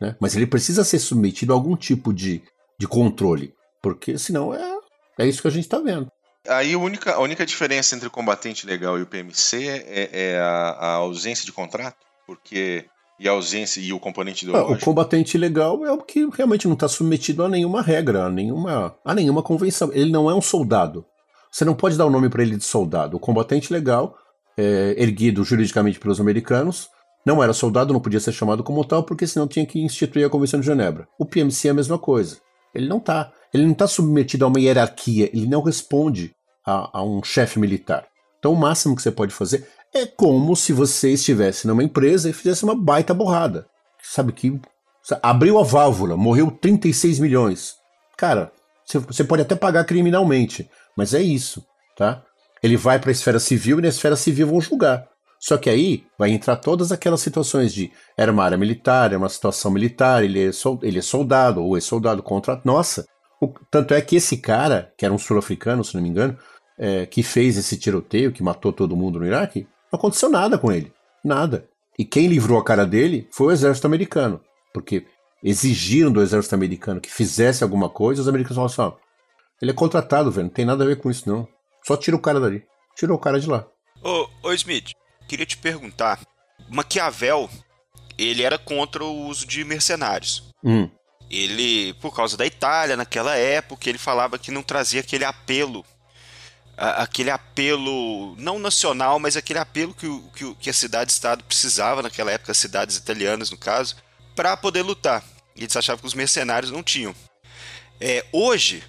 Né? 0.00 0.16
Mas 0.20 0.34
ele 0.34 0.46
precisa 0.46 0.84
ser 0.84 0.98
submetido 0.98 1.52
a 1.52 1.56
algum 1.56 1.76
tipo 1.76 2.12
de, 2.12 2.42
de 2.78 2.88
controle, 2.88 3.54
porque 3.80 4.18
senão 4.18 4.52
é, 4.52 4.78
é 5.18 5.26
isso 5.26 5.42
que 5.42 5.48
a 5.48 5.50
gente 5.50 5.64
está 5.64 5.78
vendo. 5.78 6.10
Aí 6.48 6.74
a 6.74 6.78
única, 6.78 7.14
a 7.14 7.20
única 7.20 7.46
diferença 7.46 7.94
entre 7.94 8.08
o 8.08 8.10
combatente 8.10 8.66
legal 8.66 8.98
e 8.98 9.02
o 9.02 9.06
PMC 9.06 9.68
é, 9.68 10.10
é 10.12 10.38
a, 10.40 10.70
a, 10.70 10.92
ausência 10.94 11.44
de 11.44 11.52
contrato, 11.52 11.98
porque 12.26 12.84
e 13.20 13.28
a 13.28 13.32
ausência 13.32 13.80
e 13.80 13.92
o 13.92 14.00
componente 14.00 14.44
ideológico. 14.44 14.74
Ah, 14.74 14.76
o 14.76 14.80
combatente 14.80 15.38
legal 15.38 15.86
é 15.86 15.92
o 15.92 15.98
que 15.98 16.28
realmente 16.32 16.66
não 16.66 16.74
está 16.74 16.88
submetido 16.88 17.44
a 17.44 17.48
nenhuma 17.48 17.80
regra, 17.80 18.24
a 18.24 18.30
nenhuma, 18.30 18.96
a 19.04 19.14
nenhuma 19.14 19.42
convenção. 19.42 19.90
Ele 19.92 20.10
não 20.10 20.28
é 20.28 20.34
um 20.34 20.42
soldado. 20.42 21.06
Você 21.50 21.64
não 21.64 21.74
pode 21.74 21.96
dar 21.96 22.06
o 22.06 22.08
um 22.08 22.10
nome 22.10 22.28
para 22.28 22.42
ele 22.42 22.56
de 22.56 22.64
soldado. 22.64 23.16
O 23.16 23.20
combatente 23.20 23.72
legal, 23.72 24.16
é, 24.56 24.96
erguido 24.98 25.44
juridicamente 25.44 26.00
pelos 26.00 26.20
americanos, 26.20 26.88
não 27.24 27.40
era 27.40 27.52
soldado, 27.52 27.92
não 27.92 28.00
podia 28.00 28.18
ser 28.18 28.32
chamado 28.32 28.64
como 28.64 28.84
tal, 28.84 29.04
porque 29.04 29.26
senão 29.26 29.46
tinha 29.46 29.64
que 29.64 29.80
instituir 29.80 30.26
a 30.26 30.30
Convenção 30.30 30.58
de 30.58 30.66
Genebra. 30.66 31.06
O 31.16 31.24
PMC 31.24 31.68
é 31.68 31.70
a 31.70 31.74
mesma 31.74 31.98
coisa. 31.98 32.38
Ele 32.74 32.88
não 32.88 32.98
está. 32.98 33.32
Ele 33.52 33.64
não 33.64 33.72
está 33.72 33.86
submetido 33.86 34.44
a 34.44 34.48
uma 34.48 34.60
hierarquia, 34.60 35.30
ele 35.32 35.46
não 35.46 35.62
responde 35.62 36.34
a, 36.66 36.98
a 36.98 37.02
um 37.02 37.22
chefe 37.22 37.58
militar. 37.58 38.06
Então 38.38 38.52
o 38.52 38.56
máximo 38.56 38.96
que 38.96 39.02
você 39.02 39.10
pode 39.10 39.32
fazer 39.32 39.68
é 39.94 40.06
como 40.06 40.56
se 40.56 40.72
você 40.72 41.12
estivesse 41.12 41.66
numa 41.66 41.84
empresa 41.84 42.30
e 42.30 42.32
fizesse 42.32 42.64
uma 42.64 42.74
baita 42.74 43.12
borrada. 43.12 43.66
Sabe 44.02 44.32
que 44.32 44.58
abriu 45.22 45.58
a 45.58 45.62
válvula, 45.62 46.16
morreu 46.16 46.50
36 46.50 47.18
milhões. 47.18 47.74
Cara, 48.16 48.52
você 48.86 49.22
pode 49.22 49.42
até 49.42 49.54
pagar 49.54 49.84
criminalmente, 49.84 50.68
mas 50.96 51.14
é 51.14 51.20
isso, 51.20 51.64
tá? 51.96 52.22
Ele 52.62 52.76
vai 52.76 52.98
para 52.98 53.10
a 53.10 53.12
esfera 53.12 53.38
civil 53.38 53.78
e 53.78 53.82
na 53.82 53.88
esfera 53.88 54.16
civil 54.16 54.46
vão 54.46 54.60
julgar. 54.60 55.06
Só 55.38 55.56
que 55.56 55.68
aí 55.68 56.04
vai 56.16 56.30
entrar 56.30 56.56
todas 56.56 56.92
aquelas 56.92 57.20
situações 57.20 57.74
de 57.74 57.90
era 58.16 58.30
uma 58.30 58.44
área 58.44 58.56
militar, 58.56 59.10
era 59.10 59.18
uma 59.18 59.28
situação 59.28 59.72
militar, 59.72 60.22
ele 60.22 60.48
é, 60.48 60.52
soldado, 60.52 60.86
ele 60.86 60.98
é 61.00 61.02
soldado 61.02 61.64
ou 61.64 61.76
é 61.76 61.80
soldado 61.80 62.22
contra. 62.22 62.60
Nossa! 62.64 63.04
O, 63.42 63.52
tanto 63.68 63.92
é 63.92 64.00
que 64.00 64.14
esse 64.14 64.36
cara, 64.36 64.94
que 64.96 65.04
era 65.04 65.12
um 65.12 65.18
sul-africano, 65.18 65.82
se 65.82 65.96
não 65.96 66.00
me 66.00 66.08
engano, 66.08 66.38
é, 66.78 67.06
que 67.06 67.24
fez 67.24 67.56
esse 67.56 67.76
tiroteio, 67.76 68.30
que 68.30 68.40
matou 68.40 68.72
todo 68.72 68.96
mundo 68.96 69.18
no 69.18 69.26
Iraque, 69.26 69.66
não 69.90 69.98
aconteceu 69.98 70.30
nada 70.30 70.56
com 70.56 70.70
ele. 70.70 70.92
Nada. 71.24 71.68
E 71.98 72.04
quem 72.04 72.28
livrou 72.28 72.56
a 72.56 72.64
cara 72.64 72.86
dele 72.86 73.28
foi 73.32 73.48
o 73.48 73.50
exército 73.50 73.84
americano. 73.88 74.40
Porque 74.72 75.04
exigiram 75.42 76.12
do 76.12 76.22
exército 76.22 76.54
americano 76.54 77.00
que 77.00 77.10
fizesse 77.10 77.64
alguma 77.64 77.90
coisa, 77.90 78.22
os 78.22 78.28
americanos 78.28 78.72
falaram 78.74 78.94
assim: 78.94 79.02
ele 79.60 79.72
é 79.72 79.74
contratado, 79.74 80.30
velho, 80.30 80.46
não 80.46 80.54
tem 80.54 80.64
nada 80.64 80.84
a 80.84 80.86
ver 80.86 80.98
com 80.98 81.10
isso, 81.10 81.28
não. 81.28 81.48
Só 81.84 81.96
tira 81.96 82.16
o 82.16 82.20
cara 82.20 82.38
dali. 82.38 82.64
Tirou 82.94 83.16
o 83.16 83.20
cara 83.20 83.40
de 83.40 83.48
lá. 83.48 83.66
Ô, 84.04 84.28
ô 84.44 84.52
Smith, 84.52 84.92
queria 85.28 85.44
te 85.44 85.58
perguntar. 85.58 86.20
Maquiavel, 86.70 87.50
ele 88.16 88.44
era 88.44 88.56
contra 88.56 89.02
o 89.04 89.26
uso 89.26 89.44
de 89.44 89.64
mercenários. 89.64 90.48
Hum. 90.62 90.88
Ele, 91.32 91.94
por 91.94 92.14
causa 92.14 92.36
da 92.36 92.44
Itália, 92.44 92.96
naquela 92.96 93.34
época, 93.34 93.88
ele 93.88 93.98
falava 93.98 94.38
que 94.38 94.50
não 94.50 94.62
trazia 94.62 95.00
aquele 95.00 95.24
apelo 95.24 95.84
aquele 96.76 97.30
apelo 97.30 98.34
não 98.36 98.58
nacional, 98.58 99.18
mas 99.18 99.36
aquele 99.36 99.58
apelo 99.58 99.94
que, 99.94 100.06
que, 100.34 100.54
que 100.54 100.70
a 100.70 100.72
cidade-estado 100.72 101.44
precisava 101.44 102.02
naquela 102.02 102.32
época, 102.32 102.52
as 102.52 102.58
cidades 102.58 102.96
italianas 102.96 103.50
no 103.50 103.56
caso, 103.56 103.96
para 104.34 104.56
poder 104.56 104.82
lutar. 104.82 105.22
E 105.54 105.62
eles 105.62 105.76
achavam 105.76 106.00
que 106.00 106.06
os 106.06 106.14
mercenários 106.14 106.72
não 106.72 106.82
tinham. 106.82 107.14
É, 108.00 108.24
hoje, 108.32 108.82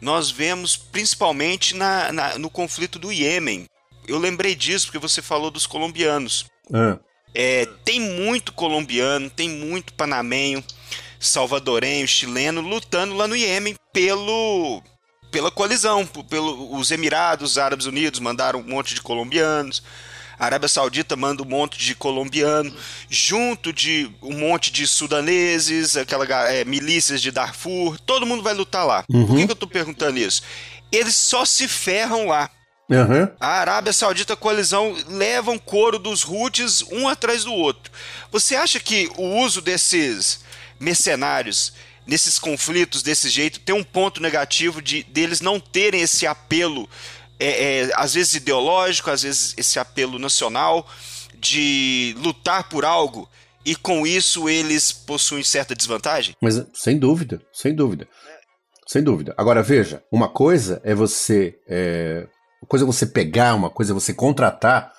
nós 0.00 0.30
vemos 0.30 0.76
principalmente 0.76 1.74
na, 1.74 2.12
na, 2.12 2.38
no 2.38 2.48
conflito 2.48 2.98
do 2.98 3.12
Iêmen, 3.12 3.66
eu 4.06 4.18
lembrei 4.18 4.54
disso 4.54 4.86
porque 4.86 4.98
você 4.98 5.20
falou 5.20 5.50
dos 5.50 5.66
colombianos. 5.66 6.46
É. 6.72 6.98
É, 7.36 7.66
tem 7.84 7.98
muito 7.98 8.52
colombiano, 8.52 9.28
tem 9.28 9.48
muito 9.48 9.92
panamenho, 9.94 10.62
salvadorenho, 11.26 12.06
chileno 12.06 12.60
lutando 12.60 13.14
lá 13.14 13.26
no 13.26 13.36
Iêmen 13.36 13.76
pelo 13.92 14.82
pela 15.30 15.50
coalizão, 15.50 16.06
pelo 16.06 16.76
os 16.76 16.92
Emirados 16.92 17.58
Árabes 17.58 17.86
Unidos 17.86 18.20
mandaram 18.20 18.60
um 18.60 18.68
monte 18.68 18.94
de 18.94 19.02
colombianos. 19.02 19.82
A 20.38 20.46
Arábia 20.46 20.68
Saudita 20.68 21.16
manda 21.16 21.42
um 21.42 21.46
monte 21.46 21.78
de 21.78 21.94
colombiano, 21.94 22.72
junto 23.08 23.72
de 23.72 24.10
um 24.22 24.38
monte 24.38 24.70
de 24.70 24.86
sudaneses, 24.86 25.96
aquela 25.96 26.24
é, 26.48 26.64
milícias 26.64 27.20
de 27.20 27.30
Darfur, 27.30 27.98
todo 28.00 28.26
mundo 28.26 28.42
vai 28.42 28.54
lutar 28.54 28.86
lá. 28.86 29.04
Uhum. 29.08 29.26
Por 29.26 29.36
que, 29.36 29.46
que 29.46 29.52
eu 29.52 29.56
tô 29.56 29.66
perguntando 29.66 30.18
isso? 30.18 30.42
Eles 30.92 31.16
só 31.16 31.44
se 31.44 31.66
ferram 31.66 32.28
lá. 32.28 32.50
Uhum. 32.88 33.28
A 33.40 33.48
Arábia 33.60 33.92
Saudita 33.92 34.34
a 34.34 34.36
coalizão 34.36 34.94
levam 35.08 35.58
couro 35.58 35.98
dos 35.98 36.24
Houthis 36.24 36.82
um 36.92 37.08
atrás 37.08 37.44
do 37.44 37.52
outro. 37.52 37.90
Você 38.30 38.54
acha 38.54 38.78
que 38.78 39.10
o 39.16 39.38
uso 39.38 39.60
desses 39.60 40.43
mercenários 40.78 41.72
nesses 42.06 42.38
conflitos 42.38 43.02
desse 43.02 43.28
jeito 43.28 43.60
tem 43.60 43.74
um 43.74 43.84
ponto 43.84 44.20
negativo 44.20 44.82
de 44.82 45.02
deles 45.04 45.40
não 45.40 45.58
terem 45.58 46.02
esse 46.02 46.26
apelo, 46.26 46.88
é, 47.38 47.80
é, 47.80 47.90
às 47.94 48.14
vezes 48.14 48.34
ideológico, 48.34 49.10
às 49.10 49.22
vezes 49.22 49.54
esse 49.56 49.78
apelo 49.78 50.18
nacional 50.18 50.86
de 51.38 52.14
lutar 52.18 52.68
por 52.68 52.84
algo 52.84 53.28
e 53.64 53.74
com 53.74 54.06
isso 54.06 54.48
eles 54.48 54.92
possuem 54.92 55.42
certa 55.42 55.74
desvantagem? 55.74 56.36
Mas 56.40 56.62
sem 56.74 56.98
dúvida, 56.98 57.40
sem 57.52 57.74
dúvida. 57.74 58.06
Sem 58.86 59.02
dúvida. 59.02 59.34
Agora 59.38 59.62
veja, 59.62 60.02
uma 60.12 60.28
coisa 60.28 60.80
é 60.84 60.94
você 60.94 61.58
é, 61.66 62.26
uma 62.60 62.68
coisa 62.68 62.84
é 62.84 62.86
você 62.86 63.06
pegar, 63.06 63.54
uma 63.54 63.70
coisa 63.70 63.92
é 63.92 63.94
você 63.94 64.12
contratar 64.12 64.92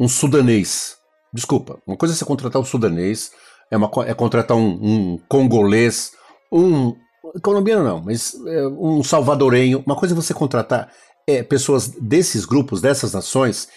um 0.00 0.08
sudanês. 0.08 0.96
Desculpa, 1.32 1.78
uma 1.86 1.96
coisa 1.96 2.14
é 2.14 2.16
você 2.16 2.24
contratar 2.24 2.60
um 2.60 2.64
sudanês, 2.64 3.32
é, 3.70 3.76
uma, 3.76 3.90
é 4.06 4.14
contratar 4.14 4.56
um, 4.56 4.78
um 4.82 5.18
congolês, 5.28 6.12
um. 6.50 6.94
colombiano 7.42 7.84
não, 7.84 8.02
mas 8.02 8.34
é, 8.46 8.66
um 8.68 9.02
salvadorenho. 9.02 9.82
Uma 9.86 9.96
coisa 9.96 10.14
é 10.14 10.16
você 10.16 10.32
contratar 10.32 10.90
é, 11.26 11.42
pessoas 11.42 11.88
desses 11.88 12.44
grupos, 12.44 12.80
dessas 12.80 13.12
nações, 13.12 13.68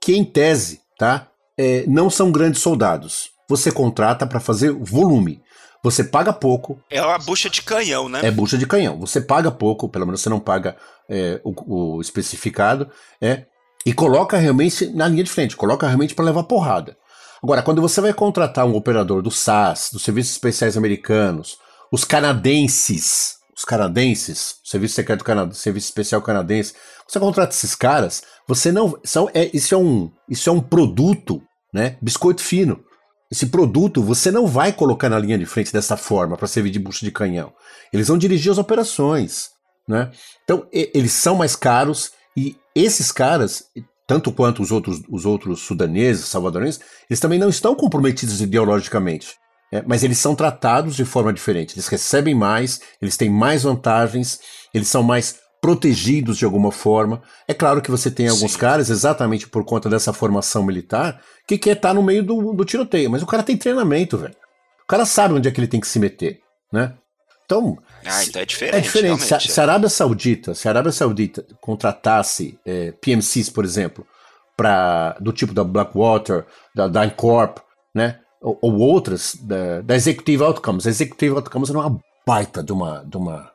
que 0.00 0.14
em 0.14 0.24
tese, 0.24 0.80
tá? 0.98 1.28
É, 1.58 1.84
não 1.86 2.08
são 2.10 2.30
grandes 2.30 2.62
soldados. 2.62 3.30
você 3.48 3.72
contrata 3.72 4.26
para 4.26 4.38
fazer 4.38 4.72
volume. 4.72 5.42
Você 5.82 6.04
paga 6.04 6.32
pouco. 6.32 6.78
É 6.90 7.02
uma 7.02 7.18
bucha 7.18 7.48
de 7.48 7.62
canhão, 7.62 8.08
né? 8.08 8.20
É 8.22 8.30
bucha 8.30 8.58
de 8.58 8.66
canhão. 8.66 8.98
Você 9.00 9.20
paga 9.20 9.50
pouco, 9.50 9.88
pelo 9.88 10.06
menos 10.06 10.20
você 10.20 10.28
não 10.28 10.38
paga 10.38 10.76
é, 11.08 11.40
o, 11.42 11.96
o, 11.96 12.00
especificado, 12.00 12.90
é, 13.20 13.46
e 13.84 13.92
coloca 13.92 14.36
realmente 14.36 14.86
na 14.86 15.08
linha 15.08 15.24
de 15.24 15.30
frente, 15.30 15.56
coloca 15.56 15.86
realmente 15.86 16.14
para 16.14 16.26
levar 16.26 16.44
porrada. 16.44 16.96
Agora, 17.42 17.62
quando 17.62 17.80
você 17.80 18.00
vai 18.00 18.12
contratar 18.12 18.66
um 18.66 18.76
operador 18.76 19.22
do 19.22 19.30
SAS, 19.30 19.90
dos 19.92 20.02
Serviços 20.02 20.32
Especiais 20.32 20.76
Americanos, 20.76 21.58
os 21.90 22.04
canadenses, 22.04 23.36
os 23.56 23.64
canadenses, 23.64 24.56
Serviço 24.64 24.94
Secreto 24.94 25.24
Canadense, 25.24 25.60
Serviço 25.60 25.86
Especial 25.86 26.22
Canadense, 26.22 26.74
você 27.08 27.18
contrata 27.18 27.54
esses 27.54 27.74
caras, 27.74 28.22
você 28.46 28.70
não. 28.70 28.98
São, 29.04 29.28
é, 29.34 29.50
isso, 29.52 29.74
é 29.74 29.78
um, 29.78 30.10
isso 30.28 30.48
é 30.48 30.52
um 30.52 30.60
produto, 30.60 31.42
né? 31.72 31.96
Biscoito 32.00 32.42
fino. 32.42 32.84
Esse 33.30 33.46
produto 33.46 34.02
você 34.02 34.30
não 34.30 34.46
vai 34.46 34.72
colocar 34.72 35.08
na 35.08 35.18
linha 35.18 35.38
de 35.38 35.46
frente 35.46 35.72
dessa 35.72 35.96
forma 35.96 36.36
para 36.36 36.48
servir 36.48 36.70
de 36.70 36.80
bucho 36.80 37.04
de 37.04 37.12
canhão. 37.12 37.52
Eles 37.92 38.08
vão 38.08 38.18
dirigir 38.18 38.50
as 38.50 38.58
operações. 38.58 39.50
Né? 39.86 40.10
Então, 40.44 40.66
e, 40.72 40.90
eles 40.94 41.12
são 41.12 41.36
mais 41.36 41.54
caros 41.54 42.12
e 42.36 42.56
esses 42.74 43.10
caras, 43.10 43.64
tanto 44.10 44.32
quanto 44.32 44.60
os 44.60 44.72
outros, 44.72 45.00
os 45.08 45.24
outros 45.24 45.60
sudaneses, 45.60 46.24
salvadorenses, 46.24 46.80
eles 47.08 47.20
também 47.20 47.38
não 47.38 47.48
estão 47.48 47.76
comprometidos 47.76 48.40
ideologicamente. 48.40 49.36
É, 49.72 49.84
mas 49.86 50.02
eles 50.02 50.18
são 50.18 50.34
tratados 50.34 50.96
de 50.96 51.04
forma 51.04 51.32
diferente. 51.32 51.74
Eles 51.76 51.86
recebem 51.86 52.34
mais, 52.34 52.80
eles 53.00 53.16
têm 53.16 53.30
mais 53.30 53.62
vantagens, 53.62 54.40
eles 54.74 54.88
são 54.88 55.04
mais 55.04 55.36
protegidos 55.60 56.36
de 56.36 56.44
alguma 56.44 56.72
forma. 56.72 57.22
É 57.46 57.54
claro 57.54 57.80
que 57.80 57.88
você 57.88 58.10
tem 58.10 58.26
alguns 58.26 58.50
Sim. 58.50 58.58
caras, 58.58 58.90
exatamente 58.90 59.48
por 59.48 59.64
conta 59.64 59.88
dessa 59.88 60.12
formação 60.12 60.64
militar, 60.64 61.22
que 61.46 61.56
quer 61.56 61.76
estar 61.76 61.90
tá 61.90 61.94
no 61.94 62.02
meio 62.02 62.24
do, 62.24 62.52
do 62.52 62.64
tiroteio. 62.64 63.12
Mas 63.12 63.22
o 63.22 63.26
cara 63.26 63.44
tem 63.44 63.56
treinamento, 63.56 64.18
velho. 64.18 64.34
O 64.82 64.88
cara 64.88 65.06
sabe 65.06 65.34
onde 65.34 65.46
é 65.46 65.52
que 65.52 65.60
ele 65.60 65.68
tem 65.68 65.78
que 65.78 65.86
se 65.86 66.00
meter, 66.00 66.40
né? 66.72 66.94
Então, 67.44 67.78
ah, 68.04 68.24
então 68.24 68.42
é 68.42 68.44
diferente. 68.44 68.76
É 68.76 68.80
diferente. 68.80 69.22
Se 69.22 69.34
a, 69.34 69.40
se 69.40 69.60
a, 69.60 69.62
Arábia 69.62 69.88
Saudita, 69.88 70.54
se 70.54 70.68
a 70.68 70.70
Arábia 70.70 70.92
Saudita 70.92 71.44
contratasse 71.60 72.58
é, 72.64 72.92
PMCs, 72.92 73.50
por 73.50 73.64
exemplo, 73.64 74.06
para 74.56 75.16
do 75.20 75.32
tipo 75.32 75.52
da 75.52 75.64
Blackwater, 75.64 76.46
da 76.74 76.88
DynCorp, 76.88 77.58
né, 77.94 78.20
ou, 78.40 78.58
ou 78.62 78.78
outras 78.78 79.34
da, 79.40 79.80
da, 79.82 79.94
Executive 79.94 80.42
Outcomes. 80.42 80.86
A 80.86 80.90
Executive 80.90 81.34
Outcomes 81.34 81.70
é 81.70 81.72
uma 81.72 81.98
baita 82.26 82.62
de 82.62 82.72
uma, 82.72 83.04
de 83.04 83.16
uma, 83.16 83.50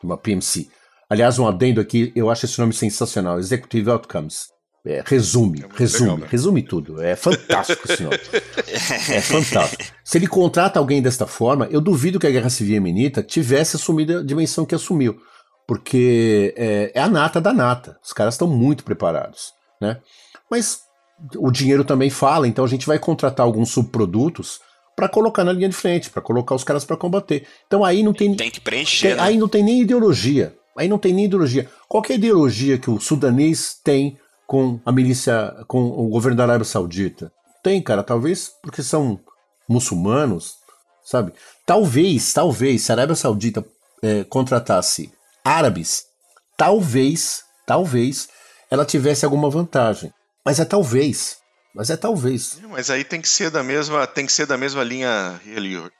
de 0.00 0.06
uma 0.06 0.16
PMC. 0.16 0.68
Aliás, 1.10 1.38
um 1.38 1.46
adendo 1.46 1.80
aqui, 1.80 2.12
eu 2.14 2.30
acho 2.30 2.44
esse 2.44 2.58
nome 2.58 2.72
sensacional, 2.72 3.38
Executive 3.38 3.90
Outcomes. 3.90 4.48
É, 4.86 5.02
resume, 5.04 5.62
é 5.62 5.68
resume, 5.76 6.02
legal, 6.02 6.18
né? 6.18 6.26
resume 6.30 6.62
tudo. 6.62 7.02
É 7.02 7.16
fantástico, 7.16 7.86
senhor. 7.94 8.14
é 9.10 9.20
fantástico. 9.20 9.84
Se 10.04 10.16
ele 10.16 10.26
contrata 10.26 10.78
alguém 10.78 11.02
desta 11.02 11.26
forma, 11.26 11.66
eu 11.70 11.80
duvido 11.80 12.18
que 12.18 12.26
a 12.26 12.30
Guerra 12.30 12.48
Civil 12.48 12.74
Yemenita 12.74 13.22
tivesse 13.22 13.76
assumido 13.76 14.18
a 14.18 14.22
dimensão 14.22 14.64
que 14.64 14.74
assumiu. 14.74 15.18
Porque 15.66 16.54
é, 16.56 16.92
é 16.94 17.02
a 17.02 17.08
nata 17.08 17.40
da 17.40 17.52
nata. 17.52 17.98
Os 18.02 18.12
caras 18.12 18.34
estão 18.34 18.48
muito 18.48 18.84
preparados. 18.84 19.52
Né? 19.80 19.98
Mas 20.50 20.80
o 21.36 21.50
dinheiro 21.50 21.84
também 21.84 22.08
fala, 22.08 22.48
então 22.48 22.64
a 22.64 22.68
gente 22.68 22.86
vai 22.86 22.98
contratar 22.98 23.44
alguns 23.44 23.70
subprodutos 23.70 24.60
para 24.96 25.08
colocar 25.08 25.44
na 25.44 25.52
linha 25.52 25.68
de 25.68 25.76
frente, 25.76 26.10
para 26.10 26.22
colocar 26.22 26.54
os 26.54 26.64
caras 26.64 26.84
para 26.84 26.96
combater. 26.96 27.46
Então 27.66 27.84
aí 27.84 28.02
não 28.02 28.12
tem. 28.12 28.34
Tem 28.34 28.50
que 28.50 28.60
preencher. 28.60 29.08
Tem, 29.08 29.16
né? 29.16 29.22
Aí 29.22 29.36
não 29.36 29.48
tem 29.48 29.62
nem 29.62 29.82
ideologia. 29.82 30.54
Aí 30.76 30.88
não 30.88 30.98
tem 30.98 31.12
nem 31.12 31.26
ideologia. 31.26 31.68
Qual 31.88 32.02
é 32.08 32.12
a 32.12 32.16
ideologia 32.16 32.78
que 32.78 32.90
o 32.90 33.00
sudanês 33.00 33.76
tem 33.82 34.16
com 34.48 34.80
a 34.82 34.90
milícia, 34.90 35.54
com 35.68 35.78
o 35.78 36.08
governo 36.08 36.38
da 36.38 36.44
Arábia 36.44 36.64
Saudita? 36.64 37.30
Tem, 37.62 37.82
cara, 37.82 38.02
talvez 38.02 38.50
porque 38.62 38.82
são 38.82 39.20
muçulmanos, 39.68 40.54
sabe? 41.04 41.34
Talvez, 41.66 42.32
talvez, 42.32 42.80
se 42.80 42.90
a 42.90 42.94
Arábia 42.94 43.14
Saudita 43.14 43.62
é, 44.02 44.24
contratasse 44.24 45.12
árabes, 45.44 46.06
talvez, 46.56 47.44
talvez 47.66 48.30
ela 48.70 48.86
tivesse 48.86 49.26
alguma 49.26 49.50
vantagem. 49.50 50.10
Mas 50.42 50.58
é 50.58 50.64
talvez. 50.64 51.36
Mas 51.74 51.90
é 51.90 51.96
talvez. 51.96 52.58
Mas 52.70 52.88
aí 52.88 53.04
tem 53.04 53.20
que 53.20 53.28
ser 53.28 53.50
da 53.50 53.62
mesma, 53.62 54.06
tem 54.06 54.24
que 54.24 54.32
ser 54.32 54.46
da 54.46 54.56
mesma 54.56 54.82
linha 54.82 55.38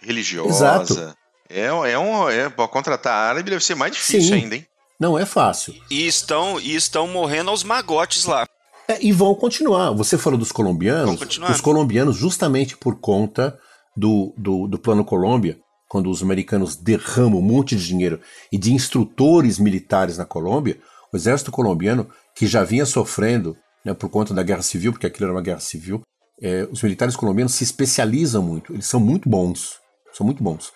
religiosa. 0.01 0.49
Exato. 0.49 1.15
É, 1.51 1.67
é 1.67 1.99
um, 1.99 2.31
é, 2.31 2.49
contratar 2.49 3.13
árabe 3.13 3.51
deve 3.51 3.63
ser 3.63 3.75
mais 3.75 3.93
difícil 3.93 4.23
Sim. 4.23 4.35
ainda, 4.35 4.57
hein? 4.57 4.67
Não 4.99 5.19
é 5.19 5.25
fácil. 5.25 5.75
E 5.91 6.07
estão, 6.07 6.59
e 6.61 6.75
estão 6.75 7.07
morrendo 7.07 7.51
aos 7.51 7.63
magotes 7.63 8.25
lá. 8.25 8.47
É, 8.89 8.99
e 9.05 9.13
vão 9.13 9.35
continuar. 9.35 9.93
Você 9.93 10.19
falou 10.19 10.39
dos 10.39 10.51
colombianos. 10.51 11.21
Os 11.51 11.61
colombianos, 11.61 12.17
justamente 12.17 12.77
por 12.77 12.99
conta 12.99 13.59
do, 13.97 14.33
do, 14.37 14.67
do 14.67 14.79
Plano 14.79 15.05
Colômbia, 15.05 15.59
quando 15.89 16.11
os 16.11 16.23
americanos 16.23 16.77
derramam 16.77 17.39
um 17.39 17.43
monte 17.43 17.77
de 17.77 17.87
dinheiro 17.87 18.21
e 18.53 18.59
de 18.59 18.73
instrutores 18.73 19.59
militares 19.59 20.19
na 20.19 20.25
Colômbia, 20.25 20.79
o 21.13 21.17
exército 21.17 21.51
colombiano, 21.51 22.09
que 22.35 22.47
já 22.47 22.63
vinha 22.63 22.85
sofrendo 22.85 23.57
né, 23.85 23.95
por 23.95 24.11
conta 24.11 24.35
da 24.35 24.43
guerra 24.43 24.63
civil, 24.63 24.93
porque 24.93 25.07
aquilo 25.07 25.25
era 25.25 25.35
uma 25.35 25.43
guerra 25.43 25.61
civil, 25.61 26.03
é, 26.41 26.69
os 26.71 26.83
militares 26.83 27.17
colombianos 27.17 27.55
se 27.55 27.65
especializam 27.65 28.43
muito, 28.43 28.73
eles 28.73 28.87
são 28.87 29.01
muito 29.01 29.29
bons, 29.29 29.79
são 30.13 30.25
muito 30.25 30.43
bons. 30.43 30.73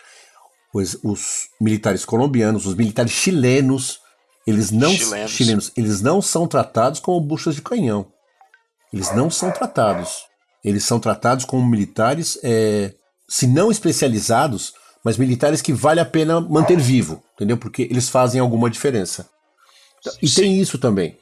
Os, 0.74 0.98
os 1.04 1.48
militares 1.60 2.04
colombianos, 2.04 2.66
os 2.66 2.74
militares 2.74 3.12
chilenos, 3.12 4.00
eles 4.46 4.70
não 4.70 4.90
chilenos. 4.90 5.30
chilenos, 5.30 5.72
eles 5.76 6.00
não 6.00 6.20
são 6.20 6.46
tratados 6.46 7.00
como 7.00 7.20
buchas 7.20 7.54
de 7.54 7.62
canhão. 7.62 8.06
Eles 8.92 9.14
não 9.14 9.30
são 9.30 9.50
tratados. 9.50 10.24
Eles 10.64 10.84
são 10.84 11.00
tratados 11.00 11.44
como 11.44 11.66
militares, 11.66 12.38
é, 12.42 12.94
se 13.28 13.46
não 13.46 13.70
especializados, 13.70 14.74
mas 15.04 15.16
militares 15.16 15.60
que 15.60 15.72
vale 15.72 15.98
a 15.98 16.04
pena 16.04 16.40
manter 16.40 16.78
vivo, 16.78 17.22
entendeu? 17.34 17.56
Porque 17.56 17.82
eles 17.82 18.08
fazem 18.08 18.40
alguma 18.40 18.70
diferença. 18.70 19.28
E 20.20 20.28
Sim. 20.28 20.42
tem 20.42 20.60
isso 20.60 20.78
também. 20.78 21.18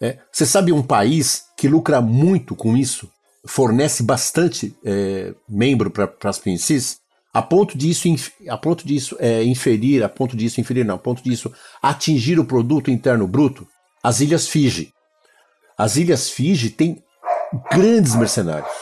É, 0.00 0.18
você 0.32 0.44
sabe 0.44 0.72
um 0.72 0.82
país 0.82 1.44
que 1.56 1.68
lucra 1.68 2.00
muito 2.00 2.56
com 2.56 2.76
isso, 2.76 3.08
fornece 3.46 4.02
bastante 4.02 4.76
é, 4.84 5.32
membro 5.48 5.90
para 5.90 6.10
as 6.24 6.38
PNCs? 6.38 6.98
A 7.32 7.40
ponto 7.40 7.78
disso, 7.78 8.08
a 8.48 8.58
ponto 8.58 8.86
disso 8.86 9.16
é, 9.18 9.42
inferir, 9.42 10.02
a 10.04 10.08
ponto 10.08 10.36
disso 10.36 10.60
inferir, 10.60 10.84
não, 10.84 10.96
a 10.96 10.98
ponto 10.98 11.22
disso 11.22 11.50
atingir 11.82 12.38
o 12.38 12.44
produto 12.44 12.90
interno 12.90 13.26
bruto, 13.26 13.66
as 14.02 14.20
Ilhas 14.20 14.46
Fiji. 14.46 14.92
As 15.78 15.96
Ilhas 15.96 16.28
Fiji 16.28 16.68
têm 16.68 17.02
grandes 17.70 18.14
mercenários, 18.14 18.72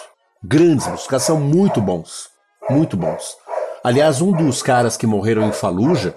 grandes, 0.42 0.86
os 0.88 1.06
caras 1.06 1.22
são 1.22 1.38
muito 1.38 1.80
bons, 1.80 2.28
muito 2.68 2.96
bons. 2.96 3.36
Aliás, 3.84 4.20
um 4.20 4.32
dos 4.32 4.62
caras 4.62 4.96
que 4.96 5.06
morreram 5.06 5.46
em 5.46 5.52
Faluja, 5.52 6.16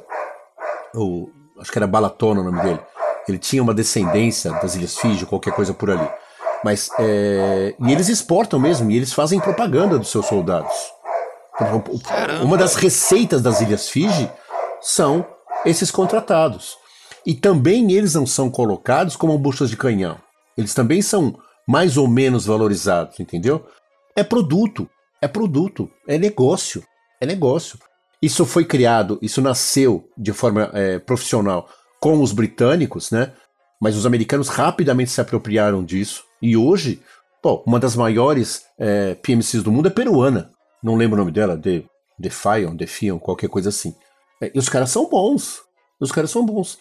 ou 0.96 1.30
acho 1.60 1.72
que 1.72 1.78
era 1.78 1.88
Balatona 1.88 2.42
o 2.42 2.44
nome 2.44 2.62
dele, 2.62 2.80
ele 3.28 3.38
tinha 3.38 3.62
uma 3.62 3.74
descendência 3.74 4.52
das 4.54 4.76
Ilhas 4.76 4.98
Fiji, 4.98 5.26
qualquer 5.26 5.54
coisa 5.54 5.74
por 5.74 5.92
ali. 5.92 6.10
Mas 6.64 6.90
é, 7.00 7.76
e 7.80 7.92
eles 7.92 8.10
exportam 8.10 8.60
mesmo, 8.60 8.90
e 8.90 8.98
eles 8.98 9.14
fazem 9.14 9.40
propaganda 9.40 10.00
dos 10.00 10.10
seus 10.10 10.26
soldados. 10.26 10.93
Caramba. 11.58 11.92
Uma 12.44 12.58
das 12.58 12.76
receitas 12.76 13.42
das 13.42 13.62
Ilhas 13.62 13.90
Fiji 13.90 14.30
são 14.82 15.26
esses 15.66 15.92
contratados. 15.92 16.78
E 17.26 17.34
também 17.34 17.92
eles 17.94 18.16
não 18.16 18.26
são 18.26 18.50
colocados 18.50 19.16
como 19.16 19.38
buchas 19.38 19.70
de 19.70 19.78
canhão. 19.78 20.18
Eles 20.58 20.74
também 20.74 21.02
são 21.02 21.38
mais 21.68 21.96
ou 21.96 22.08
menos 22.08 22.46
valorizados, 22.46 23.20
entendeu? 23.20 23.66
É 24.16 24.24
produto, 24.24 24.90
é 25.22 25.28
produto, 25.28 25.90
é 26.08 26.18
negócio, 26.18 26.84
é 27.22 27.26
negócio. 27.26 27.80
Isso 28.22 28.46
foi 28.46 28.66
criado, 28.66 29.18
isso 29.22 29.42
nasceu 29.42 30.10
de 30.18 30.34
forma 30.34 30.70
é, 30.74 31.00
profissional 31.00 31.70
com 32.00 32.22
os 32.22 32.32
britânicos, 32.32 33.12
né? 33.12 33.32
Mas 33.80 33.96
os 33.96 34.06
americanos 34.06 34.50
rapidamente 34.50 35.12
se 35.12 35.22
apropriaram 35.22 35.84
disso. 35.84 36.24
E 36.42 36.58
hoje, 36.58 37.02
uma 37.66 37.80
das 37.80 37.96
maiores 37.96 38.64
é, 38.78 39.16
PMCs 39.16 39.64
do 39.64 39.72
mundo 39.72 39.88
é 39.88 39.92
peruana 39.92 40.53
não 40.84 40.96
lembro 40.96 41.16
o 41.16 41.20
nome 41.20 41.32
dela, 41.32 41.58
de 41.58 41.86
Defion, 42.20 42.76
Defion, 42.76 43.18
qualquer 43.18 43.50
coisa 43.50 43.70
assim. 43.70 43.96
É, 44.42 44.52
e 44.54 44.60
os 44.60 44.70
caras 44.70 44.92
são 44.92 45.10
bons. 45.10 45.62
Os 46.00 46.12
caras 46.12 46.30
são 46.30 46.46
bons. 46.46 46.78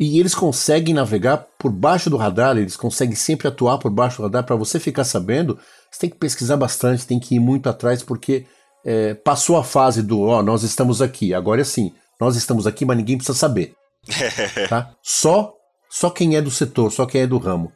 E 0.00 0.18
eles 0.18 0.34
conseguem 0.34 0.94
navegar 0.94 1.46
por 1.58 1.70
baixo 1.70 2.08
do 2.08 2.16
radar, 2.16 2.56
eles 2.56 2.76
conseguem 2.76 3.14
sempre 3.14 3.46
atuar 3.46 3.78
por 3.78 3.90
baixo 3.90 4.16
do 4.16 4.22
radar. 4.22 4.44
Para 4.44 4.56
você 4.56 4.80
ficar 4.80 5.04
sabendo, 5.04 5.58
você 5.90 6.00
tem 6.00 6.10
que 6.10 6.16
pesquisar 6.16 6.56
bastante, 6.56 7.06
tem 7.06 7.20
que 7.20 7.34
ir 7.36 7.40
muito 7.40 7.68
atrás, 7.68 8.02
porque 8.02 8.46
é, 8.84 9.14
passou 9.14 9.56
a 9.56 9.64
fase 9.64 10.02
do 10.02 10.22
ó, 10.22 10.38
oh, 10.38 10.42
nós 10.42 10.62
estamos 10.62 11.02
aqui. 11.02 11.34
Agora 11.34 11.60
é 11.60 11.62
assim, 11.62 11.92
nós 12.18 12.36
estamos 12.36 12.66
aqui, 12.66 12.84
mas 12.84 12.96
ninguém 12.96 13.16
precisa 13.16 13.38
saber. 13.38 13.74
tá? 14.68 14.94
Só, 15.02 15.52
só 15.90 16.10
quem 16.10 16.36
é 16.36 16.40
do 16.40 16.50
setor, 16.50 16.90
só 16.90 17.06
quem 17.06 17.20
é 17.20 17.26
do 17.26 17.38
ramo. 17.38 17.70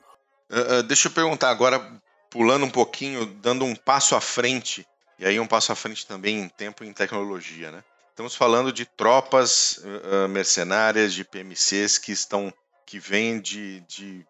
Uh, 0.50 0.78
uh, 0.78 0.82
deixa 0.82 1.08
eu 1.08 1.12
perguntar 1.12 1.50
agora, 1.50 1.80
pulando 2.30 2.64
um 2.64 2.70
pouquinho, 2.70 3.26
dando 3.26 3.64
um 3.64 3.74
passo 3.74 4.16
à 4.16 4.20
frente. 4.20 4.86
E 5.18 5.26
aí 5.26 5.40
um 5.40 5.46
passo 5.46 5.72
à 5.72 5.74
frente 5.74 6.06
também 6.06 6.40
em 6.40 6.48
tempo 6.48 6.84
e 6.84 6.88
em 6.88 6.92
tecnologia, 6.92 7.70
né? 7.70 7.82
Estamos 8.10 8.34
falando 8.34 8.72
de 8.72 8.86
tropas 8.86 9.78
uh, 9.78 10.28
mercenárias, 10.28 11.12
de 11.12 11.24
PMCs 11.24 11.98
que 11.98 12.12
estão 12.12 12.52
que 12.86 12.98
vêm 12.98 13.40
de, 13.40 13.80
de 13.80 14.24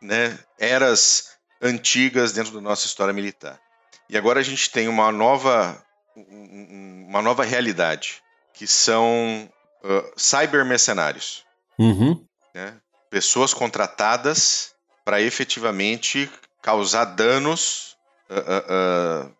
né, 0.00 0.38
eras 0.58 1.36
antigas 1.60 2.32
dentro 2.32 2.52
da 2.52 2.60
nossa 2.60 2.86
história 2.86 3.12
militar. 3.12 3.60
E 4.08 4.16
agora 4.16 4.40
a 4.40 4.42
gente 4.42 4.70
tem 4.70 4.88
uma 4.88 5.10
nova 5.10 5.84
um, 6.16 7.06
uma 7.08 7.22
nova 7.22 7.44
realidade, 7.44 8.22
que 8.52 8.66
são 8.66 9.50
uh, 9.84 10.12
cybermercenários. 10.16 11.44
Uhum. 11.78 12.24
Né? 12.54 12.74
Pessoas 13.10 13.54
contratadas 13.54 14.74
para 15.04 15.20
efetivamente 15.20 16.30
causar 16.60 17.04
danos 17.04 17.96
uh, 18.28 19.26
uh, 19.26 19.36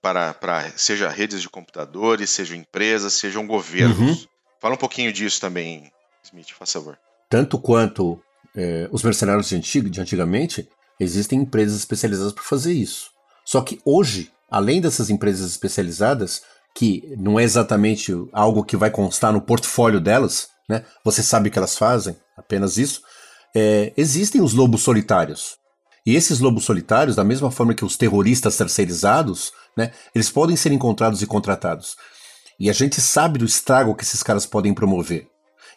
para, 0.00 0.34
para 0.34 0.70
seja 0.76 1.08
redes 1.08 1.42
de 1.42 1.48
computadores, 1.48 2.30
sejam 2.30 2.56
empresas, 2.56 3.14
sejam 3.14 3.46
governos. 3.46 4.22
Uhum. 4.22 4.28
Fala 4.60 4.74
um 4.74 4.78
pouquinho 4.78 5.12
disso 5.12 5.40
também, 5.40 5.90
Smith, 6.24 6.48
por 6.58 6.66
favor. 6.66 6.98
Tanto 7.28 7.58
quanto 7.58 8.20
é, 8.56 8.88
os 8.90 9.02
mercenários 9.02 9.48
de, 9.48 9.56
antigo, 9.56 9.90
de 9.90 10.00
antigamente, 10.00 10.68
existem 10.98 11.40
empresas 11.40 11.78
especializadas 11.78 12.32
para 12.32 12.42
fazer 12.42 12.72
isso. 12.72 13.10
Só 13.44 13.60
que 13.60 13.80
hoje, 13.84 14.32
além 14.50 14.80
dessas 14.80 15.10
empresas 15.10 15.50
especializadas, 15.50 16.42
que 16.74 17.14
não 17.18 17.38
é 17.38 17.44
exatamente 17.44 18.12
algo 18.32 18.64
que 18.64 18.76
vai 18.76 18.90
constar 18.90 19.32
no 19.32 19.40
portfólio 19.40 20.00
delas, 20.00 20.48
né? 20.68 20.84
Você 21.04 21.22
sabe 21.22 21.50
que 21.50 21.58
elas 21.58 21.76
fazem, 21.76 22.16
apenas 22.36 22.76
isso. 22.76 23.02
É, 23.54 23.92
existem 23.96 24.40
os 24.40 24.52
lobos 24.52 24.82
solitários. 24.82 25.56
E 26.04 26.14
esses 26.14 26.38
lobos 26.40 26.64
solitários, 26.64 27.16
da 27.16 27.24
mesma 27.24 27.50
forma 27.50 27.74
que 27.74 27.84
os 27.84 27.96
terroristas 27.96 28.56
terceirizados, 28.56 29.52
né, 29.78 29.92
eles 30.14 30.28
podem 30.28 30.56
ser 30.56 30.72
encontrados 30.72 31.22
e 31.22 31.26
contratados. 31.26 31.96
E 32.58 32.68
a 32.68 32.72
gente 32.72 33.00
sabe 33.00 33.38
do 33.38 33.44
estrago 33.44 33.94
que 33.94 34.02
esses 34.02 34.22
caras 34.22 34.44
podem 34.44 34.74
promover. 34.74 35.28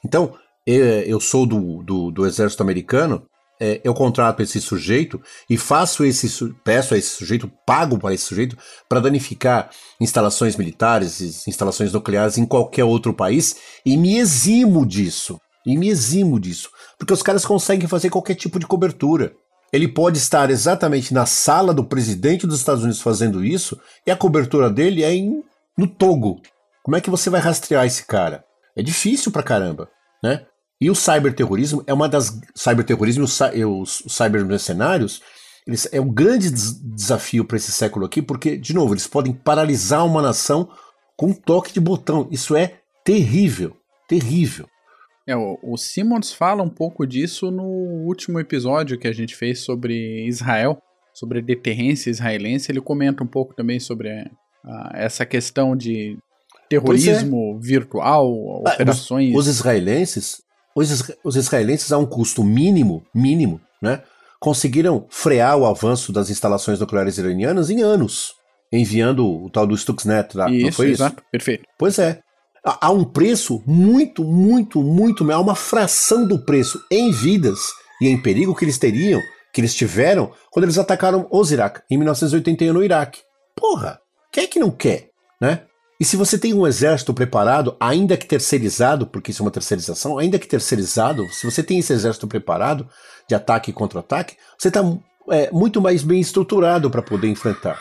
Então, 0.04 0.34
eu 0.66 1.20
sou 1.20 1.46
do, 1.46 1.84
do, 1.84 2.12
do 2.12 2.26
exército 2.26 2.64
americano, 2.64 3.26
é, 3.60 3.80
eu 3.84 3.94
contrato 3.94 4.42
esse 4.42 4.60
sujeito 4.60 5.22
e 5.48 5.56
faço 5.56 6.04
esse 6.04 6.28
peço 6.64 6.96
a 6.96 6.98
esse 6.98 7.10
sujeito, 7.10 7.52
pago 7.64 8.00
para 8.00 8.12
esse 8.12 8.24
sujeito 8.24 8.58
para 8.90 9.00
danificar 9.00 9.70
instalações 10.00 10.56
militares, 10.56 11.48
instalações 11.48 11.94
nucleares 11.94 12.40
em 12.40 12.46
qualquer 12.46 12.84
outro 12.84 13.14
país 13.14 13.56
e 13.86 13.96
me 13.96 14.18
eximo 14.18 14.84
disso. 14.84 15.40
E 15.64 15.78
me 15.78 15.90
eximo 15.90 16.40
disso, 16.40 16.72
porque 16.98 17.14
os 17.14 17.22
caras 17.22 17.46
conseguem 17.46 17.88
fazer 17.88 18.10
qualquer 18.10 18.34
tipo 18.34 18.58
de 18.58 18.66
cobertura. 18.66 19.32
Ele 19.72 19.88
pode 19.88 20.18
estar 20.18 20.50
exatamente 20.50 21.14
na 21.14 21.26
sala 21.26 21.74
do 21.74 21.84
presidente 21.84 22.46
dos 22.46 22.60
Estados 22.60 22.84
Unidos 22.84 23.02
fazendo 23.02 23.44
isso 23.44 23.80
e 24.06 24.12
a 24.12 24.18
cobertura 24.18 24.70
dele 24.70 25.04
é 25.04 25.14
em, 25.14 25.44
no 25.78 25.88
Togo. 25.88 26.42
Como 26.84 26.98
é 26.98 27.02
que 27.02 27.10
você 27.10 27.30
vai 27.30 27.40
rastrear 27.40 27.86
esse 27.86 28.06
cara? 28.06 28.44
É 28.76 28.82
difícil 28.82 29.32
pra 29.32 29.44
caramba, 29.44 29.90
né? 30.24 30.46
E 30.80 30.90
o 30.90 30.96
cyberterrorismo 30.96 31.84
é 31.86 31.94
uma 31.94 32.10
das. 32.10 32.40
Cyberterrorismo 32.56 33.26
e 33.54 33.64
os, 33.64 34.02
os 34.02 34.16
cybermercenários 34.16 35.22
eles, 35.66 35.88
é 35.92 36.02
um 36.02 36.12
grande 36.12 36.50
des 36.50 36.74
desafio 36.82 37.46
para 37.46 37.58
esse 37.58 37.72
século 37.72 38.06
aqui, 38.06 38.22
porque, 38.22 38.58
de 38.58 38.74
novo, 38.74 38.94
eles 38.94 39.08
podem 39.08 39.34
paralisar 39.34 40.06
uma 40.06 40.22
nação 40.22 40.70
com 41.16 41.28
um 41.28 41.34
toque 41.34 41.72
de 41.74 41.80
botão. 41.80 42.28
Isso 42.32 42.56
é 42.56 42.80
terrível. 43.04 43.76
Terrível. 44.08 44.68
É, 45.28 45.36
o, 45.36 45.58
o 45.64 45.78
Simmons 45.78 46.34
fala 46.34 46.64
um 46.64 46.70
pouco 46.70 47.06
disso 47.06 47.52
no 47.52 47.64
último 47.64 48.40
episódio 48.40 48.98
que 48.98 49.08
a 49.08 49.14
gente 49.14 49.36
fez 49.36 49.60
sobre 49.60 50.26
Israel, 50.28 50.82
sobre 51.14 51.40
a 51.40 51.42
deterrência 51.42 52.10
israelense. 52.10 52.72
Ele 52.72 52.82
comenta 52.82 53.24
um 53.24 53.28
pouco 53.28 53.54
também 53.54 53.80
sobre 53.80 54.10
a, 54.66 54.92
essa 54.94 55.26
questão 55.26 55.76
de 55.76 56.18
terrorismo 56.70 57.58
é. 57.58 57.66
virtual, 57.66 58.32
operações. 58.62 59.34
Ah, 59.34 59.38
os, 59.38 59.48
os 59.48 59.56
israelenses 59.56 60.42
os, 60.76 61.12
os 61.24 61.36
israelenses, 61.36 61.92
a 61.92 61.98
um 61.98 62.06
custo 62.06 62.44
mínimo, 62.44 63.06
mínimo, 63.14 63.62
né, 63.82 64.02
conseguiram 64.40 65.06
frear 65.10 65.58
o 65.58 65.66
avanço 65.66 66.12
das 66.12 66.30
instalações 66.30 66.80
nucleares 66.80 67.18
iranianas 67.18 67.70
em 67.70 67.82
anos, 67.82 68.34
enviando 68.72 69.28
o 69.28 69.50
tal 69.50 69.68
do 69.68 69.78
Stuxnet 69.78 70.36
lá. 70.36 70.50
Isso, 70.50 70.66
não 70.66 70.72
foi 70.72 70.92
isso? 70.92 71.04
Exato, 71.04 71.24
perfeito. 71.32 71.66
Pois 71.78 72.00
é. 72.00 72.22
Há 72.64 72.92
um 72.92 73.04
preço 73.04 73.64
muito, 73.66 74.24
muito, 74.24 74.84
muito, 74.84 75.30
há 75.32 75.40
uma 75.40 75.56
fração 75.56 76.28
do 76.28 76.38
preço 76.38 76.80
em 76.92 77.12
vidas 77.12 77.60
e 78.00 78.08
em 78.08 78.22
perigo 78.22 78.56
que 78.56 78.64
eles 78.64 78.78
teriam, 78.78 79.20
que 79.52 79.60
eles 79.62 79.74
tiveram, 79.74 80.32
quando 80.52 80.66
eles 80.66 80.78
atacaram 80.78 81.28
os 81.32 81.52
Iraque, 81.52 81.82
em 81.90 81.98
1981 81.98 82.74
no 82.74 82.84
Iraque. 82.84 83.22
Porra, 83.56 84.00
quem 84.32 84.44
é 84.44 84.48
que 84.48 84.60
não 84.60 84.70
quer, 84.70 85.10
né? 85.40 85.64
E 86.00 86.06
se 86.06 86.18
você 86.18 86.36
tem 86.36 86.52
um 86.52 86.66
exército 86.66 87.14
preparado, 87.14 87.76
ainda 87.80 88.18
que 88.18 88.26
terceirizado, 88.26 89.06
porque 89.06 89.30
isso 89.30 89.44
é 89.44 89.46
uma 89.46 89.52
terceirização, 89.52 90.18
ainda 90.18 90.40
que 90.40 90.48
terceirizado, 90.48 91.28
se 91.30 91.46
você 91.46 91.62
tem 91.62 91.78
esse 91.78 91.94
exército 91.94 92.28
preparado 92.28 92.88
de 93.30 93.36
ataque 93.36 93.70
e 93.70 93.74
contra-ataque, 93.74 94.36
você 94.58 94.70
está 94.70 94.82
é, 95.30 95.52
muito 95.52 95.80
mais 95.80 96.02
bem 96.02 96.20
estruturado 96.20 96.90
para 96.90 97.04
poder 97.04 97.28
enfrentar. 97.28 97.80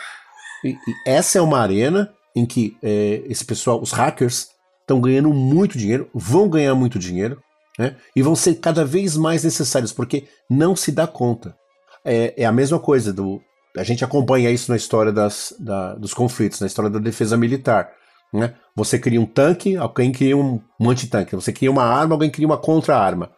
E, 0.63 0.69
e, 0.69 0.93
essa 1.07 1.39
é 1.39 1.41
uma 1.41 1.59
arena 1.59 2.13
em 2.35 2.45
que 2.45 2.77
é, 2.83 3.23
esse 3.25 3.43
pessoal, 3.43 3.81
os 3.81 3.91
hackers, 3.91 4.49
estão 4.81 4.99
ganhando 4.99 5.33
muito 5.33 5.77
dinheiro, 5.77 6.09
vão 6.13 6.49
ganhar 6.49 6.75
muito 6.75 6.99
dinheiro, 6.99 7.41
né? 7.77 7.95
E 8.15 8.21
vão 8.21 8.35
ser 8.35 8.55
cada 8.55 8.83
vez 8.83 9.15
mais 9.15 9.43
necessários, 9.43 9.93
porque 9.93 10.27
não 10.49 10.75
se 10.75 10.91
dá 10.91 11.07
conta. 11.07 11.55
É, 12.03 12.33
é 12.43 12.45
a 12.45 12.51
mesma 12.51 12.79
coisa 12.79 13.13
do. 13.13 13.41
A 13.77 13.83
gente 13.83 14.03
acompanha 14.03 14.51
isso 14.51 14.69
na 14.69 14.75
história 14.75 15.11
das, 15.11 15.53
da, 15.57 15.95
dos 15.95 16.13
conflitos, 16.13 16.59
na 16.59 16.67
história 16.67 16.89
da 16.89 16.99
defesa 16.99 17.37
militar. 17.37 17.89
Né? 18.33 18.53
Você 18.75 18.99
cria 18.99 19.19
um 19.19 19.25
tanque, 19.25 19.75
alguém 19.77 20.11
cria 20.11 20.35
um, 20.35 20.61
um 20.79 20.89
antitanque. 20.89 21.35
Você 21.35 21.51
cria 21.53 21.71
uma 21.71 21.83
arma, 21.83 22.15
alguém 22.15 22.29
cria 22.29 22.47
uma 22.47 22.57
contra-arma. 22.57 23.31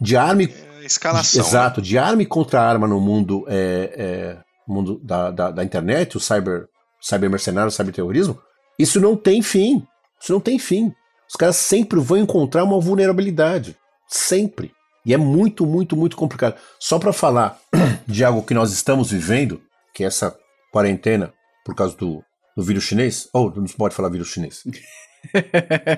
De 0.00 0.16
arma. 0.16 0.42
É, 0.42 0.84
escalação. 0.84 1.44
Exato, 1.44 1.80
né? 1.80 1.86
de 1.86 1.98
arma 1.98 2.22
e 2.22 2.26
contra-arma 2.26 2.86
no 2.86 3.00
mundo, 3.00 3.44
é, 3.48 3.92
é, 3.96 4.38
mundo 4.66 5.00
da, 5.02 5.30
da, 5.30 5.50
da, 5.50 5.64
internet, 5.64 6.16
o 6.16 6.20
cyber, 6.20 6.66
cyber 7.00 7.30
mercenário, 7.30 7.68
o 7.68 7.72
cyberterrorismo, 7.72 8.38
isso 8.78 9.00
não 9.00 9.16
tem 9.16 9.42
fim. 9.42 9.82
Isso 10.20 10.32
não 10.32 10.40
tem 10.40 10.58
fim. 10.58 10.92
Os 11.28 11.36
caras 11.36 11.56
sempre 11.56 12.00
vão 12.00 12.18
encontrar 12.18 12.64
uma 12.64 12.80
vulnerabilidade. 12.80 13.76
Sempre. 14.08 14.72
E 15.04 15.14
é 15.14 15.16
muito, 15.16 15.64
muito, 15.66 15.96
muito 15.96 16.16
complicado. 16.16 16.58
Só 16.78 16.98
para 16.98 17.12
falar 17.12 17.58
de 18.06 18.24
algo 18.24 18.42
que 18.42 18.54
nós 18.54 18.72
estamos 18.72 19.10
vivendo, 19.10 19.60
que 19.94 20.04
é 20.04 20.06
essa 20.06 20.36
quarentena, 20.72 21.32
por 21.64 21.74
causa 21.74 21.96
do, 21.96 22.22
do 22.56 22.62
vírus 22.62 22.84
chinês? 22.84 23.28
Ou 23.32 23.52
oh, 23.54 23.60
não 23.60 23.66
pode 23.66 23.94
falar 23.94 24.08
vírus 24.08 24.28
chinês? 24.28 24.62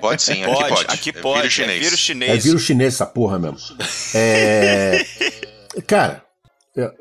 Pode 0.01 0.21
sim, 0.21 0.43
aqui 0.43 0.67
pode. 0.69 0.85
Aqui 0.87 1.09
é 1.09 1.13
pode, 1.13 1.37
vírus, 1.41 1.53
chinês. 1.53 1.77
É 1.77 1.83
vírus 1.83 1.99
chinês. 1.99 2.31
É 2.31 2.37
vírus 2.37 2.61
chinês 2.63 2.93
essa 2.95 3.05
porra 3.05 3.39
mesmo. 3.39 3.59
É... 4.15 5.05
Cara, 5.87 6.23
é, 6.75 6.91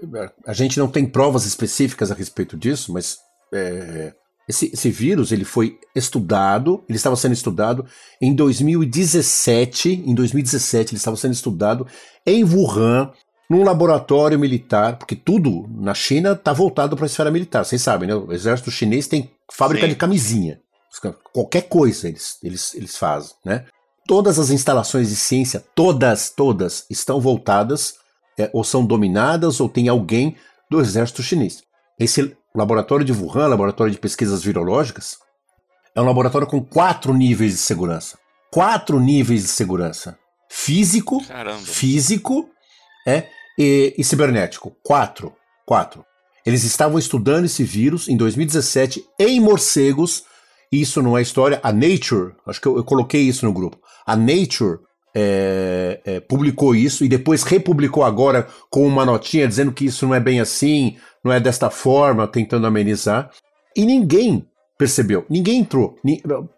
a 0.46 0.52
gente 0.52 0.78
não 0.78 0.88
tem 0.88 1.06
provas 1.06 1.46
específicas 1.46 2.10
a 2.10 2.14
respeito 2.14 2.56
disso, 2.56 2.92
mas 2.92 3.18
é... 3.52 4.12
esse, 4.51 4.70
esse 4.72 4.90
vírus 4.90 5.32
ele 5.32 5.44
foi 5.44 5.78
estudado, 5.94 6.82
ele 6.88 6.96
estava 6.96 7.16
sendo 7.16 7.32
estudado 7.32 7.86
em 8.20 8.34
2017, 8.34 10.03
em 10.07 10.14
2017 10.14 10.92
ele 10.92 10.98
estava 10.98 11.16
sendo 11.16 11.32
estudado 11.32 11.86
em 12.26 12.44
Wuhan, 12.44 13.11
num 13.48 13.64
laboratório 13.64 14.38
militar, 14.38 14.96
porque 14.96 15.16
tudo 15.16 15.68
na 15.70 15.94
China 15.94 16.32
está 16.32 16.53
voltado 16.53 16.96
para 16.96 17.05
a 17.05 17.07
esfera 17.07 17.30
militar. 17.30 17.64
Vocês 17.64 17.82
sabem, 17.82 18.09
né? 18.09 18.14
O 18.14 18.32
exército 18.32 18.70
chinês 18.70 19.09
tem 19.09 19.30
fábrica 19.53 19.86
Sim. 19.86 19.90
de 19.90 19.96
camisinha. 19.96 20.61
Qualquer 21.32 21.62
coisa 21.62 22.09
eles, 22.09 22.38
eles, 22.42 22.74
eles 22.74 22.96
fazem, 22.96 23.34
né? 23.44 23.64
Todas 24.07 24.38
as 24.38 24.51
instalações 24.51 25.09
de 25.09 25.16
ciência, 25.16 25.64
todas, 25.74 26.30
todas, 26.30 26.84
estão 26.90 27.20
voltadas 27.20 27.94
é, 28.38 28.51
ou 28.53 28.64
são 28.64 28.84
dominadas 28.84 29.61
ou 29.61 29.68
tem 29.68 29.88
alguém 29.88 30.36
do 30.68 30.80
exército 30.80 31.22
chinês. 31.22 31.62
Esse 31.98 32.36
laboratório 32.55 33.05
de 33.05 33.12
Wuhan, 33.12 33.46
laboratório 33.46 33.92
de 33.92 33.98
pesquisas 33.98 34.42
virológicas, 34.42 35.18
é 35.94 36.01
um 36.01 36.07
laboratório 36.07 36.46
com 36.46 36.62
quatro 36.62 37.12
níveis 37.14 37.53
de 37.53 37.59
segurança. 37.59 38.18
Quatro 38.53 38.98
níveis 38.98 39.42
de 39.42 39.48
segurança. 39.48 40.18
Físico, 40.48 41.24
Caramba. 41.26 41.61
físico, 41.61 42.48
é, 43.07 43.28
e, 43.59 43.94
e 43.96 44.05
cibernético. 44.05 44.76
Quatro. 44.82 45.34
Quatro. 45.66 46.05
Eles 46.44 46.64
estavam 46.64 46.98
estudando 46.98 47.44
esse 47.44 47.62
vírus 47.62 48.09
em 48.09 48.16
2017 48.16 49.05
em 49.18 49.40
morcegos. 49.40 50.24
Isso 50.72 51.03
não 51.03 51.16
é 51.16 51.22
história. 51.22 51.61
A 51.62 51.72
Nature, 51.72 52.34
acho 52.46 52.61
que 52.61 52.66
eu, 52.66 52.76
eu 52.76 52.84
coloquei 52.84 53.22
isso 53.22 53.44
no 53.44 53.53
grupo. 53.53 53.78
A 54.07 54.16
Nature 54.16 54.78
é, 55.14 56.01
é, 56.05 56.20
publicou 56.20 56.74
isso 56.74 57.05
e 57.05 57.09
depois 57.09 57.42
republicou 57.42 58.05
agora 58.05 58.46
com 58.70 58.86
uma 58.86 59.05
notinha 59.05 59.46
dizendo 59.46 59.72
que 59.72 59.86
isso 59.86 60.07
não 60.07 60.14
é 60.14 60.20
bem 60.20 60.40
assim, 60.40 60.96
não 61.24 61.32
é 61.32 61.40
desta 61.40 61.70
forma, 61.70 62.26
tentando 62.26 62.66
amenizar. 62.66 63.30
E 63.76 63.84
ninguém 63.84 64.46
percebeu, 64.78 65.26
ninguém 65.28 65.60
entrou, 65.60 65.96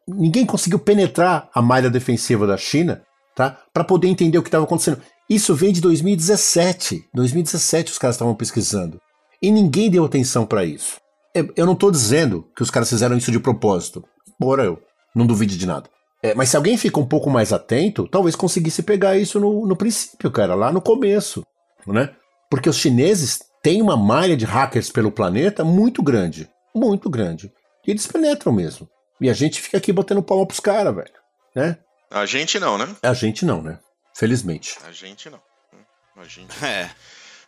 ninguém 0.07 0.47
conseguiu 0.47 0.79
penetrar 0.79 1.51
a 1.53 1.61
malha 1.61 1.91
defensiva 1.91 2.47
da 2.47 2.57
China, 2.57 3.03
tá? 3.35 3.59
Para 3.73 3.83
poder 3.83 4.07
entender 4.07 4.39
o 4.39 4.43
que 4.43 4.49
estava 4.49 4.65
acontecendo. 4.65 5.03
Isso 5.29 5.55
vem 5.55 5.73
de 5.73 5.81
2017. 5.81 7.09
2017 7.13 7.91
os 7.91 7.99
caras 7.99 8.15
estavam 8.15 8.35
pesquisando. 8.35 9.01
E 9.41 9.51
ninguém 9.51 9.91
deu 9.91 10.05
atenção 10.05 10.47
para 10.47 10.65
isso. 10.65 11.01
É, 11.35 11.45
eu 11.57 11.67
não 11.67 11.73
estou 11.73 11.91
dizendo 11.91 12.47
que 12.55 12.63
os 12.63 12.71
caras 12.71 12.89
fizeram 12.89 13.17
isso 13.17 13.33
de 13.33 13.41
propósito. 13.41 14.05
Embora 14.41 14.65
eu 14.65 14.79
não 15.15 15.27
duvide 15.27 15.57
de 15.57 15.67
nada. 15.67 15.89
É, 16.23 16.35
mas 16.35 16.51
se 16.51 16.57
alguém 16.57 16.77
fica 16.77 17.01
um 17.01 17.07
pouco 17.07 17.29
mais 17.29 17.53
atento, 17.53 18.07
talvez 18.07 18.37
conseguisse 18.37 18.83
pegar 18.83 19.17
isso 19.17 19.41
no, 19.41 19.67
no 19.67 19.75
princípio, 19.75 20.31
cara, 20.31 20.55
lá 20.55 20.71
no 20.71 20.81
começo. 20.81 21.45
Né? 21.87 22.11
Porque 22.49 22.69
os 22.69 22.77
chineses 22.77 23.41
têm 23.63 23.81
uma 23.81 23.97
malha 23.97 24.37
de 24.37 24.45
hackers 24.45 24.91
pelo 24.91 25.13
planeta 25.13 25.65
muito 25.65 26.03
grande. 26.03 26.51
Muito 26.75 27.09
grande. 27.09 27.53
E 27.87 27.91
eles 27.91 28.07
penetram 28.07 28.53
mesmo. 28.53 28.89
E 29.21 29.31
a 29.31 29.33
gente 29.33 29.61
fica 29.61 29.79
aqui 29.79 29.93
botando 29.93 30.23
palma 30.23 30.47
pros 30.47 30.61
caras, 30.61 30.95
velho. 30.95 31.13
Né? 31.55 31.79
A 32.11 32.27
gente 32.27 32.59
não, 32.59 32.77
né? 32.77 32.95
A 33.03 33.15
gente 33.15 33.45
não, 33.45 33.63
né? 33.63 33.79
Felizmente. 34.15 34.79
A 34.87 34.93
gente 34.93 35.31
não. 35.31 35.41
A 36.17 36.25
gente. 36.25 36.53
É. 36.65 36.91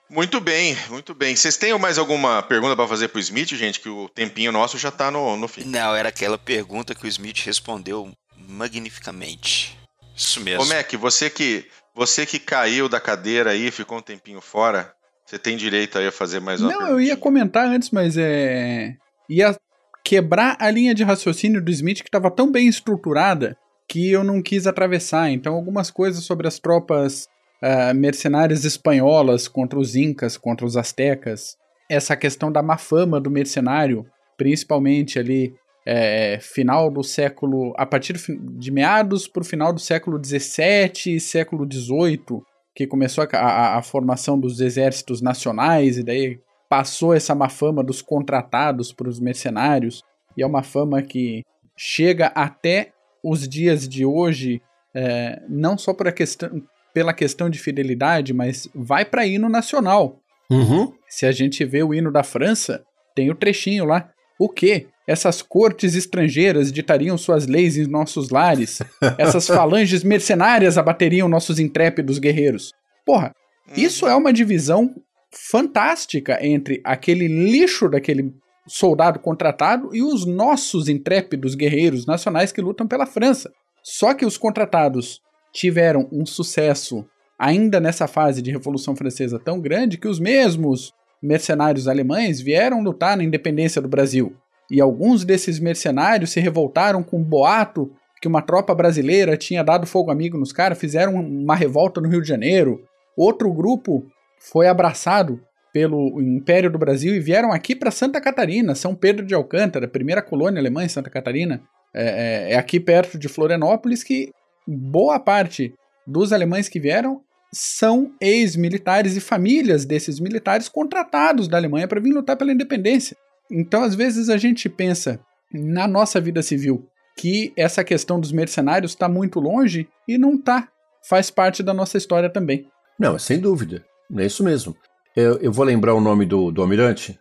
Muito 0.09 0.39
bem, 0.39 0.77
muito 0.91 1.15
bem. 1.15 1.35
Vocês 1.35 1.57
têm 1.57 1.77
mais 1.79 1.97
alguma 1.97 2.43
pergunta 2.43 2.77
para 2.77 2.87
fazer 2.87 3.09
pro 3.09 3.19
Smith, 3.19 3.49
gente? 3.55 3.81
Que 3.81 3.89
o 3.89 4.09
tempinho 4.09 4.53
nosso 4.53 4.77
já 4.77 4.91
tá 4.91 5.11
no, 5.11 5.35
no 5.37 5.49
fim. 5.49 5.65
Não, 5.65 5.95
era 5.95 6.11
aquela 6.11 6.37
pergunta 6.37 6.95
que 6.95 7.07
o 7.07 7.09
Smith 7.09 7.39
respondeu 7.39 8.13
magnificamente. 8.37 9.79
Isso 10.15 10.41
mesmo. 10.41 10.63
Ô, 10.63 10.67
Mac, 10.67 10.93
você 10.93 11.31
que, 11.31 11.67
você 11.95 12.27
que 12.27 12.39
caiu 12.39 12.89
da 12.89 13.01
cadeira 13.01 13.51
aí, 13.51 13.71
ficou 13.71 13.99
um 13.99 14.03
tempinho 14.03 14.43
fora, 14.43 14.95
você 15.25 15.39
tem 15.39 15.57
direito 15.57 15.99
aí 15.99 16.07
a 16.07 16.13
fazer 16.13 16.41
mais 16.41 16.61
uma 16.61 16.69
Não, 16.69 16.81
eu 16.81 16.87
perguntinha. 16.87 17.09
ia 17.09 17.17
comentar 17.17 17.67
antes, 17.67 17.91
mas 17.91 18.17
é. 18.17 18.95
ia 19.29 19.57
quebrar 20.05 20.57
a 20.61 20.71
linha 20.71 20.95
de 20.95 21.03
raciocínio 21.03 21.63
do 21.63 21.71
Smith 21.71 22.03
que 22.03 22.09
estava 22.09 22.31
tão 22.31 22.51
bem 22.53 22.69
estruturada 22.69 23.57
que 23.89 24.11
eu 24.11 24.23
não 24.23 24.43
quis 24.43 24.67
atravessar. 24.67 25.31
Então, 25.31 25.55
algumas 25.55 25.91
coisas 25.91 26.25
sobre 26.25 26.47
as 26.47 26.59
tropas 26.59 27.27
ah, 27.63 27.95
mercenárias 27.95 28.65
espanholas 28.65 29.49
contra 29.49 29.79
os 29.79 29.97
incas, 29.97 30.37
contra 30.37 30.67
os 30.67 30.77
astecas, 30.77 31.57
essa 31.89 32.15
questão 32.15 32.53
da 32.53 32.63
má 32.63 32.77
fama 32.77 33.19
do 33.19 33.31
mercenário, 33.31 34.05
principalmente 34.37 35.19
ali 35.19 35.55
é, 35.87 36.39
final 36.41 36.91
do 36.91 37.03
século, 37.03 37.73
a 37.79 37.87
partir 37.87 38.17
de 38.59 38.71
meados 38.71 39.27
para 39.27 39.43
o 39.43 39.47
final 39.47 39.73
do 39.73 39.81
século 39.81 40.23
XVII 40.23 41.17
e 41.17 41.21
século 41.21 41.67
XVIII, 41.71 42.43
que 42.75 42.87
começou 42.87 43.25
a, 43.33 43.37
a- 43.37 43.79
a 43.79 43.83
formação 43.83 44.39
dos 44.39 44.61
exércitos 44.61 45.21
nacionais 45.21 45.97
e 45.99 46.03
daí 46.03 46.41
passou 46.69 47.15
essa 47.15 47.35
má 47.35 47.49
fama 47.49 47.83
dos 47.85 48.03
contratados 48.03 48.93
para 48.93 49.09
os 49.09 49.21
mercenários 49.21 50.03
e 50.37 50.43
é 50.43 50.47
uma 50.47 50.63
fama 50.63 51.01
que 51.03 51.43
chega 51.77 52.27
até 52.35 52.91
os 53.23 53.49
dias 53.49 53.89
de 53.89 54.05
hoje, 54.05 54.61
é, 54.95 55.41
não 55.49 55.79
só 55.79 55.95
questão, 56.13 56.51
pela 56.93 57.13
questão 57.13 57.49
de 57.49 57.59
fidelidade, 57.59 58.33
mas 58.33 58.69
vai 58.75 59.05
para 59.05 59.27
hino 59.27 59.49
nacional. 59.49 60.19
Uhum. 60.51 60.93
Se 61.09 61.27
a 61.27 61.33
gente 61.33 61.65
vê 61.65 61.83
o 61.83 61.95
hino 61.95 62.13
da 62.13 62.23
França, 62.23 62.85
tem 63.15 63.31
o 63.31 63.35
trechinho 63.35 63.85
lá. 63.85 64.11
O 64.39 64.49
quê? 64.49 64.87
Essas 65.07 65.43
cortes 65.43 65.95
estrangeiras 65.95 66.73
ditariam 66.73 67.17
suas 67.19 67.47
leis 67.47 67.77
em 67.77 67.87
nossos 67.87 68.31
lares. 68.31 68.81
Essas 69.19 69.47
falanges 69.47 70.03
mercenárias 70.03 70.79
abateriam 70.79 71.29
nossos 71.29 71.59
intrépidos 71.59 72.19
guerreiros. 72.19 72.73
Porra, 73.05 73.33
isso 73.77 74.07
é 74.07 74.15
uma 74.15 74.33
divisão 74.33 74.95
fantástica 75.31 76.39
entre 76.45 76.81
aquele 76.85 77.27
lixo 77.27 77.89
daquele 77.89 78.33
soldado 78.67 79.19
contratado 79.19 79.95
e 79.95 80.03
os 80.03 80.25
nossos 80.25 80.89
intrépidos 80.89 81.55
guerreiros 81.55 82.07
nacionais 82.07 82.51
que 82.51 82.63
lutam 82.63 82.87
pela 82.87 83.07
França. 83.07 83.53
Só 83.83 84.15
que 84.15 84.25
os 84.25 84.39
contratados 84.39 85.21
tiveram 85.53 86.09
um 86.11 86.25
sucesso 86.25 87.05
ainda 87.39 87.79
nessa 87.79 88.07
fase 88.07 88.41
de 88.41 88.51
Revolução 88.51 88.97
Francesa 88.97 89.39
tão 89.39 89.61
grande 89.61 89.99
que 89.99 90.09
os 90.09 90.19
mesmos 90.19 90.93
mercenários 91.25 91.89
alemães 91.89 92.41
vieram 92.41 92.83
lutar 92.83 93.17
na 93.17 93.25
independência 93.25 93.81
do 93.81 93.89
Brasil. 93.89 94.37
E 94.71 94.81
alguns 94.81 95.25
desses 95.25 95.59
mercenários 95.59 96.31
se 96.31 96.41
revoltaram 96.41 97.03
com 97.03 97.21
o 97.21 97.25
boato 97.25 97.91
que 98.21 98.29
uma 98.29 98.41
tropa 98.43 98.75
brasileira 98.75 99.37
tinha 99.37 99.63
dado 99.63 99.87
fogo 99.87 100.11
amigo 100.11 100.39
nos 100.39 100.53
caras, 100.53 100.79
fizeram 100.79 101.15
uma 101.15 101.55
revolta 101.55 102.01
no 102.01 102.09
Rio 102.09 102.23
de 102.23 102.29
Janeiro. 102.29 102.83
Outro 103.17 103.53
grupo 103.53 104.07
foi 104.39 104.67
abraçado 104.67 105.41
pelo 105.73 106.21
Império 106.23 106.71
do 106.71 106.79
Brasil 106.79 107.15
e 107.15 107.21
vieram 107.21 107.53
aqui 107.53 107.75
para 107.75 107.91
Santa 107.91 108.21
Catarina, 108.21 108.75
São 108.75 108.95
Pedro 108.95 109.27
de 109.27 109.35
Alcântara, 109.35 109.89
primeira 109.89 110.23
colônia 110.23 110.61
alemã 110.61 110.85
em 110.85 110.89
Santa 110.89 111.11
Catarina. 111.11 111.61
É, 111.93 112.49
é- 112.51 112.53
é 112.53 112.57
aqui 112.57 112.79
perto 112.81 113.19
de 113.19 113.29
Florianópolis 113.29 114.03
que 114.03 114.31
boa 114.67 115.19
parte 115.19 115.75
dos 116.07 116.33
alemães 116.33 116.69
que 116.69 116.81
vieram 116.81 117.21
são 117.55 118.13
ex-militares 118.21 119.17
e 119.17 119.21
famílias 119.21 119.85
desses 119.85 120.19
militares 120.19 120.69
contratados 120.69 121.47
da 121.49 121.57
Alemanha 121.57 121.87
para 121.87 122.01
vir 122.01 122.13
lutar 122.13 122.37
pela 122.37 122.53
independência. 122.53 123.17
Então, 123.51 123.83
às 123.83 123.95
vezes, 123.95 124.29
a 124.29 124.37
gente 124.37 124.69
pensa 124.69 125.21
na 125.53 125.87
nossa 125.87 126.21
vida 126.21 126.43
civil 126.43 126.87
que 127.17 127.53
essa 127.57 127.85
questão 127.85 128.19
dos 128.19 128.33
mercenários 128.33 128.93
está 128.93 129.09
muito 129.09 129.39
longe 129.39 129.89
e 130.09 130.19
não 130.19 130.37
tá. 130.37 130.69
Faz 131.09 131.31
parte 131.31 131.63
da 131.63 131.73
nossa 131.73 131.97
história 131.97 132.29
também. 132.29 132.67
Não, 132.99 133.19
sem 133.19 133.39
dúvida. 133.39 133.85
É 134.17 134.27
isso 134.27 134.43
mesmo. 134.43 134.77
Eu, 135.15 135.39
eu 135.39 135.53
vou 135.53 135.65
lembrar 135.65 135.95
o 135.95 136.01
nome 136.01 136.27
do, 136.27 136.51
do 136.51 136.61
almirante. 136.61 137.19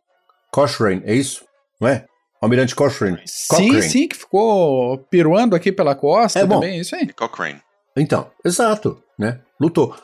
Cochrane, 0.52 1.04
é 1.06 1.14
isso? 1.14 1.46
Não 1.80 1.88
é? 1.88 2.06
Almirante 2.42 2.76
Cochrane. 2.76 3.22
Sim, 3.26 3.48
Cochrane. 3.50 3.82
sim, 3.84 4.08
que 4.08 4.16
ficou 4.18 4.98
piruando 5.10 5.56
aqui 5.56 5.72
pela 5.72 5.96
costa 5.96 6.40
É 6.40 6.46
bom. 6.46 6.56
também, 6.56 6.80
isso 6.80 6.96
aí. 6.96 7.08
Cochrane. 7.14 7.62
Então, 7.96 8.32
exato, 8.44 9.02
né? 9.18 9.40
Lutou. 9.60 9.96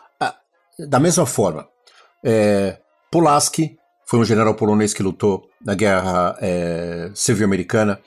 Da 0.88 1.00
mesma 1.00 1.26
forma, 1.26 1.68
é, 2.24 2.78
Pulaski 3.12 3.76
foi 4.08 4.20
um 4.20 4.26
general 4.26 4.56
polonês 4.56 4.94
que 4.94 5.04
lutou 5.04 5.44
na 5.64 5.76
guerra 5.76 6.38
é, 6.42 7.12
civil-americana. 7.14 8.00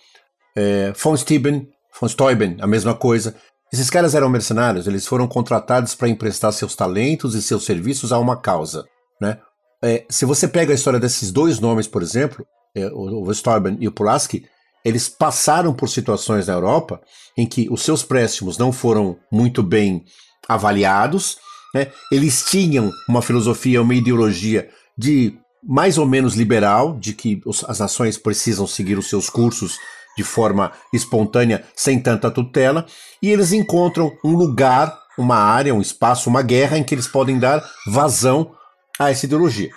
É, 0.57 0.93
von 0.93 1.17
Steuben, 1.17 1.69
von 2.01 2.09
Steuben, 2.09 2.57
a 2.61 2.67
mesma 2.67 2.95
coisa. 2.95 3.35
Esses 3.73 3.89
caras 3.89 4.15
eram 4.15 4.29
mercenários, 4.29 4.87
eles 4.87 5.07
foram 5.07 5.27
contratados 5.27 5.95
para 5.95 6.09
emprestar 6.09 6.53
seus 6.53 6.75
talentos 6.75 7.35
e 7.35 7.43
seus 7.43 7.65
serviços 7.65 8.13
a 8.13 8.19
uma 8.19 8.37
causa, 8.37 8.85
né? 9.21 9.39
É, 9.83 10.05
se 10.09 10.25
você 10.25 10.47
pega 10.47 10.73
a 10.73 10.75
história 10.75 11.01
desses 11.01 11.33
dois 11.33 11.59
nomes, 11.59 11.89
por 11.89 12.03
exemplo, 12.03 12.47
é, 12.75 12.87
o, 12.87 13.23
o 13.23 13.35
Steuben 13.35 13.77
e 13.81 13.89
o 13.89 13.93
Pulaski, 13.93 14.47
eles 14.85 15.09
passaram 15.09 15.73
por 15.73 15.89
situações 15.89 16.47
na 16.47 16.55
Europa 16.55 17.01
em 17.37 17.47
que 17.47 17.69
os 17.71 17.83
seus 17.83 18.03
préstimos 18.03 18.59
não 18.59 18.73
foram 18.73 19.19
muito 19.31 19.63
bem 19.63 20.05
avaliados, 20.49 21.39
né? 21.75 21.91
eles 22.11 22.45
tinham 22.45 22.91
uma 23.09 23.23
filosofia, 23.23 23.83
uma 23.83 23.95
ideologia 23.95 24.69
de 24.97 25.35
mais 25.63 25.97
ou 25.97 26.07
menos 26.07 26.35
liberal, 26.35 26.99
de 26.99 27.13
que 27.13 27.41
as 27.69 27.79
nações 27.79 28.19
precisam 28.19 28.67
seguir 28.67 28.99
os 28.99 29.09
seus 29.09 29.31
cursos 29.31 29.79
de 30.17 30.25
forma 30.25 30.73
espontânea, 30.93 31.65
sem 31.75 32.01
tanta 32.01 32.31
tutela, 32.31 32.85
e 33.23 33.31
eles 33.31 33.53
encontram 33.53 34.13
um 34.25 34.35
lugar, 34.37 34.99
uma 35.17 35.37
área, 35.37 35.75
um 35.75 35.81
espaço, 35.81 36.29
uma 36.29 36.43
guerra 36.43 36.77
em 36.77 36.85
que 36.85 36.95
eles 36.95 37.07
podem 37.07 37.39
dar 37.39 37.65
vazão 37.87 38.55
a 38.99 39.11
essa 39.11 39.25
ideologia. 39.25 39.71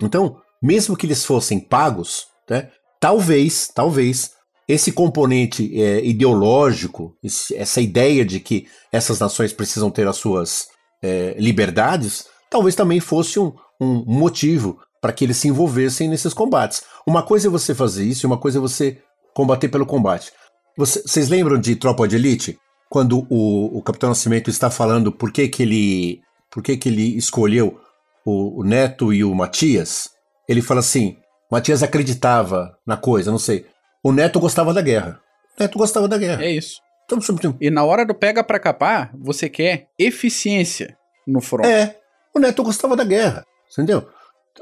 Então, 0.00 0.36
mesmo 0.62 0.96
que 0.96 1.06
eles 1.06 1.24
fossem 1.24 1.60
pagos, 1.60 2.26
né, 2.48 2.70
talvez, 2.98 3.70
talvez, 3.72 4.32
esse 4.66 4.92
componente 4.92 5.70
é, 5.80 6.04
ideológico, 6.04 7.16
esse- 7.22 7.54
essa 7.54 7.80
ideia 7.80 8.24
de 8.24 8.40
que 8.40 8.66
essas 8.90 9.18
nações 9.20 9.52
precisam 9.52 9.90
ter 9.90 10.08
as 10.08 10.16
suas 10.16 10.68
é, 11.02 11.34
liberdades, 11.38 12.26
talvez 12.50 12.74
também 12.74 13.00
fosse 13.00 13.38
um, 13.40 13.52
um 13.80 14.04
motivo 14.06 14.78
para 15.00 15.12
que 15.12 15.24
eles 15.24 15.36
se 15.36 15.48
envolvessem 15.48 16.08
nesses 16.08 16.32
combates. 16.32 16.82
Uma 17.06 17.22
coisa 17.22 17.48
é 17.48 17.50
você 17.50 17.74
fazer 17.74 18.04
isso 18.04 18.26
uma 18.26 18.38
coisa 18.38 18.58
é 18.58 18.60
você 18.60 18.98
combater 19.34 19.68
pelo 19.68 19.84
combate. 19.86 20.30
Você- 20.76 21.02
Vocês 21.04 21.28
lembram 21.28 21.58
de 21.58 21.74
Tropa 21.76 22.06
de 22.06 22.16
Elite? 22.16 22.58
Quando 22.88 23.26
o, 23.30 23.78
o 23.78 23.82
Capitão 23.82 24.10
Nascimento 24.10 24.50
está 24.50 24.70
falando 24.70 25.10
por 25.10 25.32
que, 25.32 25.48
que 25.48 25.62
ele 25.62 26.20
por 26.50 26.62
que, 26.62 26.76
que 26.76 26.88
ele 26.90 27.16
escolheu 27.16 27.80
o, 28.24 28.60
o 28.60 28.64
Neto 28.64 29.12
e 29.12 29.24
o 29.24 29.34
Matias, 29.34 30.10
ele 30.46 30.60
fala 30.60 30.80
assim: 30.80 31.16
Matias 31.50 31.82
acreditava 31.82 32.76
na 32.86 32.96
coisa, 32.96 33.30
não 33.30 33.38
sei. 33.38 33.64
O 34.04 34.12
Neto 34.12 34.38
gostava 34.38 34.74
da 34.74 34.82
guerra. 34.82 35.18
O 35.58 35.62
Neto 35.62 35.78
gostava 35.78 36.06
da 36.06 36.18
guerra. 36.18 36.44
É 36.44 36.50
isso. 36.50 36.81
Sobre- 37.20 37.54
E 37.60 37.70
na 37.70 37.84
hora 37.84 38.04
do 38.06 38.14
pega 38.14 38.42
pra 38.42 38.58
capar, 38.58 39.10
você 39.14 39.48
quer 39.48 39.88
eficiência 39.98 40.96
no 41.26 41.40
front. 41.40 41.66
É, 41.66 41.96
o 42.34 42.38
Neto 42.38 42.62
gostava 42.62 42.96
da 42.96 43.04
guerra, 43.04 43.44
entendeu? 43.70 44.06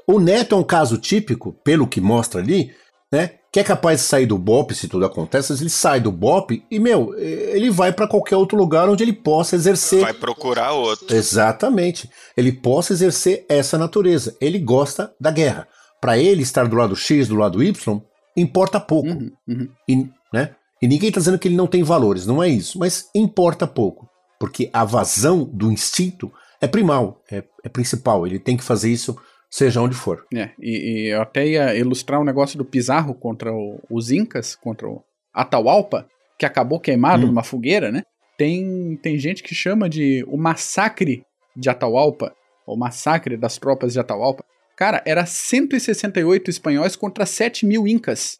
O 0.07 0.19
Neto 0.21 0.55
é 0.55 0.59
um 0.59 0.63
caso 0.65 0.99
típico, 0.99 1.53
pelo 1.65 1.87
que 1.87 2.01
mostra 2.01 2.41
ali, 2.41 2.73
né? 3.13 3.33
Que 3.53 3.59
é 3.59 3.65
capaz 3.65 4.01
de 4.01 4.07
sair 4.07 4.27
do 4.27 4.39
BOP 4.39 4.73
se 4.73 4.87
tudo 4.87 5.05
acontece, 5.05 5.53
ele 5.53 5.69
sai 5.69 5.99
do 6.01 6.13
BOP 6.13 6.65
e, 6.71 6.79
meu, 6.79 7.13
ele 7.19 7.69
vai 7.69 7.93
para 7.93 8.07
qualquer 8.07 8.37
outro 8.37 8.57
lugar 8.57 8.89
onde 8.89 9.03
ele 9.03 9.13
possa 9.13 9.57
exercer. 9.57 10.01
Vai 10.03 10.15
procurar 10.15 10.71
outro. 10.73 11.13
Exatamente. 11.13 12.09
Ele 12.37 12.53
possa 12.53 12.93
exercer 12.93 13.45
essa 13.49 13.77
natureza. 13.77 14.37
Ele 14.41 14.61
gosta 14.61 15.13
da 15.21 15.33
guerra. 15.33 15.67
Para 16.01 16.17
ele 16.17 16.43
estar 16.43 16.69
do 16.69 16.77
lado 16.77 16.95
X, 16.95 17.27
do 17.27 17.35
lado 17.35 17.61
Y, 17.61 18.01
importa 18.37 18.79
pouco. 18.79 19.09
Uhum, 19.09 19.31
uhum. 19.49 19.69
E, 19.89 19.97
né? 20.33 20.55
E 20.83 20.89
ninguém 20.89 21.09
está 21.09 21.21
dizendo 21.21 21.39
que 21.39 21.49
ele 21.49 21.57
não 21.57 21.67
tem 21.67 21.83
valores, 21.83 22.27
não 22.27 22.43
é 22.43 22.49
isso. 22.49 22.79
Mas 22.79 23.09
importa 23.15 23.67
pouco. 23.67 24.09
Porque 24.39 24.71
a 24.73 24.85
vazão 24.85 25.45
do 25.45 25.71
instinto 25.71 26.33
é 26.61 26.67
primal, 26.67 27.21
é, 27.31 27.43
é 27.63 27.69
principal. 27.69 28.27
Ele 28.27 28.39
tem 28.39 28.57
que 28.57 28.65
fazer 28.65 28.91
isso, 28.91 29.17
seja 29.51 29.81
onde 29.83 29.95
for. 29.95 30.25
É, 30.35 30.51
e, 30.59 31.05
e 31.05 31.07
eu 31.15 31.21
até 31.21 31.47
ia 31.47 31.77
ilustrar 31.77 32.21
o 32.21 32.25
negócio 32.25 32.57
do 32.57 32.65
Pizarro 32.65 33.15
contra 33.15 33.53
o- 33.53 33.79
os 33.91 34.11
Incas, 34.11 34.55
contra 34.57 34.89
o 34.89 35.03
Atahualpa, 35.35 36.07
que 36.39 36.47
acabou 36.47 36.81
queimado 36.81 37.25
Hum. 37.25 37.29
numa 37.29 37.43
fogueira, 37.45 37.93
né? 37.93 38.03
Tem, 38.39 38.97
tem 39.03 39.19
gente 39.19 39.43
que 39.43 39.55
chama 39.55 39.89
de 39.89 40.25
o 40.27 40.39
massacre 40.39 41.23
de 41.55 41.69
Atahualpa, 41.69 42.33
o 42.67 42.75
massacre 42.77 43.37
das 43.37 43.59
tropas 43.59 43.93
de 43.93 44.01
Atahualpa. 44.01 44.43
Cara, 44.77 45.03
era 45.07 45.27
168 45.27 46.49
espanhóis 46.49 46.97
contra 46.97 47.27
7 47.27 47.67
mil 47.67 47.87
incas. 47.87 48.39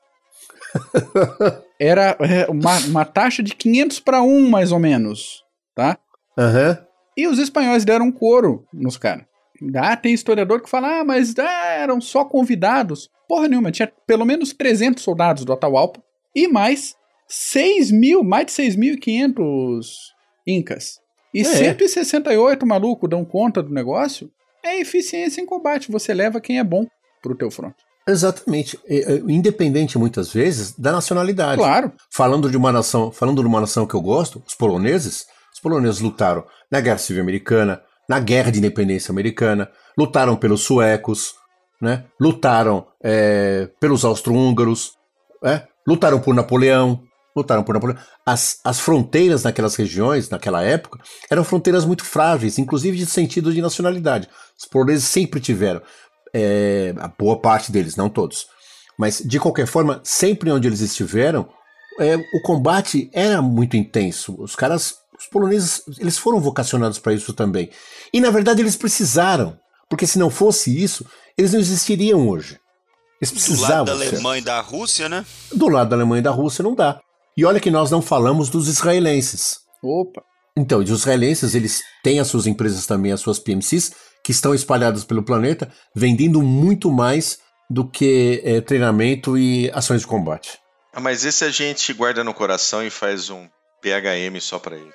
Era 1.81 2.17
é, 2.21 2.47
uma, 2.51 2.79
uma 2.87 3.05
taxa 3.05 3.43
de 3.43 3.55
500 3.55 4.01
para 4.01 4.23
1, 4.23 4.49
mais 4.49 4.73
ou 4.73 4.79
menos, 4.79 5.43
tá? 5.75 5.99
Aham. 6.39 6.79
E 7.17 7.27
os 7.27 7.39
espanhóis 7.39 7.85
deram 7.85 8.11
couro 8.13 8.67
nos 8.73 8.97
caras. 8.97 9.25
Ah, 9.77 9.97
tem 9.97 10.15
historiador 10.15 10.63
que 10.63 10.71
fala, 10.71 11.01
ah, 11.01 11.05
mas 11.05 11.39
ah, 11.39 11.67
eram 11.73 12.01
só 12.01 12.25
convidados. 12.25 13.11
Porra 13.29 13.47
nenhuma, 13.49 13.71
tinha 13.71 13.93
pelo 14.07 14.25
menos 14.25 14.53
300 14.53 15.03
soldados 15.03 15.45
do 15.45 15.53
Atahualpa 15.53 16.03
e 16.35 16.49
mais 16.49 16.95
6 17.29 17.91
mil, 17.91 18.25
mais 18.25 18.47
de 18.47 18.53
6.500 18.53 19.85
incas. 20.47 20.99
E 21.33 21.41
É. 21.41 21.45
168 21.45 22.67
maluco 22.67 23.07
dão 23.07 23.25
conta 23.25 23.63
do 23.63 23.73
negócio. 23.73 24.31
É 24.65 24.81
eficiência 24.81 25.41
em 25.41 25.47
combate, 25.47 25.93
você 25.93 26.13
leva 26.13 26.41
quem 26.41 26.59
é 26.59 26.65
bom 26.65 26.87
pro 27.23 27.37
teu 27.37 27.51
front. 27.51 27.75
Exatamente. 28.07 28.79
É, 28.87 29.15
é, 29.15 29.17
Independente, 29.29 29.99
muitas 29.99 30.33
vezes, 30.33 30.73
da 30.79 30.93
nacionalidade. 30.93 31.61
Claro, 31.61 31.93
Falando 32.11 32.51
de 32.51 32.57
uma 32.57 32.73
nação, 32.73 33.11
falando 33.11 33.41
de 33.43 33.47
uma 33.47 33.61
nação 33.61 33.87
que 33.87 33.95
eu 33.95 34.01
gosto, 34.01 34.43
os 34.47 34.55
poloneses, 34.55 35.27
os 35.53 35.61
poloneses 35.61 36.01
lutaram 36.01 36.45
na 36.71 36.81
Guerra 36.81 36.99
Civil 36.99 37.23
Americana, 37.23 37.83
na 38.09 38.19
Guerra 38.19 38.51
de 38.51 38.59
Independência 38.59 39.13
Americana, 39.13 39.71
lutaram 39.97 40.37
pelos 40.37 40.63
suecos, 40.63 41.35
né? 41.81 42.05
lutaram 42.21 42.87
é, 43.03 43.69
pelos 43.79 44.05
austro-húngaros, 44.05 44.93
né? 45.43 45.65
lutaram 45.87 46.21
por 46.21 46.35
Napoleão, 46.35 47.03
lutaram 47.35 47.63
por 47.63 47.75
Napoleão. 47.75 47.99
As, 48.27 48.59
as 48.65 48.81
fronteiras 48.81 49.45
naquelas 49.45 49.77
regiões, 49.77 50.29
naquela 50.29 50.63
época, 50.63 50.99
eram 51.31 51.45
fronteiras 51.45 51.85
muito 51.85 52.05
frágeis, 52.05 52.59
inclusive 52.59 52.99
de 52.99 53.07
sentido 53.07 53.53
de 53.53 53.63
nacionalidade. 53.63 54.29
Os 54.59 54.67
poloneses 54.67 55.05
sempre 55.05 55.41
tiveram, 55.41 55.81
é, 56.35 56.95
a 56.99 57.09
boa 57.09 57.39
parte 57.39 57.71
deles, 57.73 57.97
não 57.97 58.09
todos. 58.09 58.47
Mas, 58.99 59.23
de 59.25 59.39
qualquer 59.39 59.67
forma, 59.67 60.01
sempre 60.05 60.51
onde 60.51 60.67
eles 60.69 60.81
estiveram, 60.81 61.49
é, 61.99 62.17
o 62.17 62.43
combate 62.43 63.11
era 63.13 63.41
muito 63.41 63.77
intenso. 63.77 64.37
Os 64.39 64.55
caras, 64.55 64.95
os 65.19 65.27
poloneses, 65.27 65.83
eles 65.99 66.19
foram 66.19 66.41
vocacionados 66.41 66.99
para 66.99 67.15
isso 67.15 67.33
também. 67.33 67.71
E 68.13 68.21
na 68.21 68.31
verdade 68.31 68.61
eles 68.63 68.77
precisaram, 68.77 69.59
porque 69.89 70.07
se 70.07 70.19
não 70.19 70.31
fosse 70.31 70.83
isso, 70.83 71.05
eles 71.37 71.53
não 71.53 71.61
existiriam 71.61 72.29
hoje. 72.29 72.59
Eles 73.21 73.31
Do 73.31 73.35
precisavam. 73.35 73.77
lado 73.77 73.87
da. 73.87 73.93
Alemanha 74.07 74.41
e 74.41 74.45
da 74.45 74.61
Rússia, 74.61 75.09
né? 75.09 75.25
Do 75.53 75.69
lado 75.69 75.91
da 75.91 75.97
Alemanha 75.97 76.21
e 76.21 76.23
da 76.23 76.31
Rússia 76.31 76.63
não 76.63 76.75
dá. 76.75 77.01
E 77.37 77.45
olha 77.45 77.61
que 77.61 77.71
nós 77.71 77.91
não 77.91 78.03
falamos 78.03 78.49
dos 78.49 78.69
israelenses. 78.69 79.59
opa. 79.83 80.23
Então, 80.57 80.81
os 80.81 80.91
israelenses, 80.91 81.55
eles 81.55 81.81
têm 82.03 82.19
as 82.19 82.27
suas 82.27 82.47
empresas 82.47 82.85
também, 82.85 83.13
as 83.13 83.21
suas 83.21 83.39
PMCs, 83.39 83.93
que 84.25 84.33
estão 84.33 84.55
espalhadas 84.55 85.05
pelo 85.05 85.23
planeta, 85.23 85.73
vendendo 85.95 86.43
muito 86.43 86.91
mais 86.91 87.39
do 87.69 87.89
que 87.89 88.43
eh, 88.45 88.61
treinamento 88.61 89.39
e 89.39 89.71
ações 89.73 90.01
de 90.01 90.07
combate. 90.07 90.59
Ah, 90.93 91.01
mas 91.01 91.25
esse 91.25 91.45
a 91.45 91.51
gente 91.51 91.93
guarda 91.93 92.25
no 92.25 92.35
coração 92.35 92.85
e 92.85 92.91
faz 92.91 93.31
um 93.31 93.49
PHM 93.81 94.41
só 94.41 94.59
pra 94.59 94.77
eles. 94.77 94.95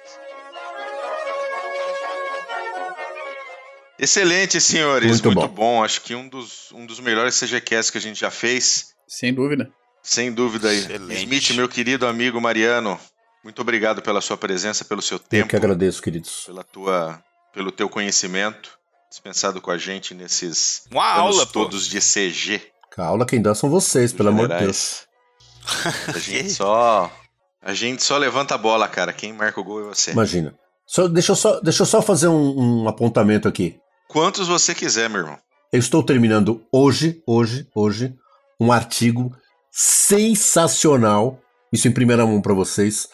Excelente, 3.98 4.60
senhores. 4.60 5.10
Muito 5.10 5.26
Muito, 5.32 5.48
bom. 5.48 5.78
bom. 5.78 5.84
Acho 5.84 6.02
que 6.02 6.14
um 6.14 6.28
dos, 6.28 6.70
um 6.74 6.86
dos 6.86 7.00
melhores 7.00 7.40
CGCast 7.40 7.92
que 7.92 7.98
a 7.98 8.02
gente 8.02 8.20
já 8.20 8.30
fez. 8.30 8.88
Sem 9.08 9.34
dúvida. 9.34 9.72
Sem 10.04 10.32
dúvida 10.34 10.70
aí. 10.70 10.80
Excelente. 10.80 11.24
Smith, 11.24 11.52
meu 11.56 11.70
querido 11.70 12.06
amigo 12.06 12.40
Mariano, 12.42 13.00
muito 13.44 13.62
obrigado 13.62 14.02
pela 14.02 14.20
sua 14.20 14.36
presença, 14.38 14.84
pelo 14.84 15.02
seu 15.02 15.16
Eu 15.16 15.20
tempo, 15.24 15.48
que 15.50 15.56
agradeço, 15.56 16.02
queridos. 16.02 16.44
pela 16.46 16.64
tua, 16.64 17.24
pelo 17.54 17.72
teu 17.72 17.88
conhecimento 17.88 18.78
dispensado 19.16 19.62
com 19.62 19.72
a 19.72 19.78
gente 19.78 20.14
nesses 20.14 20.84
Uma 20.92 21.14
anos 21.14 21.38
aula, 21.38 21.46
pô. 21.46 21.64
todos 21.64 21.88
de 21.88 22.00
CG. 22.00 22.62
A 22.98 23.06
aula 23.06 23.26
quem 23.26 23.42
dá 23.42 23.56
são 23.56 23.70
vocês, 23.70 24.14
pelo 24.14 24.30
amor 24.30 24.48
de 24.48 24.58
Deus. 24.58 25.06
A 26.14 26.20
gente 26.20 26.52
só 26.52 27.12
a 27.62 27.74
gente 27.74 28.04
só 28.04 28.18
levanta 28.18 28.56
a 28.56 28.58
bola, 28.58 28.88
cara. 28.88 29.12
Quem 29.12 29.34
marca 29.34 29.60
o 29.60 29.64
gol 29.64 29.82
é 29.82 29.84
você. 29.96 30.12
Imagina. 30.12 30.54
Só, 30.86 31.08
deixa, 31.08 31.32
eu 31.32 31.36
só, 31.36 31.60
deixa 31.62 31.82
eu 31.82 31.86
só 31.86 32.02
fazer 32.02 32.28
um, 32.28 32.84
um 32.84 32.88
apontamento 32.88 33.48
aqui. 33.48 33.80
Quantos 34.08 34.48
você 34.48 34.76
quiser, 34.76 35.10
meu 35.10 35.22
irmão. 35.22 35.40
Eu 35.74 35.80
estou 35.80 36.04
terminando 36.04 36.64
hoje, 36.72 37.22
hoje, 37.26 37.68
hoje, 37.74 38.14
um 38.60 38.72
artigo 38.72 39.36
sensacional, 39.72 41.40
isso 41.74 41.88
em 41.88 41.92
primeira 41.92 42.26
mão 42.26 42.40
para 42.40 42.54
vocês, 42.54 43.10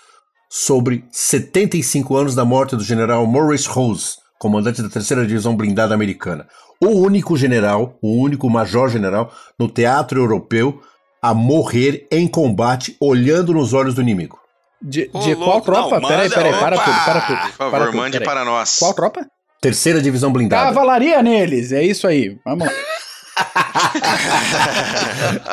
sobre 0.50 1.06
75 1.12 2.16
anos 2.16 2.36
da 2.36 2.44
morte 2.44 2.76
do 2.76 2.84
general 2.84 3.26
Maurice 3.26 3.70
Rose, 3.70 4.18
comandante 4.42 4.82
da 4.82 4.90
terceira 4.90 5.24
divisão 5.24 5.56
blindada 5.56 5.94
americana. 5.94 6.48
O 6.84 6.88
único 6.88 7.38
general, 7.38 7.96
o 8.02 8.20
único 8.20 8.50
major-general 8.50 9.32
no 9.58 9.70
teatro 9.70 10.20
europeu 10.20 10.82
a 11.22 11.32
morrer 11.32 12.08
em 12.12 12.28
combate 12.28 12.98
olhando 13.00 13.54
nos 13.54 13.72
olhos 13.72 13.94
do 13.94 14.02
inimigo. 14.02 14.40
De, 14.82 15.02
de 15.06 15.36
qual 15.36 15.36
louco, 15.36 15.62
tropa? 15.62 16.00
não, 16.00 16.10
peraí, 16.10 16.28
manda- 16.28 16.36
peraí, 16.42 16.60
para 16.60 16.78
tudo, 16.80 17.06
para 17.06 17.22
tudo. 17.22 17.38
Por 17.40 17.52
favor, 17.52 17.72
para 17.72 17.86
tudo, 17.86 17.98
mande 17.98 18.20
para 18.20 18.44
nós. 18.44 18.80
Qual 18.80 18.96
tropa? 18.96 19.28
Terceira 19.62 20.02
divisão 20.02 20.34
blindada. 20.34 20.66
Cavalaria 20.66 21.22
neles, 21.22 21.72
é 21.72 21.84
isso 21.84 22.08
aí. 22.08 22.36
Vamos 22.44 22.66
lá. 22.66 22.74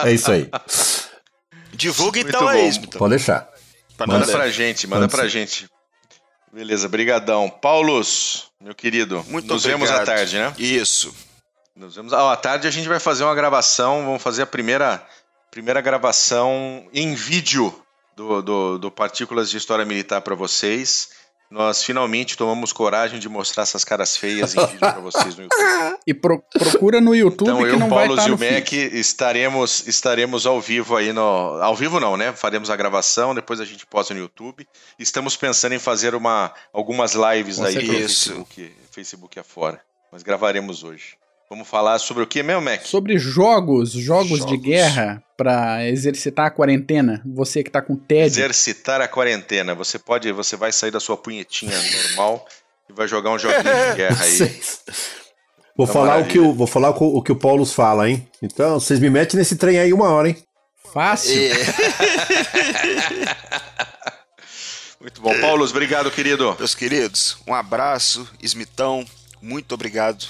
É 0.05 0.13
isso 0.13 0.31
aí. 0.33 0.49
Divulga 1.73 2.21
então 2.21 2.49
aí, 2.49 2.69
Smith. 2.69 2.97
Pode 2.97 3.11
deixar. 3.11 3.49
Manda 4.01 4.19
nós. 4.21 4.31
pra 4.31 4.49
gente, 4.49 4.87
manda 4.87 5.03
Manda 5.03 5.17
pra 5.17 5.29
gente. 5.29 5.69
Beleza, 6.59 6.89
brigadão. 6.89 7.49
Paulos, 7.49 8.51
meu 8.61 8.75
querido, 8.75 9.25
Muito 9.29 9.47
nos 9.47 9.65
obrigado. 9.65 9.87
vemos 9.87 9.91
à 9.95 10.05
tarde, 10.05 10.37
né? 10.37 10.53
Isso. 10.59 11.15
Nos 11.77 11.95
vemos. 11.95 12.13
Ah, 12.13 12.33
à 12.33 12.37
tarde 12.37 12.67
a 12.67 12.71
gente 12.73 12.89
vai 12.89 12.99
fazer 12.99 13.23
uma 13.23 13.35
gravação, 13.37 14.05
vamos 14.05 14.21
fazer 14.21 14.43
a 14.43 14.47
primeira, 14.47 15.01
primeira 15.53 15.81
gravação 15.81 16.85
em 16.93 17.15
vídeo 17.15 17.73
do, 18.17 18.43
do, 18.43 18.77
do 18.77 18.91
Partículas 18.91 19.49
de 19.49 19.57
História 19.57 19.85
Militar 19.85 20.21
pra 20.21 20.35
vocês. 20.35 21.11
Nós 21.51 21.83
finalmente 21.83 22.37
tomamos 22.37 22.75
coragem 22.75 23.19
de 23.19 23.27
mostrar 23.27 23.63
essas 23.63 23.83
caras 23.83 24.17
feias 24.19 24.55
em 24.55 24.61
vídeo 24.67 24.79
pra 24.81 24.99
vocês 25.01 25.35
no 25.35 25.45
YouTube. 25.45 25.99
E 26.07 26.13
pro- 26.13 26.43
procura 26.59 27.01
no 27.01 27.15
YouTube 27.15 27.49
Então 27.49 27.63
que 27.63 27.71
eu, 27.71 27.79
não 27.79 27.89
vai 27.89 28.07
Paulo 28.07 28.15
estar 28.15 28.27
e 28.27 28.31
no 28.31 28.37
o 28.37 28.39
Mac 28.39 28.69
feed. 28.69 28.99
estaremos, 28.99 29.87
estaremos 29.89 30.45
ao 30.47 30.61
vivo 30.61 30.95
aí 30.97 31.11
no. 31.13 31.23
Ao 31.23 31.75
vivo 31.75 31.99
não, 31.99 32.19
né? 32.19 32.33
Faremos 32.35 32.69
a 32.69 32.77
gravação, 32.77 33.35
depois 33.35 33.61
a 33.61 33.65
gente 33.65 33.87
posta 33.87 34.13
no 34.13 34.21
YouTube. 34.21 34.69
Estamos 34.99 35.37
pensando 35.37 35.73
em 35.75 35.79
fazer 35.79 36.15
uma, 36.15 36.53
algumas 36.73 37.15
lives 37.15 37.57
Com 37.57 37.65
aí 37.65 37.73
certeza. 37.73 37.93
pelo 37.95 38.05
Isso. 38.05 38.29
Facebook, 38.29 38.73
Facebook 38.93 39.39
afora. 39.41 39.81
Mas 40.13 40.23
gravaremos 40.23 40.85
hoje. 40.85 41.17
Vamos 41.49 41.67
falar 41.67 41.99
sobre 41.99 42.23
o 42.23 42.27
que 42.27 42.43
mesmo, 42.43 42.61
Mac? 42.61 42.83
Sobre 42.83 43.17
jogos, 43.17 43.93
jogos, 43.93 44.41
de 44.45 44.53
Jogos. 44.53 44.61
guerra 44.61 45.23
pra 45.39 45.87
exercitar 45.89 46.47
a 46.47 46.51
quarentena. 46.51 47.23
Você 47.25 47.63
que 47.63 47.71
tá 47.71 47.81
com 47.81 47.97
tédio. 47.97 48.41
Exercitar 48.43 49.01
a 49.01 49.09
quarentena. 49.09 49.75
Você 49.75 49.99
pode, 49.99 50.31
você 50.33 50.57
vai 50.57 50.71
sair 50.73 50.91
da 50.91 51.01
sua 51.01 51.17
punhetinha 51.17 51.79
normal 52.09 52.45
e 52.91 52.93
vai 52.93 53.07
jogar 53.09 53.31
um 53.31 53.39
joguinho 53.39 53.63
de 53.63 53.69
guerra 53.97 54.23
aí. 54.25 54.61
Vou 55.77 55.87
falar, 55.87 56.19
o 56.19 56.27
que 56.27 56.39
o, 56.41 56.53
vou 56.53 56.67
falar 56.67 56.91
o 56.91 56.95
que 56.95 57.05
o- 57.05 57.17
o 57.19 57.23
que 57.23 57.31
o 57.33 57.37
Paulo 57.37 57.65
fala, 57.65 58.11
hein? 58.11 58.29
Então, 58.43 58.81
vocês 58.81 58.99
me 58.99 59.09
metem 59.09 59.39
nesse 59.39 59.55
trem 59.57 59.79
aí 59.79 59.93
uma 59.93 60.11
hora, 60.11 60.29
hein? 60.31 60.37
Fácil. 60.93 61.39
Muito 65.01 65.21
bom. 65.23 65.33
Paulo, 65.41 65.65
obrigado, 65.65 66.11
querido. 66.11 66.57
Meus 66.59 66.75
queridos, 66.75 67.39
um 67.47 67.55
abraço, 67.55 68.29
Smitão, 68.43 69.07
muito 69.41 69.73
obrigado 69.73 70.27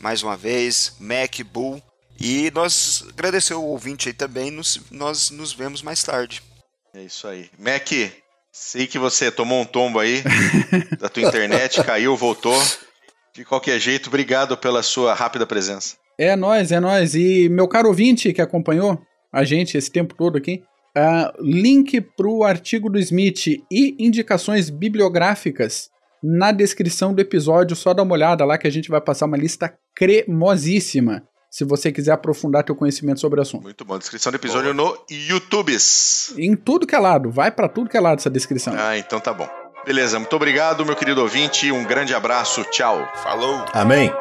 mais 0.00 0.22
uma 0.22 0.36
vez, 0.36 0.94
Mac, 1.00 1.40
Bull. 1.50 1.82
E 2.20 2.50
nós 2.54 3.04
agradecer 3.10 3.54
o 3.54 3.62
ouvinte 3.62 4.08
aí 4.08 4.14
também, 4.14 4.50
nos- 4.50 4.80
nós 4.90 5.30
nos 5.30 5.52
vemos 5.52 5.82
mais 5.82 6.02
tarde. 6.02 6.42
É 6.94 7.02
isso 7.02 7.26
aí. 7.26 7.50
Mac, 7.58 7.88
sei 8.52 8.86
que 8.86 8.98
você 8.98 9.30
tomou 9.30 9.60
um 9.60 9.64
tombo 9.64 9.98
aí 9.98 10.22
da 11.00 11.08
tua 11.08 11.22
internet, 11.24 11.82
caiu, 11.82 12.16
voltou. 12.16 12.56
De 13.34 13.44
qualquer 13.44 13.80
jeito, 13.80 14.06
obrigado 14.08 14.56
pela 14.56 14.80
sua 14.82 15.12
rápida 15.12 15.44
presença. 15.44 15.96
É 16.16 16.36
nóis, 16.36 16.70
é 16.70 16.78
nóis. 16.78 17.16
E 17.16 17.48
meu 17.48 17.66
caro 17.66 17.88
ouvinte 17.88 18.32
que 18.32 18.40
acompanhou 18.40 18.96
a 19.32 19.42
gente 19.42 19.76
esse 19.76 19.90
tempo 19.90 20.14
todo 20.14 20.38
aqui, 20.38 20.62
ah, 20.96 21.32
link 21.40 22.00
pro 22.00 22.44
artigo 22.44 22.88
do 22.88 22.96
Smith 23.00 23.48
e 23.48 23.96
indicações 23.98 24.70
bibliográficas 24.70 25.90
na 26.22 26.52
descrição 26.52 27.12
do 27.12 27.20
episódio. 27.20 27.74
Só 27.74 27.92
dá 27.92 28.04
uma 28.04 28.12
olhada 28.14 28.44
lá 28.44 28.56
que 28.56 28.68
a 28.68 28.70
gente 28.70 28.88
vai 28.88 29.00
passar 29.00 29.26
uma 29.26 29.36
lista 29.36 29.74
cremosíssima. 29.96 31.24
Se 31.54 31.62
você 31.62 31.92
quiser 31.92 32.10
aprofundar 32.10 32.64
teu 32.64 32.74
conhecimento 32.74 33.20
sobre 33.20 33.38
o 33.38 33.42
assunto. 33.42 33.62
Muito 33.62 33.84
bom. 33.84 33.96
Descrição 33.96 34.32
do 34.32 34.34
episódio 34.34 34.74
no 34.74 34.98
YouTube. 35.08 35.72
Em 36.36 36.56
tudo 36.56 36.84
que 36.84 36.96
é 36.96 36.98
lado, 36.98 37.30
vai 37.30 37.52
pra 37.52 37.68
tudo 37.68 37.88
que 37.88 37.96
é 37.96 38.00
lado 38.00 38.18
essa 38.18 38.28
descrição. 38.28 38.74
Ah, 38.76 38.98
então 38.98 39.20
tá 39.20 39.32
bom. 39.32 39.48
Beleza, 39.86 40.18
muito 40.18 40.34
obrigado, 40.34 40.84
meu 40.84 40.96
querido 40.96 41.20
ouvinte. 41.22 41.70
Um 41.70 41.84
grande 41.84 42.12
abraço. 42.12 42.64
Tchau. 42.72 43.08
Falou! 43.22 43.64
Amém? 43.72 44.12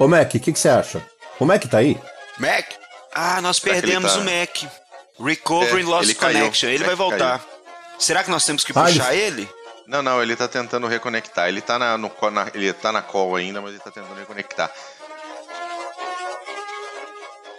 Ô, 0.00 0.08
Mac, 0.08 0.26
o 0.34 0.40
que, 0.40 0.52
que 0.52 0.58
você 0.58 0.68
acha? 0.68 1.00
O 1.38 1.44
Mac 1.44 1.62
tá 1.66 1.78
aí? 1.78 1.96
Mac? 2.38 2.64
Ah, 3.14 3.40
nós 3.42 3.58
Será 3.58 3.76
ele 3.76 3.82
perdemos 3.82 4.12
tá- 4.14 4.18
o 4.20 4.24
Mac. 4.24 4.72
Recovering 5.22 5.84
É, 5.86 5.88
Lost 5.90 6.04
ele 6.04 6.14
caiu. 6.14 6.38
Connection. 6.38 6.68
Ele 6.70 6.78
Mac 6.78 6.86
vai 6.86 6.96
voltar. 6.96 7.44
Será 7.98 8.24
que 8.24 8.30
nós 8.30 8.44
temos 8.44 8.64
que 8.64 8.72
Ah, 8.74 8.88
ele- 8.90 8.98
puxar 8.98 9.14
ele? 9.14 9.48
Não, 9.86 10.02
não, 10.02 10.22
ele 10.22 10.34
tá 10.36 10.48
tentando 10.48 10.86
reconectar. 10.86 11.48
Ele 11.48 11.60
tá 11.60 11.78
na, 11.78 11.98
no, 11.98 12.10
na- 12.32 12.50
ele 12.54 12.72
tá 12.72 12.90
na 12.92 13.02
call 13.02 13.36
ainda, 13.36 13.60
mas 13.60 13.72
ele 13.72 13.80
tá 13.80 13.90
tentando 13.90 14.18
reconectar. 14.18 14.70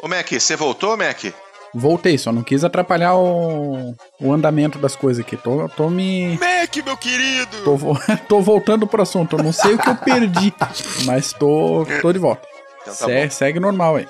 Ô 0.01 0.07
Mac, 0.07 0.27
você 0.31 0.55
voltou, 0.55 0.97
Mac? 0.97 1.19
Voltei, 1.73 2.17
só 2.17 2.31
não 2.33 2.43
quis 2.43 2.63
atrapalhar 2.65 3.15
o, 3.15 3.95
o 4.19 4.33
andamento 4.33 4.77
das 4.79 4.95
coisas 4.95 5.23
aqui. 5.23 5.37
Tô, 5.37 5.69
tô 5.69 5.89
me. 5.89 6.37
Mac, 6.39 6.50
meu 6.85 6.97
querido! 6.97 7.63
Tô, 7.63 7.75
vo- 7.75 7.99
tô 8.27 8.41
voltando 8.41 8.85
pro 8.87 9.01
assunto. 9.01 9.37
Eu 9.37 9.43
não 9.43 9.51
sei 9.53 9.73
o 9.73 9.77
que 9.77 9.89
eu 9.89 9.95
perdi, 9.95 10.53
mas 11.05 11.33
tô, 11.33 11.85
tô 12.01 12.11
de 12.11 12.19
volta. 12.19 12.47
Então 12.81 12.95
tá 12.95 13.05
Se- 13.05 13.23
bom. 13.25 13.29
segue 13.29 13.59
normal 13.59 13.95
aí. 13.97 14.07